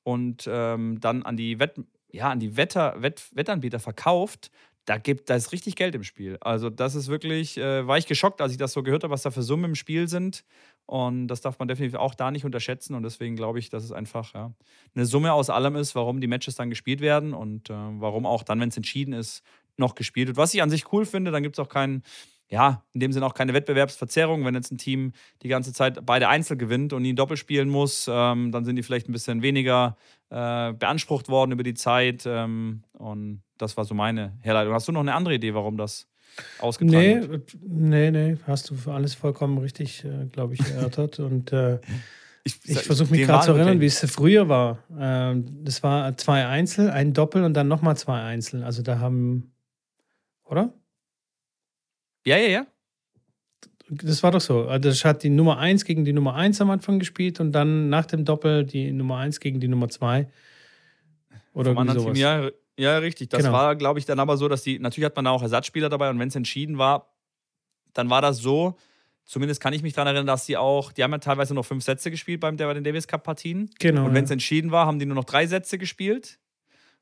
und 0.02 0.48
ähm, 0.50 1.00
dann 1.00 1.22
an 1.22 1.36
die 1.36 1.58
Wett, 1.58 1.80
ja, 2.10 2.30
an 2.30 2.40
die 2.40 2.56
Wetter, 2.56 3.00
Wett, 3.00 3.24
Wettanbieter 3.32 3.78
verkauft, 3.78 4.50
da 4.86 4.98
gibt, 4.98 5.30
da 5.30 5.36
ist 5.36 5.52
richtig 5.52 5.76
Geld 5.76 5.94
im 5.94 6.02
Spiel. 6.02 6.38
Also 6.40 6.70
das 6.70 6.94
ist 6.94 7.08
wirklich, 7.08 7.58
äh, 7.58 7.86
war 7.86 7.98
ich 7.98 8.06
geschockt, 8.06 8.40
als 8.40 8.52
ich 8.52 8.58
das 8.58 8.72
so 8.72 8.82
gehört 8.82 9.04
habe, 9.04 9.12
was 9.12 9.22
da 9.22 9.30
für 9.30 9.42
Summen 9.42 9.66
im 9.66 9.74
Spiel 9.74 10.08
sind. 10.08 10.44
Und 10.90 11.28
das 11.28 11.40
darf 11.40 11.56
man 11.60 11.68
definitiv 11.68 11.96
auch 12.00 12.16
da 12.16 12.32
nicht 12.32 12.44
unterschätzen. 12.44 12.96
Und 12.96 13.04
deswegen 13.04 13.36
glaube 13.36 13.60
ich, 13.60 13.70
dass 13.70 13.84
es 13.84 13.92
einfach 13.92 14.34
ja, 14.34 14.52
eine 14.92 15.06
Summe 15.06 15.32
aus 15.32 15.48
allem 15.48 15.76
ist, 15.76 15.94
warum 15.94 16.20
die 16.20 16.26
Matches 16.26 16.56
dann 16.56 16.68
gespielt 16.68 17.00
werden 17.00 17.32
und 17.32 17.70
äh, 17.70 17.74
warum 17.74 18.26
auch 18.26 18.42
dann, 18.42 18.58
wenn 18.58 18.70
es 18.70 18.76
entschieden 18.76 19.12
ist, 19.12 19.44
noch 19.76 19.94
gespielt 19.94 20.26
wird. 20.26 20.36
Was 20.36 20.52
ich 20.52 20.60
an 20.60 20.68
sich 20.68 20.92
cool 20.92 21.06
finde, 21.06 21.30
dann 21.30 21.44
gibt 21.44 21.54
es 21.54 21.60
auch 21.60 21.68
keinen 21.68 22.02
ja, 22.48 22.82
in 22.92 22.98
dem 22.98 23.12
Sinne 23.12 23.24
auch 23.24 23.34
keine 23.34 23.54
Wettbewerbsverzerrung. 23.54 24.44
Wenn 24.44 24.56
jetzt 24.56 24.72
ein 24.72 24.78
Team 24.78 25.12
die 25.42 25.48
ganze 25.48 25.72
Zeit 25.72 26.04
beide 26.04 26.26
Einzel 26.26 26.56
gewinnt 26.56 26.92
und 26.92 27.02
nie 27.02 27.12
ein 27.12 27.16
Doppel 27.16 27.36
spielen 27.36 27.68
muss, 27.68 28.10
ähm, 28.10 28.50
dann 28.50 28.64
sind 28.64 28.74
die 28.74 28.82
vielleicht 28.82 29.08
ein 29.08 29.12
bisschen 29.12 29.42
weniger 29.42 29.96
äh, 30.30 30.72
beansprucht 30.72 31.28
worden 31.28 31.52
über 31.52 31.62
die 31.62 31.74
Zeit. 31.74 32.24
Ähm, 32.26 32.82
und 32.94 33.44
das 33.58 33.76
war 33.76 33.84
so 33.84 33.94
meine 33.94 34.36
Herleitung. 34.42 34.74
Hast 34.74 34.88
du 34.88 34.92
noch 34.92 35.02
eine 35.02 35.14
andere 35.14 35.34
Idee, 35.34 35.54
warum 35.54 35.76
das 35.76 36.08
ausgetragen 36.58 37.42
nee? 37.68 38.10
Nee, 38.10 38.10
nee, 38.10 38.36
hast 38.46 38.70
du 38.70 38.74
für 38.74 38.92
alles 38.92 39.14
vollkommen 39.14 39.58
richtig, 39.58 40.04
äh, 40.04 40.26
glaube 40.26 40.54
ich, 40.54 40.60
erörtert. 40.60 41.18
und 41.18 41.52
äh, 41.52 41.78
ich, 42.44 42.58
ich 42.64 42.78
versuche 42.80 43.10
mich 43.10 43.26
gerade 43.26 43.46
zu 43.46 43.52
erinnern, 43.52 43.80
wie 43.80 43.86
es 43.86 44.00
früher 44.10 44.48
war. 44.48 44.78
Ähm, 44.98 45.64
das 45.64 45.82
war 45.82 46.16
zwei 46.16 46.46
Einzel, 46.46 46.90
ein 46.90 47.12
Doppel 47.12 47.44
und 47.44 47.54
dann 47.54 47.68
nochmal 47.68 47.96
zwei 47.96 48.22
Einzel. 48.22 48.64
Also 48.64 48.82
da 48.82 48.98
haben, 48.98 49.52
oder? 50.44 50.72
Ja, 52.24 52.36
ja, 52.36 52.48
ja. 52.48 52.66
Das 53.88 54.22
war 54.22 54.30
doch 54.30 54.40
so. 54.40 54.66
Also 54.66 54.88
das 54.88 55.04
hat 55.04 55.22
die 55.22 55.30
Nummer 55.30 55.58
1 55.58 55.84
gegen 55.84 56.04
die 56.04 56.12
Nummer 56.12 56.34
1 56.34 56.60
am 56.60 56.70
Anfang 56.70 56.98
gespielt 56.98 57.40
und 57.40 57.52
dann 57.52 57.88
nach 57.88 58.06
dem 58.06 58.24
Doppel 58.24 58.64
die 58.64 58.92
Nummer 58.92 59.18
1 59.18 59.40
gegen 59.40 59.60
die 59.60 59.68
Nummer 59.68 59.88
2. 59.88 60.28
Oder 61.52 61.72
irgendwie 61.72 61.94
sowas. 61.94 62.12
Team, 62.14 62.22
ja, 62.22 62.50
ja, 62.80 62.98
richtig. 62.98 63.28
Das 63.28 63.42
genau. 63.42 63.52
war, 63.52 63.76
glaube 63.76 63.98
ich, 63.98 64.06
dann 64.06 64.18
aber 64.18 64.36
so, 64.36 64.48
dass 64.48 64.62
die, 64.62 64.78
natürlich 64.78 65.06
hat 65.06 65.16
man 65.16 65.26
da 65.26 65.30
auch 65.30 65.42
Ersatzspieler 65.42 65.88
dabei 65.88 66.10
und 66.10 66.18
wenn 66.18 66.28
es 66.28 66.36
entschieden 66.36 66.78
war, 66.78 67.14
dann 67.92 68.10
war 68.10 68.22
das 68.22 68.38
so, 68.38 68.76
zumindest 69.24 69.60
kann 69.60 69.72
ich 69.72 69.82
mich 69.82 69.92
daran 69.92 70.08
erinnern, 70.08 70.26
dass 70.26 70.46
sie 70.46 70.56
auch, 70.56 70.92
die 70.92 71.02
haben 71.02 71.12
ja 71.12 71.18
teilweise 71.18 71.54
noch 71.54 71.64
fünf 71.64 71.84
Sätze 71.84 72.10
gespielt 72.10 72.40
beim, 72.40 72.56
bei 72.56 72.74
den 72.74 72.84
Davis 72.84 73.06
Cup 73.06 73.22
Partien. 73.22 73.70
Genau. 73.78 74.06
Und 74.06 74.14
wenn 74.14 74.24
es 74.24 74.30
ja. 74.30 74.34
entschieden 74.34 74.70
war, 74.70 74.86
haben 74.86 74.98
die 74.98 75.06
nur 75.06 75.14
noch 75.14 75.24
drei 75.24 75.46
Sätze 75.46 75.78
gespielt. 75.78 76.38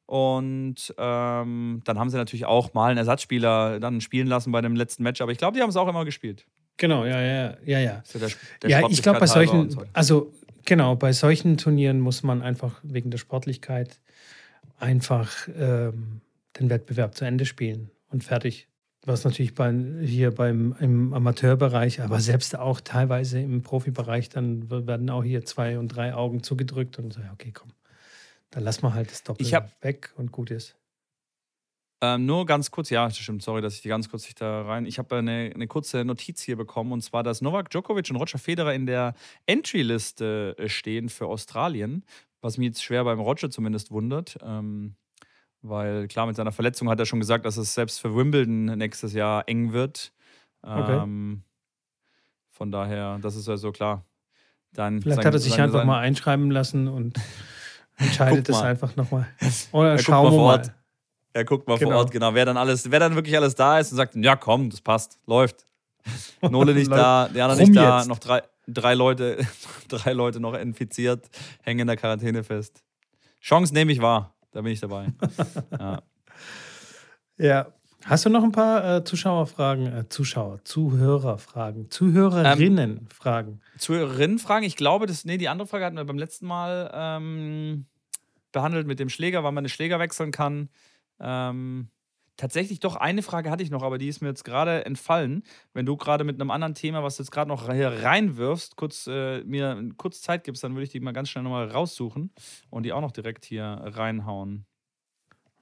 Und 0.06 0.94
ähm, 0.96 1.82
dann 1.84 1.98
haben 1.98 2.08
sie 2.08 2.16
natürlich 2.16 2.46
auch 2.46 2.72
mal 2.72 2.88
einen 2.88 2.98
Ersatzspieler 2.98 3.78
dann 3.78 4.00
spielen 4.00 4.26
lassen 4.26 4.52
bei 4.52 4.62
dem 4.62 4.74
letzten 4.74 5.02
Match. 5.02 5.20
Aber 5.20 5.32
ich 5.32 5.38
glaube, 5.38 5.56
die 5.56 5.62
haben 5.62 5.68
es 5.68 5.76
auch 5.76 5.88
immer 5.88 6.06
gespielt. 6.06 6.46
Genau, 6.78 7.04
ja, 7.04 7.20
ja, 7.20 7.56
ja, 7.64 7.78
ja. 7.78 7.78
Ja, 7.80 8.02
der, 8.14 8.30
der 8.62 8.70
Ja, 8.70 8.88
ich 8.88 9.02
glaube, 9.02 9.20
bei 9.20 9.26
solchen, 9.26 9.70
so. 9.70 9.82
also 9.92 10.32
genau, 10.64 10.96
bei 10.96 11.12
solchen 11.12 11.58
Turnieren 11.58 12.00
muss 12.00 12.22
man 12.22 12.40
einfach 12.40 12.80
wegen 12.82 13.10
der 13.10 13.18
Sportlichkeit 13.18 14.00
einfach 14.78 15.48
ähm, 15.54 16.20
den 16.58 16.70
Wettbewerb 16.70 17.14
zu 17.14 17.24
Ende 17.24 17.46
spielen 17.46 17.90
und 18.10 18.24
fertig. 18.24 18.68
Was 19.04 19.24
natürlich 19.24 19.54
bei, 19.54 19.72
hier 20.02 20.34
beim 20.34 20.74
im 20.80 21.14
Amateurbereich, 21.14 22.00
aber 22.02 22.20
selbst 22.20 22.56
auch 22.56 22.80
teilweise 22.80 23.40
im 23.40 23.62
Profibereich, 23.62 24.28
dann 24.28 24.68
werden 24.70 25.08
auch 25.08 25.22
hier 25.24 25.44
zwei 25.44 25.78
und 25.78 25.88
drei 25.88 26.14
Augen 26.14 26.42
zugedrückt 26.42 26.98
und 26.98 27.12
so, 27.12 27.20
okay, 27.32 27.52
komm. 27.52 27.70
Dann 28.50 28.64
lass 28.64 28.82
mal 28.82 28.94
halt 28.94 29.10
das 29.10 29.22
Doppel 29.22 29.46
hab- 29.52 29.82
weg 29.82 30.12
und 30.16 30.32
gut 30.32 30.50
ist. 30.50 30.74
Ähm, 32.00 32.26
nur 32.26 32.46
ganz 32.46 32.70
kurz, 32.70 32.90
ja, 32.90 33.06
das 33.06 33.18
stimmt, 33.18 33.42
sorry, 33.42 33.60
dass 33.60 33.74
ich 33.74 33.82
die 33.82 33.88
ganz 33.88 34.08
kurz 34.08 34.24
nicht 34.24 34.40
da 34.40 34.62
rein. 34.62 34.86
Ich 34.86 34.98
habe 34.98 35.16
eine, 35.16 35.50
eine 35.52 35.66
kurze 35.66 36.04
Notiz 36.04 36.40
hier 36.42 36.56
bekommen 36.56 36.92
und 36.92 37.02
zwar, 37.02 37.24
dass 37.24 37.40
Novak 37.40 37.70
Djokovic 37.70 38.08
und 38.10 38.16
Roger 38.16 38.38
Federer 38.38 38.72
in 38.72 38.86
der 38.86 39.14
Entry-Liste 39.46 40.54
äh, 40.58 40.68
stehen 40.68 41.08
für 41.08 41.26
Australien, 41.26 42.04
was 42.40 42.58
mich 42.58 42.66
jetzt 42.68 42.82
schwer 42.82 43.04
beim 43.04 43.20
Roger 43.20 43.50
zumindest 43.50 43.90
wundert. 43.90 44.38
Ähm, 44.42 44.94
weil 45.62 46.06
klar, 46.08 46.26
mit 46.26 46.36
seiner 46.36 46.52
Verletzung 46.52 46.88
hat 46.88 47.00
er 47.00 47.06
schon 47.06 47.18
gesagt, 47.20 47.44
dass 47.44 47.56
es 47.56 47.74
selbst 47.74 48.00
für 48.00 48.14
Wimbledon 48.14 48.66
nächstes 48.78 49.12
Jahr 49.12 49.48
eng 49.48 49.72
wird. 49.72 50.12
Okay. 50.62 50.98
Ähm, 51.02 51.42
von 52.50 52.70
daher, 52.70 53.18
das 53.20 53.36
ist 53.36 53.48
also 53.48 53.72
klar. 53.72 54.04
Dann 54.72 55.00
Vielleicht 55.00 55.16
sein- 55.16 55.26
hat 55.26 55.34
er 55.34 55.38
sich 55.40 55.60
einfach 55.60 55.78
sein- 55.80 55.86
mal 55.86 55.98
einschreiben 56.00 56.50
lassen 56.50 56.88
und 56.88 57.18
entscheidet 57.96 58.48
es 58.48 58.60
einfach 58.60 58.94
nochmal. 58.96 59.26
Oder 59.72 59.96
guck 59.96 60.04
schauen 60.04 60.24
mal 60.26 60.30
wir 60.32 60.36
vor 60.36 60.46
mal. 60.46 60.52
Ort. 60.58 60.72
Er 61.32 61.44
guckt 61.44 61.68
mal 61.68 61.76
vor 61.76 61.86
Genau. 61.86 61.98
Ort, 61.98 62.10
genau. 62.10 62.34
Wer 62.34 62.44
dann 62.46 62.56
alles, 62.56 62.90
wer 62.90 63.00
dann 63.00 63.14
wirklich 63.14 63.36
alles 63.36 63.54
da 63.54 63.78
ist 63.78 63.90
und 63.92 63.96
sagt, 63.96 64.16
ja 64.16 64.34
komm, 64.36 64.70
das 64.70 64.80
passt, 64.80 65.18
läuft. 65.26 65.64
Nole 66.42 66.74
nicht 66.74 66.90
da, 66.90 67.28
die 67.28 67.40
anderen 67.40 67.60
Rum 67.60 67.68
nicht 67.70 67.76
da, 67.78 67.98
jetzt. 67.98 68.08
noch 68.08 68.18
drei, 68.18 68.42
drei 68.68 68.94
Leute, 68.94 69.46
drei 69.88 70.12
Leute 70.12 70.40
noch 70.40 70.54
infiziert, 70.54 71.28
hängen 71.62 71.80
in 71.80 71.86
der 71.86 71.96
Quarantäne 71.96 72.44
fest. 72.44 72.84
Chance 73.40 73.72
nehme 73.72 73.92
ich 73.92 74.00
wahr, 74.00 74.34
da 74.52 74.60
bin 74.60 74.72
ich 74.72 74.80
dabei. 74.80 75.08
ja. 75.78 76.02
Ja. 77.38 77.72
Hast 78.04 78.24
du 78.24 78.30
noch 78.30 78.44
ein 78.44 78.52
paar 78.52 78.96
äh, 78.96 79.04
Zuschauerfragen, 79.04 79.86
äh, 79.86 80.08
Zuschauer, 80.08 80.64
Zuhörerfragen, 80.64 81.90
Zuhörerinnenfragen? 81.90 83.60
Zuhörerinnen 83.76 84.38
fragen, 84.38 84.64
ich 84.64 84.76
glaube, 84.76 85.06
das, 85.06 85.24
nee, 85.24 85.36
die 85.36 85.48
andere 85.48 85.66
Frage 85.66 85.84
hatten 85.84 85.96
wir 85.96 86.04
beim 86.04 86.16
letzten 86.16 86.46
Mal 86.46 86.90
ähm, 86.94 87.86
behandelt 88.52 88.86
mit 88.86 89.00
dem 89.00 89.08
Schläger, 89.08 89.42
wann 89.42 89.52
man 89.52 89.64
den 89.64 89.68
Schläger 89.68 89.98
wechseln 89.98 90.30
kann. 90.30 90.68
Ähm, 91.20 91.88
tatsächlich 92.38 92.80
doch 92.80 92.96
eine 92.96 93.22
Frage 93.22 93.50
hatte 93.50 93.62
ich 93.62 93.70
noch, 93.70 93.82
aber 93.82 93.98
die 93.98 94.08
ist 94.08 94.22
mir 94.22 94.28
jetzt 94.28 94.44
gerade 94.44 94.86
entfallen. 94.86 95.42
Wenn 95.74 95.84
du 95.84 95.98
gerade 95.98 96.24
mit 96.24 96.40
einem 96.40 96.50
anderen 96.50 96.74
Thema, 96.74 97.02
was 97.02 97.16
du 97.18 97.22
jetzt 97.22 97.30
gerade 97.30 97.48
noch 97.48 97.70
hier 97.70 98.02
reinwirfst, 98.02 98.76
kurz, 98.76 99.06
äh, 99.06 99.42
mir 99.44 99.90
kurz 99.98 100.22
Zeit 100.22 100.44
gibst, 100.44 100.64
dann 100.64 100.72
würde 100.72 100.84
ich 100.84 100.90
die 100.90 101.00
mal 101.00 101.12
ganz 101.12 101.28
schnell 101.28 101.44
nochmal 101.44 101.68
raussuchen 101.70 102.30
und 102.70 102.84
die 102.84 102.94
auch 102.94 103.02
noch 103.02 103.12
direkt 103.12 103.44
hier 103.44 103.64
reinhauen. 103.64 104.64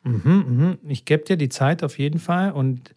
Mhm, 0.05 0.23
mhm. 0.25 0.79
Ich 0.89 1.05
gebe 1.05 1.25
dir 1.25 1.37
die 1.37 1.49
Zeit 1.49 1.83
auf 1.83 1.99
jeden 1.99 2.21
Fall 2.21 2.53
und 2.53 2.95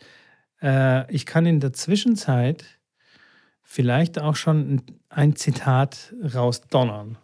äh, 0.62 1.12
ich 1.12 1.26
kann 1.26 1.48
in 1.48 1.60
der 1.60 1.74
Zwischenzeit 1.74 2.66
vielleicht 3.64 4.20
auch 4.20 4.36
schon 4.36 4.82
ein, 5.10 5.36
Zitat 5.36 6.14
rausdonnern. 6.22 7.18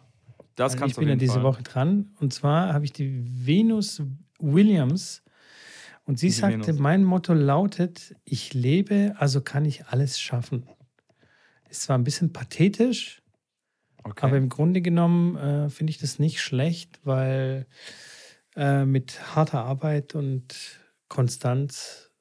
Das 0.54 0.76
kannst 0.76 0.92
ich 0.92 0.94
du 0.94 1.00
bin 1.00 1.08
auf 1.08 1.14
ja 1.14 1.16
diese 1.16 1.34
Fall. 1.34 1.42
Woche 1.42 1.62
dran 1.62 2.14
und 2.18 2.32
zwar 2.32 2.72
habe 2.72 2.84
ich 2.84 2.92
die 2.92 3.24
Venus 3.46 4.02
Williams 4.40 5.22
und 6.06 6.18
sie 6.18 6.30
sagte, 6.30 6.72
mein 6.72 7.04
Motto 7.04 7.34
lautet, 7.34 8.14
ich 8.24 8.54
lebe, 8.54 9.14
also 9.18 9.40
kann 9.40 9.64
ich 9.64 9.86
alles 9.86 10.18
schaffen. 10.20 10.68
Ist 11.68 11.82
zwar 11.82 11.98
ein 11.98 12.04
bisschen 12.04 12.32
pathetisch, 12.32 13.22
Okay. 14.04 14.24
aber 14.24 14.36
im 14.36 14.48
Grunde 14.48 14.82
genommen 14.82 15.36
äh, 15.36 15.68
finde 15.68 15.90
ich 15.90 15.98
das 15.98 16.20
nicht 16.20 16.40
schlecht, 16.40 17.00
weil 17.02 17.66
äh, 18.54 18.84
mit 18.84 19.34
harter 19.34 19.64
Arbeit 19.64 20.14
und 20.14 20.78
Konstanz, 21.08 22.12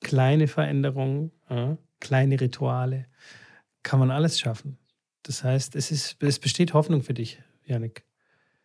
kleine 0.00 0.48
Veränderungen, 0.48 1.30
äh, 1.50 1.76
kleine 2.00 2.40
Rituale, 2.40 3.06
kann 3.82 3.98
man 3.98 4.10
alles 4.10 4.40
schaffen. 4.40 4.78
Das 5.24 5.44
heißt, 5.44 5.76
es, 5.76 5.90
ist, 5.90 6.22
es 6.22 6.38
besteht 6.38 6.72
Hoffnung 6.72 7.02
für 7.02 7.12
dich, 7.12 7.38
Janik. 7.64 8.04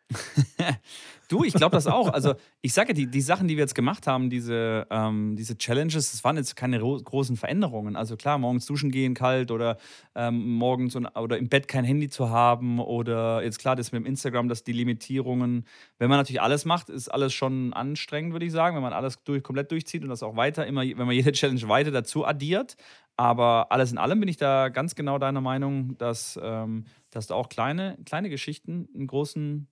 Du, 1.29 1.43
ich 1.43 1.53
glaube 1.53 1.75
das 1.75 1.87
auch. 1.87 2.09
Also, 2.13 2.35
ich 2.61 2.73
sage, 2.73 2.93
die, 2.93 3.07
die 3.07 3.21
Sachen, 3.21 3.47
die 3.47 3.55
wir 3.55 3.63
jetzt 3.63 3.73
gemacht 3.73 4.05
haben, 4.05 4.29
diese, 4.29 4.85
ähm, 4.91 5.35
diese 5.35 5.57
Challenges, 5.57 6.11
das 6.11 6.23
waren 6.23 6.37
jetzt 6.37 6.55
keine 6.55 6.79
ro- 6.81 7.01
großen 7.01 7.37
Veränderungen. 7.37 7.95
Also 7.95 8.17
klar, 8.17 8.37
morgens 8.37 8.65
duschen 8.67 8.91
gehen 8.91 9.15
kalt 9.15 9.49
oder 9.49 9.77
ähm, 10.13 10.47
morgens 10.57 10.95
und, 10.95 11.07
oder 11.07 11.37
im 11.39 11.49
Bett 11.49 11.67
kein 11.67 11.85
Handy 11.85 12.09
zu 12.09 12.29
haben 12.29 12.79
oder 12.79 13.41
jetzt 13.43 13.57
klar, 13.57 13.75
das 13.75 13.91
mit 13.93 14.01
dem 14.01 14.05
Instagram, 14.05 14.47
dass 14.47 14.63
die 14.63 14.73
Limitierungen, 14.73 15.65
wenn 15.97 16.09
man 16.09 16.19
natürlich 16.19 16.41
alles 16.41 16.65
macht, 16.65 16.89
ist 16.89 17.07
alles 17.07 17.33
schon 17.33 17.73
anstrengend, 17.73 18.33
würde 18.33 18.45
ich 18.45 18.51
sagen, 18.51 18.75
wenn 18.75 18.83
man 18.83 18.93
alles 18.93 19.23
durch, 19.23 19.41
komplett 19.41 19.71
durchzieht 19.71 20.03
und 20.03 20.09
das 20.09 20.21
auch 20.21 20.35
weiter, 20.35 20.67
immer, 20.67 20.81
wenn 20.81 20.97
man 20.97 21.11
jede 21.11 21.31
Challenge 21.31 21.67
weiter 21.67 21.89
dazu 21.91 22.25
addiert. 22.27 22.75
Aber 23.15 23.71
alles 23.71 23.91
in 23.91 23.97
allem 23.97 24.19
bin 24.19 24.29
ich 24.29 24.37
da 24.37 24.69
ganz 24.69 24.93
genau 24.93 25.17
deiner 25.19 25.41
Meinung, 25.41 25.97
dass, 25.97 26.39
ähm, 26.43 26.85
dass 27.11 27.27
da 27.27 27.35
auch 27.35 27.49
kleine, 27.49 27.97
kleine 28.05 28.29
Geschichten 28.29 28.87
einen 28.93 29.07
großen 29.07 29.67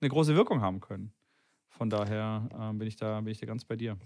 eine 0.00 0.10
große 0.10 0.34
Wirkung 0.34 0.60
haben 0.60 0.80
können. 0.80 1.12
Von 1.68 1.90
daher 1.90 2.48
ähm, 2.58 2.78
bin, 2.78 2.88
ich 2.88 2.96
da, 2.96 3.20
bin 3.20 3.32
ich 3.32 3.38
da 3.38 3.46
ganz 3.46 3.64
bei 3.64 3.76
dir. 3.76 3.98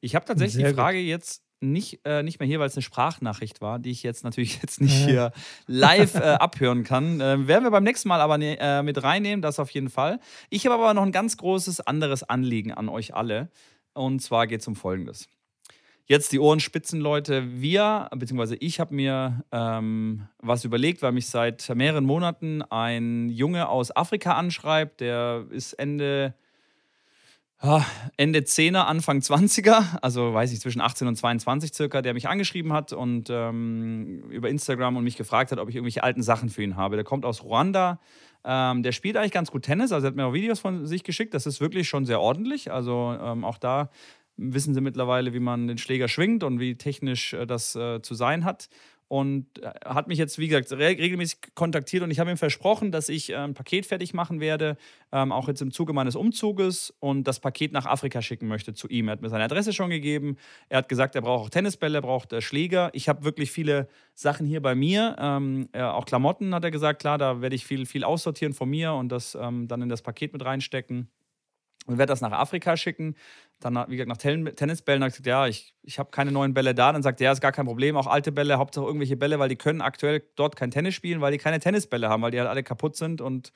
Ich 0.00 0.14
habe 0.14 0.24
tatsächlich 0.24 0.54
Sehr 0.54 0.68
die 0.68 0.72
gut. 0.72 0.80
Frage 0.80 0.98
jetzt 0.98 1.44
nicht, 1.60 2.00
äh, 2.04 2.22
nicht 2.22 2.40
mehr 2.40 2.46
hier, 2.48 2.58
weil 2.58 2.68
es 2.68 2.74
eine 2.74 2.82
Sprachnachricht 2.82 3.60
war, 3.60 3.78
die 3.78 3.90
ich 3.90 4.02
jetzt 4.02 4.24
natürlich 4.24 4.56
jetzt 4.62 4.80
nicht 4.80 4.94
hier 4.94 5.32
live 5.66 6.14
äh, 6.14 6.18
abhören 6.18 6.84
kann. 6.84 7.20
Ähm, 7.20 7.46
werden 7.48 7.64
wir 7.64 7.70
beim 7.70 7.84
nächsten 7.84 8.08
Mal 8.08 8.20
aber 8.20 8.38
ne, 8.38 8.58
äh, 8.58 8.82
mit 8.82 9.02
reinnehmen, 9.02 9.42
das 9.42 9.58
auf 9.58 9.70
jeden 9.70 9.90
Fall. 9.90 10.20
Ich 10.48 10.66
habe 10.66 10.74
aber 10.74 10.94
noch 10.94 11.02
ein 11.02 11.12
ganz 11.12 11.36
großes 11.36 11.80
anderes 11.80 12.22
Anliegen 12.22 12.72
an 12.72 12.88
euch 12.88 13.14
alle. 13.14 13.50
Und 13.92 14.20
zwar 14.20 14.46
geht 14.46 14.60
es 14.62 14.68
um 14.68 14.76
Folgendes. 14.76 15.28
Jetzt 16.06 16.32
die 16.32 16.40
Ohren 16.40 16.58
spitzen, 16.58 17.00
Leute. 17.00 17.60
Wir, 17.60 18.08
beziehungsweise 18.16 18.56
ich 18.56 18.80
habe 18.80 18.94
mir 18.94 19.44
ähm, 19.52 20.26
was 20.38 20.64
überlegt, 20.64 21.02
weil 21.02 21.12
mich 21.12 21.28
seit 21.28 21.68
mehreren 21.74 22.04
Monaten 22.04 22.62
ein 22.62 23.28
Junge 23.28 23.68
aus 23.68 23.94
Afrika 23.94 24.32
anschreibt. 24.32 25.00
Der 25.00 25.44
ist 25.50 25.74
Ende, 25.74 26.34
ah, 27.60 27.84
Ende 28.16 28.40
10er, 28.40 28.86
Anfang 28.86 29.20
20er, 29.20 29.98
also 30.02 30.34
weiß 30.34 30.52
ich, 30.52 30.60
zwischen 30.60 30.80
18 30.80 31.06
und 31.06 31.14
22 31.14 31.72
circa, 31.72 32.02
der 32.02 32.14
mich 32.14 32.28
angeschrieben 32.28 32.72
hat 32.72 32.92
und 32.92 33.30
ähm, 33.30 34.24
über 34.30 34.48
Instagram 34.48 34.96
und 34.96 35.04
mich 35.04 35.16
gefragt 35.16 35.52
hat, 35.52 35.60
ob 35.60 35.68
ich 35.68 35.76
irgendwelche 35.76 36.02
alten 36.02 36.24
Sachen 36.24 36.48
für 36.48 36.64
ihn 36.64 36.76
habe. 36.76 36.96
Der 36.96 37.04
kommt 37.04 37.24
aus 37.24 37.44
Ruanda. 37.44 38.00
Ähm, 38.42 38.82
der 38.82 38.92
spielt 38.92 39.16
eigentlich 39.16 39.32
ganz 39.32 39.50
gut 39.50 39.64
Tennis, 39.64 39.92
also 39.92 40.06
er 40.06 40.08
hat 40.08 40.16
mir 40.16 40.24
auch 40.24 40.32
Videos 40.32 40.60
von 40.60 40.86
sich 40.86 41.04
geschickt. 41.04 41.34
Das 41.34 41.46
ist 41.46 41.60
wirklich 41.60 41.88
schon 41.88 42.06
sehr 42.06 42.20
ordentlich. 42.20 42.72
Also 42.72 43.14
ähm, 43.20 43.44
auch 43.44 43.58
da 43.58 43.90
wissen 44.40 44.74
sie 44.74 44.80
mittlerweile, 44.80 45.32
wie 45.34 45.40
man 45.40 45.68
den 45.68 45.78
Schläger 45.78 46.08
schwingt 46.08 46.42
und 46.42 46.60
wie 46.60 46.76
technisch 46.76 47.32
äh, 47.34 47.46
das 47.46 47.76
äh, 47.76 48.02
zu 48.02 48.14
sein 48.14 48.44
hat. 48.44 48.68
Und 49.10 49.60
äh, 49.60 49.72
hat 49.84 50.06
mich 50.06 50.18
jetzt, 50.18 50.38
wie 50.38 50.46
gesagt, 50.46 50.70
re 50.70 50.90
regelmäßig 50.90 51.38
kontaktiert 51.56 52.04
und 52.04 52.12
ich 52.12 52.20
habe 52.20 52.30
ihm 52.30 52.36
versprochen, 52.36 52.92
dass 52.92 53.08
ich 53.08 53.34
ein 53.34 53.54
Paket 53.54 53.84
fertig 53.84 54.14
machen 54.14 54.38
werde, 54.38 54.76
ähm, 55.10 55.32
auch 55.32 55.48
jetzt 55.48 55.60
im 55.62 55.72
Zuge 55.72 55.92
meines 55.92 56.14
Umzuges 56.14 56.94
und 57.00 57.24
das 57.24 57.40
Paket 57.40 57.72
nach 57.72 57.86
Afrika 57.86 58.22
schicken 58.22 58.46
möchte 58.46 58.72
zu 58.72 58.86
ihm. 58.86 59.08
Er 59.08 59.12
hat 59.12 59.20
mir 59.20 59.28
seine 59.28 59.42
Adresse 59.42 59.72
schon 59.72 59.90
gegeben. 59.90 60.36
Er 60.68 60.78
hat 60.78 60.88
gesagt, 60.88 61.16
er 61.16 61.22
braucht 61.22 61.46
auch 61.46 61.50
Tennisbälle, 61.50 61.98
er 61.98 62.02
braucht 62.02 62.32
äh, 62.32 62.40
Schläger. 62.40 62.90
Ich 62.92 63.08
habe 63.08 63.24
wirklich 63.24 63.50
viele 63.50 63.88
Sachen 64.14 64.46
hier 64.46 64.62
bei 64.62 64.76
mir, 64.76 65.16
ähm, 65.18 65.68
äh, 65.72 65.82
auch 65.82 66.04
Klamotten, 66.04 66.54
hat 66.54 66.62
er 66.62 66.70
gesagt. 66.70 67.00
Klar, 67.00 67.18
da 67.18 67.40
werde 67.40 67.56
ich 67.56 67.66
viel, 67.66 67.86
viel 67.86 68.04
aussortieren 68.04 68.52
von 68.52 68.70
mir 68.70 68.92
und 68.92 69.08
das 69.08 69.34
ähm, 69.34 69.66
dann 69.66 69.82
in 69.82 69.88
das 69.88 70.02
Paket 70.02 70.32
mit 70.32 70.44
reinstecken 70.44 71.08
und 71.90 71.98
werde 71.98 72.10
das 72.10 72.20
nach 72.20 72.32
Afrika 72.32 72.76
schicken. 72.76 73.16
Dann, 73.60 73.74
wie 73.88 73.96
gesagt, 73.96 74.08
nach 74.08 74.16
Ten 74.16 74.44
Tennisbällen. 74.54 75.02
Er 75.02 75.08
gesagt, 75.08 75.26
ja, 75.26 75.46
ich, 75.46 75.74
ich 75.82 75.98
habe 75.98 76.10
keine 76.10 76.32
neuen 76.32 76.54
Bälle 76.54 76.74
da. 76.74 76.92
Dann 76.92 77.02
sagt 77.02 77.20
er, 77.20 77.26
ja, 77.26 77.32
ist 77.32 77.40
gar 77.40 77.52
kein 77.52 77.66
Problem. 77.66 77.96
Auch 77.96 78.06
alte 78.06 78.32
Bälle, 78.32 78.58
Hauptsache 78.58 78.86
irgendwelche 78.86 79.16
Bälle, 79.16 79.38
weil 79.38 79.48
die 79.48 79.56
können 79.56 79.80
aktuell 79.80 80.22
dort 80.36 80.56
kein 80.56 80.70
Tennis 80.70 80.94
spielen, 80.94 81.20
weil 81.20 81.32
die 81.32 81.38
keine 81.38 81.60
Tennisbälle 81.60 82.08
haben, 82.08 82.22
weil 82.22 82.30
die 82.30 82.38
halt 82.38 82.48
alle 82.48 82.62
kaputt 82.62 82.96
sind. 82.96 83.20
Und 83.20 83.52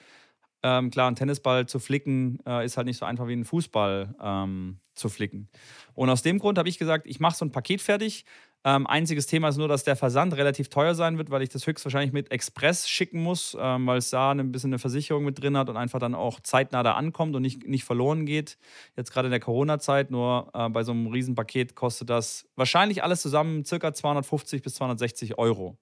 ähm, 0.65 0.91
klar, 0.91 1.07
einen 1.07 1.17
Tennisball 1.17 1.67
zu 1.67 1.79
flicken 1.79 2.39
äh, 2.47 2.65
ist 2.65 2.77
halt 2.77 2.87
nicht 2.87 2.99
so 2.99 3.05
einfach 3.05 3.29
wie 3.29 3.33
einen 3.33 3.45
Fußball 3.45 4.15
ähm, 4.21 4.79
zu 4.95 5.09
flicken. 5.09 5.49
Und 5.95 6.11
aus 6.11 6.23
dem 6.23 6.39
Grund 6.39 6.59
habe 6.59 6.69
ich 6.69 6.79
gesagt, 6.79 7.07
ich 7.07 7.21
mache 7.21 7.37
so 7.37 7.45
ein 7.45 7.53
Paket 7.53 7.83
fertig. 7.83 8.25
Ähm, 8.67 8.87
einziges 8.87 9.27
Thema 9.27 9.49
ist 9.49 9.59
nur, 9.59 9.69
dass 9.69 9.85
der 9.85 9.95
Versand 9.95 10.35
relativ 10.37 10.71
teuer 10.71 10.95
sein 10.95 11.19
wird, 11.19 11.31
weil 11.31 11.43
ich 11.43 11.51
das 11.51 11.67
höchstwahrscheinlich 11.67 12.13
mit 12.13 12.33
Express 12.33 12.89
schicken 12.89 13.23
muss, 13.23 13.55
ähm, 13.61 13.87
weil 13.87 13.99
es 13.99 14.09
da 14.09 14.31
ein 14.31 14.53
bisschen 14.53 14.71
eine 14.71 14.79
Versicherung 14.79 15.23
mit 15.25 15.43
drin 15.43 15.59
hat 15.59 15.69
und 15.69 15.77
einfach 15.77 15.99
dann 15.99 16.15
auch 16.15 16.41
zeitnah 16.41 16.83
da 16.83 16.93
ankommt 16.93 17.37
und 17.37 17.43
nicht, 17.43 17.67
nicht 17.67 17.85
verloren 17.85 18.25
geht. 18.25 18.57
Jetzt 18.97 19.13
gerade 19.13 19.27
in 19.27 19.33
der 19.33 19.41
Corona-Zeit, 19.41 20.11
nur 20.11 20.51
äh, 20.55 20.71
bei 20.71 20.83
so 20.83 20.93
einem 20.93 21.09
Riesenpaket 21.09 21.75
kostet 21.75 22.09
das 22.09 22.47
wahrscheinlich 22.57 23.03
alles 23.03 23.21
zusammen 23.21 23.67
circa 23.67 23.93
250 23.93 24.63
bis 24.63 24.77
260 24.77 25.37
Euro. 25.37 25.77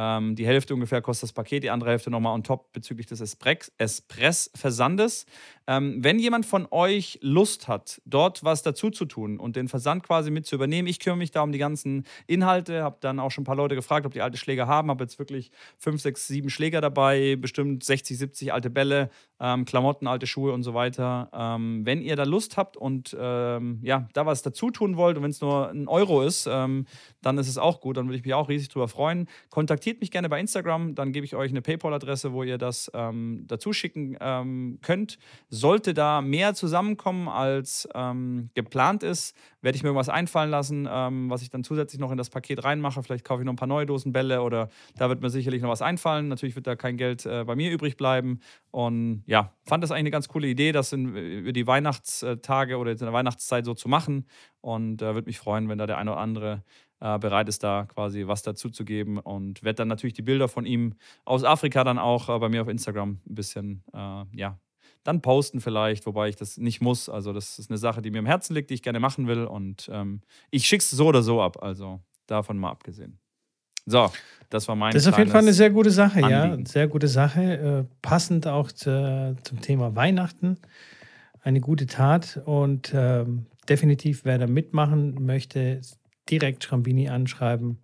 Ähm, 0.00 0.36
die 0.36 0.46
Hälfte 0.46 0.74
ungefähr 0.74 1.02
kostet 1.02 1.24
das 1.24 1.32
Paket, 1.32 1.64
die 1.64 1.70
andere 1.70 1.90
Hälfte 1.90 2.08
nochmal 2.08 2.32
on 2.32 2.44
top 2.44 2.72
bezüglich 2.72 3.06
des 3.06 3.20
Espress-Versandes. 3.20 5.26
Ähm, 5.66 6.04
wenn 6.04 6.20
jemand 6.20 6.46
von 6.46 6.68
euch 6.70 7.18
Lust 7.20 7.66
hat, 7.66 8.00
dort 8.04 8.44
was 8.44 8.62
dazu 8.62 8.90
zu 8.90 9.06
tun 9.06 9.40
und 9.40 9.56
den 9.56 9.66
Versand 9.66 10.04
quasi 10.04 10.30
mit 10.30 10.46
zu 10.46 10.54
übernehmen, 10.54 10.86
ich 10.86 11.00
kümmere 11.00 11.18
mich 11.18 11.32
da 11.32 11.42
um 11.42 11.50
die 11.50 11.58
ganzen 11.58 12.06
Inhalte, 12.28 12.84
habe 12.84 12.98
dann 13.00 13.18
auch 13.18 13.32
schon 13.32 13.42
ein 13.42 13.44
paar 13.44 13.56
Leute 13.56 13.74
gefragt, 13.74 14.06
ob 14.06 14.12
die 14.12 14.22
alte 14.22 14.38
Schläger 14.38 14.68
haben, 14.68 14.88
habe 14.88 15.02
jetzt 15.02 15.18
wirklich 15.18 15.50
fünf, 15.78 16.00
sechs, 16.00 16.28
sieben 16.28 16.48
Schläger 16.48 16.80
dabei, 16.80 17.34
bestimmt 17.34 17.82
60, 17.82 18.16
70 18.16 18.52
alte 18.52 18.70
Bälle, 18.70 19.10
ähm, 19.40 19.64
Klamotten, 19.64 20.06
alte 20.06 20.28
Schuhe 20.28 20.52
und 20.52 20.62
so 20.62 20.74
weiter. 20.74 21.28
Ähm, 21.32 21.84
wenn 21.84 22.02
ihr 22.02 22.14
da 22.14 22.22
Lust 22.22 22.56
habt 22.56 22.76
und 22.76 23.16
ähm, 23.18 23.80
ja, 23.82 24.06
da 24.12 24.26
was 24.26 24.42
dazu 24.42 24.70
tun 24.70 24.96
wollt 24.96 25.16
und 25.16 25.24
wenn 25.24 25.32
es 25.32 25.40
nur 25.40 25.70
ein 25.70 25.88
Euro 25.88 26.22
ist, 26.22 26.46
ähm, 26.48 26.86
dann 27.20 27.36
ist 27.36 27.48
es 27.48 27.58
auch 27.58 27.80
gut, 27.80 27.96
dann 27.96 28.06
würde 28.06 28.18
ich 28.18 28.24
mich 28.24 28.34
auch 28.34 28.48
riesig 28.48 28.68
drüber 28.68 28.86
freuen. 28.86 29.28
Kontaktiert 29.50 29.87
mich 30.00 30.10
gerne 30.10 30.28
bei 30.28 30.38
Instagram, 30.40 30.94
dann 30.94 31.12
gebe 31.12 31.24
ich 31.24 31.34
euch 31.34 31.50
eine 31.50 31.62
PayPal-Adresse, 31.62 32.32
wo 32.32 32.42
ihr 32.42 32.58
das 32.58 32.90
ähm, 32.94 33.44
dazu 33.46 33.72
schicken 33.72 34.16
könnt 34.82 35.18
sollte 35.50 35.94
da 35.94 36.20
mehr 36.20 36.54
zusammenkommen, 36.54 37.28
als 37.28 37.88
ähm, 37.94 38.50
geplant 38.54 39.02
ist, 39.02 39.36
werde 39.60 39.76
ich 39.76 39.82
mir 39.82 39.88
irgendwas 39.88 40.08
einfallen 40.08 40.50
lassen, 40.50 40.88
ähm, 40.90 41.30
was 41.30 41.42
ich 41.42 41.50
dann 41.50 41.64
zusätzlich 41.64 42.00
noch 42.00 42.10
in 42.10 42.18
das 42.18 42.30
Paket 42.30 42.64
reinmache. 42.64 43.02
Vielleicht 43.02 43.24
kaufe 43.24 43.42
ich 43.42 43.46
noch 43.46 43.52
ein 43.52 43.56
paar 43.56 43.68
neue 43.68 43.86
Dosen 43.86 44.12
Bälle 44.12 44.42
oder 44.42 44.68
da 44.96 45.08
wird 45.08 45.20
mir 45.20 45.30
sicherlich 45.30 45.62
noch 45.62 45.70
was 45.70 45.82
einfallen. 45.82 46.28
Natürlich 46.28 46.54
wird 46.54 46.66
da 46.66 46.76
kein 46.76 46.96
Geld 46.96 47.26
äh, 47.26 47.44
bei 47.44 47.56
mir 47.56 47.70
übrig 47.70 47.96
bleiben. 47.96 48.40
Und 48.70 49.22
ja, 49.26 49.52
fand 49.64 49.82
das 49.82 49.90
eigentlich 49.90 50.00
eine 50.00 50.10
ganz 50.10 50.28
coole 50.28 50.48
Idee, 50.48 50.72
das 50.72 50.92
in, 50.92 51.14
über 51.14 51.52
die 51.52 51.66
Weihnachtstage 51.66 52.76
oder 52.76 52.92
in 52.92 52.98
der 52.98 53.12
Weihnachtszeit 53.12 53.64
so 53.64 53.74
zu 53.74 53.88
machen. 53.88 54.26
Und 54.60 55.02
äh, 55.02 55.14
würde 55.14 55.26
mich 55.26 55.38
freuen, 55.38 55.68
wenn 55.68 55.78
da 55.78 55.86
der 55.86 55.98
eine 55.98 56.12
oder 56.12 56.20
andere 56.20 56.62
äh, 57.00 57.18
bereit 57.18 57.48
ist, 57.48 57.62
da 57.62 57.84
quasi 57.86 58.26
was 58.26 58.42
dazu 58.42 58.70
zu 58.70 58.84
geben. 58.84 59.18
Und 59.18 59.62
werde 59.62 59.76
dann 59.76 59.88
natürlich 59.88 60.14
die 60.14 60.22
Bilder 60.22 60.48
von 60.48 60.66
ihm 60.66 60.94
aus 61.24 61.44
Afrika 61.44 61.84
dann 61.84 61.98
auch 61.98 62.28
äh, 62.28 62.38
bei 62.38 62.48
mir 62.48 62.62
auf 62.62 62.68
Instagram 62.68 63.20
ein 63.28 63.34
bisschen 63.34 63.84
äh, 63.92 64.24
ja, 64.32 64.58
dann 65.04 65.22
posten 65.22 65.60
vielleicht, 65.60 66.06
wobei 66.06 66.28
ich 66.28 66.36
das 66.36 66.58
nicht 66.58 66.80
muss. 66.80 67.08
Also 67.08 67.32
das 67.32 67.58
ist 67.58 67.70
eine 67.70 67.78
Sache, 67.78 68.02
die 68.02 68.10
mir 68.10 68.18
im 68.18 68.26
Herzen 68.26 68.54
liegt, 68.54 68.70
die 68.70 68.74
ich 68.74 68.82
gerne 68.82 69.00
machen 69.00 69.26
will 69.26 69.44
und 69.44 69.88
ähm, 69.92 70.20
ich 70.50 70.66
schicke 70.66 70.82
es 70.82 70.90
so 70.90 71.06
oder 71.06 71.22
so 71.22 71.40
ab. 71.40 71.62
Also 71.62 72.00
davon 72.26 72.58
mal 72.58 72.70
abgesehen. 72.70 73.18
So, 73.86 74.12
das 74.50 74.68
war 74.68 74.76
mein. 74.76 74.92
Das 74.92 75.02
ist 75.02 75.08
auf 75.08 75.18
jeden 75.18 75.30
Fall 75.30 75.40
eine 75.40 75.54
sehr 75.54 75.70
gute 75.70 75.90
Sache, 75.90 76.22
Anliegen. 76.22 76.64
ja. 76.64 76.70
Sehr 76.70 76.88
gute 76.88 77.08
Sache. 77.08 77.86
Äh, 77.88 77.94
passend 78.02 78.46
auch 78.46 78.70
zu, 78.70 79.34
zum 79.42 79.60
Thema 79.62 79.96
Weihnachten. 79.96 80.58
Eine 81.40 81.60
gute 81.60 81.86
Tat 81.86 82.42
und 82.44 82.92
ähm, 82.94 83.46
definitiv, 83.68 84.24
wer 84.24 84.36
da 84.36 84.46
mitmachen 84.46 85.24
möchte, 85.24 85.80
direkt 86.30 86.64
Schrambini 86.64 87.08
anschreiben. 87.08 87.78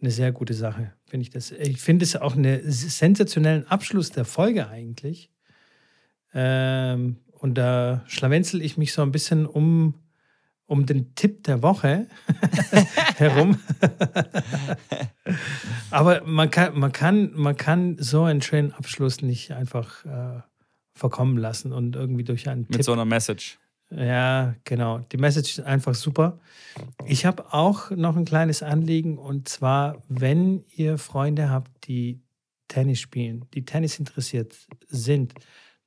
Eine 0.00 0.10
sehr 0.10 0.32
gute 0.32 0.54
Sache, 0.54 0.92
finde 1.04 1.22
ich 1.22 1.30
das. 1.30 1.52
Ich 1.52 1.80
finde 1.80 2.04
es 2.04 2.16
auch 2.16 2.34
einen 2.34 2.60
sensationellen 2.70 3.66
Abschluss 3.66 4.10
der 4.10 4.24
Folge 4.24 4.68
eigentlich. 4.68 5.30
Ähm, 6.32 7.18
und 7.32 7.54
da 7.56 8.02
schlawenzel 8.06 8.62
ich 8.62 8.76
mich 8.76 8.92
so 8.92 9.02
ein 9.02 9.12
bisschen 9.12 9.46
um, 9.46 9.94
um 10.66 10.86
den 10.86 11.14
Tipp 11.14 11.44
der 11.44 11.62
Woche 11.62 12.06
herum. 13.16 13.58
Aber 15.90 16.22
man 16.24 16.50
kann, 16.50 16.78
man, 16.78 16.92
kann, 16.92 17.32
man 17.34 17.56
kann 17.56 17.96
so 17.98 18.24
einen 18.24 18.42
schönen 18.42 18.72
Abschluss 18.72 19.22
nicht 19.22 19.52
einfach 19.52 20.04
äh, 20.04 20.40
verkommen 20.94 21.36
lassen 21.36 21.72
und 21.72 21.96
irgendwie 21.96 22.24
durch 22.24 22.48
einen 22.48 22.62
Mit 22.62 22.72
Tipp. 22.72 22.84
so 22.84 22.92
einer 22.92 23.04
Message. 23.04 23.58
Ja, 23.90 24.54
genau. 24.64 24.98
Die 24.98 25.16
Message 25.16 25.58
ist 25.58 25.64
einfach 25.64 25.94
super. 25.94 26.38
Ich 27.06 27.26
habe 27.26 27.52
auch 27.52 27.90
noch 27.90 28.16
ein 28.16 28.24
kleines 28.24 28.62
Anliegen 28.62 29.18
und 29.18 29.48
zwar, 29.48 30.02
wenn 30.08 30.64
ihr 30.76 30.96
Freunde 30.96 31.50
habt, 31.50 31.88
die 31.88 32.20
Tennis 32.68 33.00
spielen, 33.00 33.46
die 33.52 33.64
Tennis 33.64 33.98
interessiert 33.98 34.56
sind, 34.86 35.34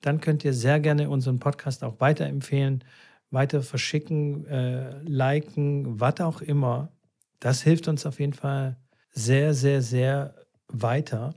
dann 0.02 0.20
könnt 0.20 0.44
ihr 0.44 0.54
sehr 0.54 0.82
gerne 0.82 1.10
unseren 1.10 1.40
Podcast 1.40 1.82
auch 1.82 2.02
weiterempfehlen, 2.02 2.84
weiter 3.32 3.62
verschicken, 3.62 4.46
äh, 4.48 5.02
liken, 5.04 6.00
was 6.00 6.20
auch 6.20 6.42
immer. 6.42 6.92
Das 7.40 7.62
hilft 7.62 7.88
uns 7.88 8.06
auf 8.06 8.20
jeden 8.20 8.34
Fall 8.34 8.78
sehr, 9.12 9.54
sehr, 9.54 9.82
sehr 9.82 10.36
weiter. 10.68 11.34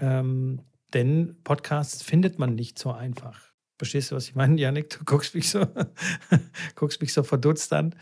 Ähm, 0.00 0.60
denn 0.92 1.36
Podcasts 1.44 2.02
findet 2.02 2.40
man 2.40 2.56
nicht 2.56 2.80
so 2.80 2.90
einfach. 2.90 3.53
Verstehst 3.84 4.12
du, 4.12 4.16
was 4.16 4.28
ich 4.28 4.34
meine, 4.34 4.58
Janik? 4.58 4.88
Du 4.88 5.04
guckst 5.04 5.34
mich 5.34 5.50
so, 5.50 5.66
guckst 6.74 7.02
mich 7.02 7.12
so 7.12 7.22
verdutzt 7.22 7.70
an. 7.74 7.94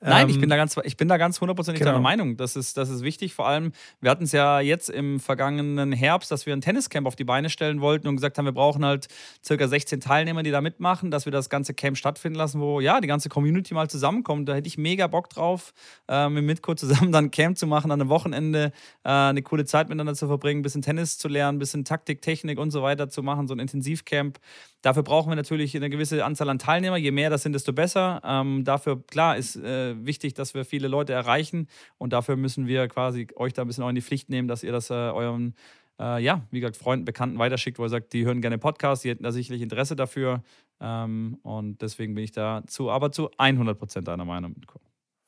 Nein, 0.00 0.28
ich 0.28 0.36
bin 0.36 0.44
ähm, 0.44 0.50
da 0.50 0.56
ganz, 0.56 0.76
ich 0.84 0.96
bin 0.96 1.08
da 1.08 1.16
ganz 1.16 1.40
hundertprozentig 1.40 1.80
genau. 1.80 1.92
deiner 1.92 2.02
Meinung. 2.02 2.36
Das 2.36 2.54
ist, 2.54 2.76
das 2.76 2.88
ist 2.88 3.02
wichtig. 3.02 3.34
Vor 3.34 3.48
allem, 3.48 3.72
wir 4.00 4.12
hatten 4.12 4.24
es 4.24 4.32
ja 4.32 4.60
jetzt 4.60 4.88
im 4.90 5.18
vergangenen 5.18 5.90
Herbst, 5.90 6.30
dass 6.30 6.46
wir 6.46 6.52
ein 6.52 6.60
Tenniscamp 6.60 7.04
auf 7.04 7.16
die 7.16 7.24
Beine 7.24 7.50
stellen 7.50 7.80
wollten 7.80 8.06
und 8.06 8.14
gesagt 8.14 8.38
haben, 8.38 8.44
wir 8.44 8.52
brauchen 8.52 8.84
halt 8.84 9.08
circa 9.44 9.66
16 9.66 10.00
Teilnehmer, 10.00 10.44
die 10.44 10.52
da 10.52 10.60
mitmachen, 10.60 11.10
dass 11.10 11.24
wir 11.24 11.32
das 11.32 11.50
ganze 11.50 11.74
Camp 11.74 11.96
stattfinden 11.96 12.38
lassen, 12.38 12.60
wo 12.60 12.80
ja 12.80 13.00
die 13.00 13.08
ganze 13.08 13.28
Community 13.28 13.74
mal 13.74 13.90
zusammenkommt. 13.90 14.48
Da 14.48 14.54
hätte 14.54 14.68
ich 14.68 14.78
mega 14.78 15.08
Bock 15.08 15.30
drauf, 15.30 15.72
äh, 16.06 16.28
mit 16.28 16.44
Mitko 16.44 16.74
zusammen 16.74 17.10
dann 17.12 17.26
ein 17.26 17.30
Camp 17.32 17.58
zu 17.58 17.66
machen, 17.66 17.90
an 17.90 18.00
einem 18.00 18.08
Wochenende 18.08 18.70
äh, 19.02 19.08
eine 19.08 19.42
coole 19.42 19.64
Zeit 19.64 19.88
miteinander 19.88 20.14
zu 20.14 20.28
verbringen, 20.28 20.60
ein 20.60 20.62
bisschen 20.62 20.82
Tennis 20.82 21.18
zu 21.18 21.26
lernen, 21.26 21.56
ein 21.56 21.58
bisschen 21.58 21.84
Taktik, 21.84 22.22
Technik 22.22 22.60
und 22.60 22.70
so 22.70 22.82
weiter 22.82 23.08
zu 23.08 23.24
machen, 23.24 23.48
so 23.48 23.54
ein 23.54 23.58
Intensivcamp. 23.58 24.38
Dafür 24.82 25.02
brauchen 25.02 25.30
wir 25.30 25.36
natürlich 25.36 25.76
eine 25.76 25.90
gewisse 25.90 26.24
Anzahl 26.24 26.48
an 26.48 26.60
Teilnehmer. 26.60 26.96
Je 26.96 27.10
mehr 27.10 27.30
das 27.30 27.42
sind, 27.42 27.52
desto 27.52 27.72
besser. 27.72 28.20
Ähm, 28.24 28.62
dafür, 28.64 29.02
klar, 29.04 29.36
ist 29.36 29.56
äh, 29.56 29.94
wichtig, 30.04 30.34
dass 30.34 30.54
wir 30.54 30.64
viele 30.64 30.86
Leute 30.86 31.12
erreichen. 31.12 31.66
Und 31.98 32.12
dafür 32.12 32.36
müssen 32.36 32.68
wir 32.68 32.86
quasi 32.86 33.26
euch 33.34 33.52
da 33.52 33.62
ein 33.62 33.68
bisschen 33.68 33.82
auch 33.82 33.88
in 33.88 33.96
die 33.96 34.02
Pflicht 34.02 34.28
nehmen, 34.28 34.46
dass 34.46 34.62
ihr 34.62 34.70
das 34.70 34.90
äh, 34.90 34.94
euren, 34.94 35.54
äh, 35.98 36.22
ja, 36.22 36.42
wie 36.52 36.60
gesagt, 36.60 36.76
Freunden, 36.76 37.04
Bekannten 37.04 37.38
weiterschickt, 37.40 37.80
wo 37.80 37.84
ihr 37.84 37.88
sagt, 37.88 38.12
die 38.12 38.24
hören 38.24 38.40
gerne 38.40 38.58
Podcasts, 38.58 39.02
die 39.02 39.10
hätten 39.10 39.24
da 39.24 39.32
sicherlich 39.32 39.62
Interesse 39.62 39.96
dafür. 39.96 40.44
Ähm, 40.80 41.38
und 41.42 41.82
deswegen 41.82 42.14
bin 42.14 42.22
ich 42.22 42.32
da 42.32 42.62
zu, 42.68 42.88
aber 42.88 43.10
zu 43.10 43.30
100 43.36 43.76
Prozent 43.76 44.06
deiner 44.06 44.24
Meinung. 44.24 44.54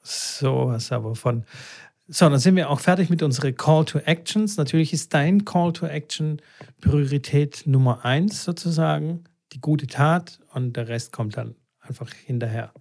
So 0.03 0.68
was 0.68 0.92
aber 0.92 1.16
von. 1.16 1.44
So, 2.07 2.28
dann 2.28 2.38
sind 2.38 2.57
wir 2.57 2.70
auch 2.70 2.80
fertig 2.80 3.11
mit 3.11 3.22
unseren 3.22 3.55
Call 3.57 3.84
to 3.84 3.98
Actions. 3.98 4.57
Natürlich 4.57 4.92
ist 4.92 5.12
dein 5.12 5.44
Call 5.44 5.72
to 5.72 5.86
Action 5.86 6.40
Priorität 6.80 7.64
Nummer 7.66 8.05
eins 8.05 8.44
sozusagen 8.44 9.24
die 9.53 9.61
gute 9.61 9.86
Tat 9.86 10.40
und 10.53 10.76
der 10.76 10.88
Rest 10.88 11.12
kommt 11.12 11.36
dann 11.36 11.55
einfach 11.80 12.12
hinterher. 12.12 12.72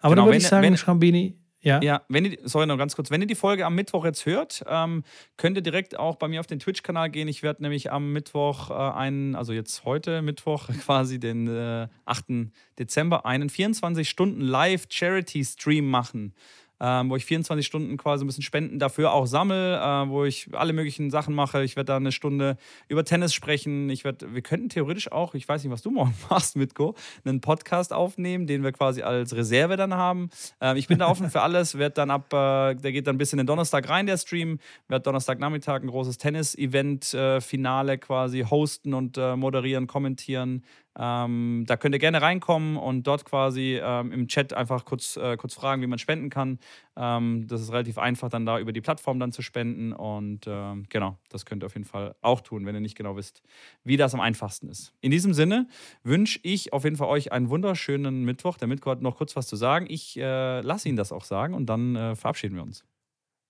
Aber 0.00 0.14
genau, 0.14 0.22
dann 0.22 0.24
würde 0.26 0.38
ich 0.38 0.46
sagen, 0.46 0.62
wenn, 0.62 0.76
Schrambini, 0.76 1.36
ja. 1.62 1.80
Ja, 1.82 2.02
wenn 2.08 2.24
ihr, 2.24 2.38
sorry 2.44 2.66
noch 2.66 2.78
ganz 2.78 2.96
kurz, 2.96 3.10
wenn 3.10 3.20
ihr 3.20 3.26
die 3.26 3.34
Folge 3.34 3.66
am 3.66 3.74
Mittwoch 3.74 4.04
jetzt 4.06 4.24
hört, 4.24 4.64
ähm, 4.66 5.04
könnt 5.36 5.56
ihr 5.58 5.62
direkt 5.62 5.98
auch 5.98 6.16
bei 6.16 6.26
mir 6.26 6.40
auf 6.40 6.46
den 6.46 6.58
Twitch-Kanal 6.58 7.10
gehen. 7.10 7.28
Ich 7.28 7.42
werde 7.42 7.62
nämlich 7.62 7.92
am 7.92 8.12
Mittwoch 8.12 8.70
äh, 8.70 8.74
einen, 8.74 9.34
also 9.34 9.52
jetzt 9.52 9.84
heute 9.84 10.22
Mittwoch 10.22 10.68
quasi 10.84 11.20
den 11.20 11.48
äh, 11.48 11.88
8. 12.06 12.50
Dezember, 12.78 13.26
einen 13.26 13.50
24 13.50 14.08
Stunden 14.08 14.40
Live-Charity-Stream 14.40 15.88
machen 15.88 16.34
ähm, 16.80 17.10
wo 17.10 17.16
ich 17.16 17.24
24 17.24 17.66
Stunden 17.66 17.96
quasi 17.96 18.24
ein 18.24 18.26
bisschen 18.26 18.42
Spenden 18.42 18.78
dafür 18.78 19.12
auch 19.12 19.26
sammle, 19.26 19.76
äh, 19.76 20.08
wo 20.08 20.24
ich 20.24 20.48
alle 20.52 20.72
möglichen 20.72 21.10
Sachen 21.10 21.34
mache. 21.34 21.62
Ich 21.62 21.76
werde 21.76 21.86
da 21.86 21.96
eine 21.96 22.12
Stunde 22.12 22.56
über 22.88 23.04
Tennis 23.04 23.34
sprechen. 23.34 23.90
Ich 23.90 24.04
werd, 24.04 24.34
wir 24.34 24.42
könnten 24.42 24.68
theoretisch 24.68 25.12
auch, 25.12 25.34
ich 25.34 25.48
weiß 25.48 25.62
nicht, 25.62 25.72
was 25.72 25.82
du 25.82 25.90
morgen 25.90 26.14
machst, 26.30 26.56
Mitko, 26.56 26.94
einen 27.24 27.40
Podcast 27.40 27.92
aufnehmen, 27.92 28.46
den 28.46 28.62
wir 28.62 28.72
quasi 28.72 29.02
als 29.02 29.34
Reserve 29.36 29.76
dann 29.76 29.94
haben. 29.94 30.30
Ähm, 30.60 30.76
ich 30.76 30.88
bin 30.88 30.98
da 30.98 31.08
offen 31.08 31.30
für 31.30 31.42
alles, 31.42 31.76
werde 31.76 31.94
dann 31.94 32.10
ab, 32.10 32.32
äh, 32.32 32.74
der 32.74 32.92
geht 32.92 33.06
dann 33.06 33.18
bis 33.18 33.32
in 33.32 33.36
den 33.36 33.46
Donnerstag 33.46 33.88
rein, 33.88 34.06
der 34.06 34.16
Stream, 34.16 34.58
werde 34.88 35.02
Donnerstagnachmittag 35.02 35.82
ein 35.82 35.88
großes 35.88 36.18
Tennis-Event-Finale 36.18 37.92
äh, 37.92 37.98
quasi 37.98 38.44
hosten 38.48 38.94
und 38.94 39.18
äh, 39.18 39.36
moderieren, 39.36 39.86
kommentieren. 39.86 40.62
Ähm, 40.98 41.64
da 41.66 41.76
könnt 41.76 41.94
ihr 41.94 41.98
gerne 41.98 42.20
reinkommen 42.20 42.76
und 42.76 43.06
dort 43.06 43.24
quasi 43.24 43.80
ähm, 43.82 44.12
im 44.12 44.28
Chat 44.28 44.52
einfach 44.52 44.84
kurz, 44.84 45.16
äh, 45.16 45.36
kurz 45.36 45.54
fragen, 45.54 45.82
wie 45.82 45.86
man 45.86 45.98
spenden 45.98 46.30
kann. 46.30 46.58
Ähm, 46.96 47.46
das 47.46 47.60
ist 47.60 47.72
relativ 47.72 47.98
einfach, 47.98 48.28
dann 48.28 48.44
da 48.44 48.58
über 48.58 48.72
die 48.72 48.80
Plattform 48.80 49.20
dann 49.20 49.32
zu 49.32 49.42
spenden. 49.42 49.92
Und 49.92 50.46
ähm, 50.46 50.86
genau, 50.88 51.18
das 51.28 51.46
könnt 51.46 51.62
ihr 51.62 51.66
auf 51.66 51.74
jeden 51.74 51.86
Fall 51.86 52.14
auch 52.22 52.40
tun, 52.40 52.66
wenn 52.66 52.74
ihr 52.74 52.80
nicht 52.80 52.96
genau 52.96 53.16
wisst, 53.16 53.42
wie 53.84 53.96
das 53.96 54.14
am 54.14 54.20
einfachsten 54.20 54.68
ist. 54.68 54.92
In 55.00 55.10
diesem 55.10 55.32
Sinne 55.32 55.68
wünsche 56.02 56.40
ich 56.42 56.72
auf 56.72 56.84
jeden 56.84 56.96
Fall 56.96 57.08
euch 57.08 57.32
einen 57.32 57.50
wunderschönen 57.50 58.24
Mittwoch. 58.24 58.58
Der 58.58 58.68
Mittwoch 58.68 58.92
hat 58.92 59.02
noch 59.02 59.16
kurz 59.16 59.36
was 59.36 59.46
zu 59.46 59.56
sagen. 59.56 59.86
Ich 59.88 60.18
äh, 60.18 60.60
lasse 60.60 60.88
ihn 60.88 60.96
das 60.96 61.12
auch 61.12 61.24
sagen 61.24 61.54
und 61.54 61.66
dann 61.66 61.94
äh, 61.94 62.16
verabschieden 62.16 62.56
wir 62.56 62.62
uns. 62.62 62.84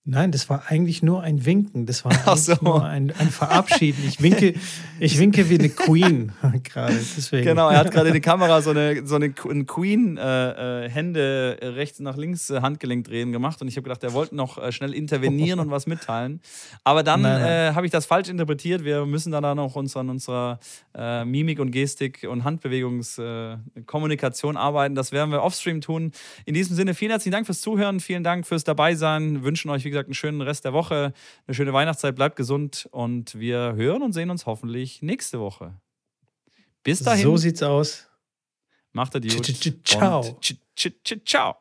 Nein, 0.03 0.31
das 0.31 0.49
war 0.49 0.63
eigentlich 0.67 1.03
nur 1.03 1.21
ein 1.21 1.45
Winken. 1.45 1.85
Das 1.85 2.03
war 2.03 2.11
so. 2.37 2.55
nur 2.61 2.83
ein, 2.83 3.13
ein, 3.19 3.29
Verabschieden. 3.29 4.03
Ich 4.07 4.19
winke, 4.19 4.55
ich 4.99 5.19
winke 5.19 5.47
wie 5.47 5.59
eine 5.59 5.69
Queen 5.69 6.31
gerade. 6.63 6.95
Deswegen. 6.95 7.45
Genau, 7.45 7.69
er 7.69 7.77
hat 7.77 7.91
gerade 7.91 8.07
in 8.07 8.15
die 8.15 8.21
Kamera 8.21 8.63
so 8.63 8.71
eine, 8.71 9.05
so 9.05 9.13
eine 9.13 9.29
Queen-Hände 9.29 11.57
äh, 11.61 11.63
äh, 11.63 11.67
rechts 11.67 11.99
nach 11.99 12.17
links 12.17 12.49
äh, 12.49 12.61
Handgelenk 12.61 13.05
drehen 13.05 13.31
gemacht 13.31 13.61
und 13.61 13.67
ich 13.67 13.75
habe 13.75 13.83
gedacht, 13.83 14.03
er 14.03 14.13
wollte 14.13 14.35
noch 14.35 14.57
äh, 14.57 14.71
schnell 14.71 14.95
intervenieren 14.95 15.59
und 15.59 15.69
was 15.69 15.85
mitteilen. 15.85 16.41
Aber 16.83 17.03
dann 17.03 17.23
äh, 17.23 17.73
habe 17.75 17.85
ich 17.85 17.91
das 17.91 18.07
falsch 18.07 18.29
interpretiert. 18.29 18.83
Wir 18.83 19.05
müssen 19.05 19.31
dann 19.31 19.55
noch 19.55 19.75
uns 19.75 19.95
an 19.95 20.09
unserer 20.09 20.59
äh, 20.95 21.23
Mimik 21.25 21.59
und 21.59 21.69
Gestik 21.69 22.25
und 22.27 22.43
Handbewegungskommunikation 22.43 24.57
arbeiten. 24.57 24.95
Das 24.95 25.11
werden 25.11 25.29
wir 25.29 25.43
offstream 25.43 25.79
tun. 25.79 26.11
In 26.45 26.55
diesem 26.55 26.75
Sinne, 26.75 26.95
vielen 26.95 27.11
herzlichen 27.11 27.33
Dank 27.33 27.45
fürs 27.45 27.61
Zuhören, 27.61 27.99
vielen 27.99 28.23
Dank 28.23 28.47
fürs 28.47 28.63
Dabeisein. 28.63 29.43
Wünschen 29.43 29.69
euch, 29.69 29.85
wie 29.85 29.90
gesagt, 29.91 30.07
einen 30.07 30.15
schönen 30.15 30.41
Rest 30.41 30.65
der 30.65 30.73
Woche, 30.73 31.13
eine 31.47 31.55
schöne 31.55 31.73
Weihnachtszeit, 31.73 32.15
bleibt 32.15 32.35
gesund 32.35 32.87
und 32.91 33.37
wir 33.39 33.73
hören 33.75 34.01
und 34.01 34.13
sehen 34.13 34.29
uns 34.29 34.45
hoffentlich 34.45 35.01
nächste 35.01 35.39
Woche. 35.39 35.75
Bis 36.83 37.03
dahin. 37.03 37.23
So 37.23 37.37
sieht's 37.37 37.61
aus. 37.61 38.07
Macht 38.93 39.15
es 39.15 39.35
gut. 39.35 39.85
Ciao. 39.85 40.39
Ciao. 41.25 41.57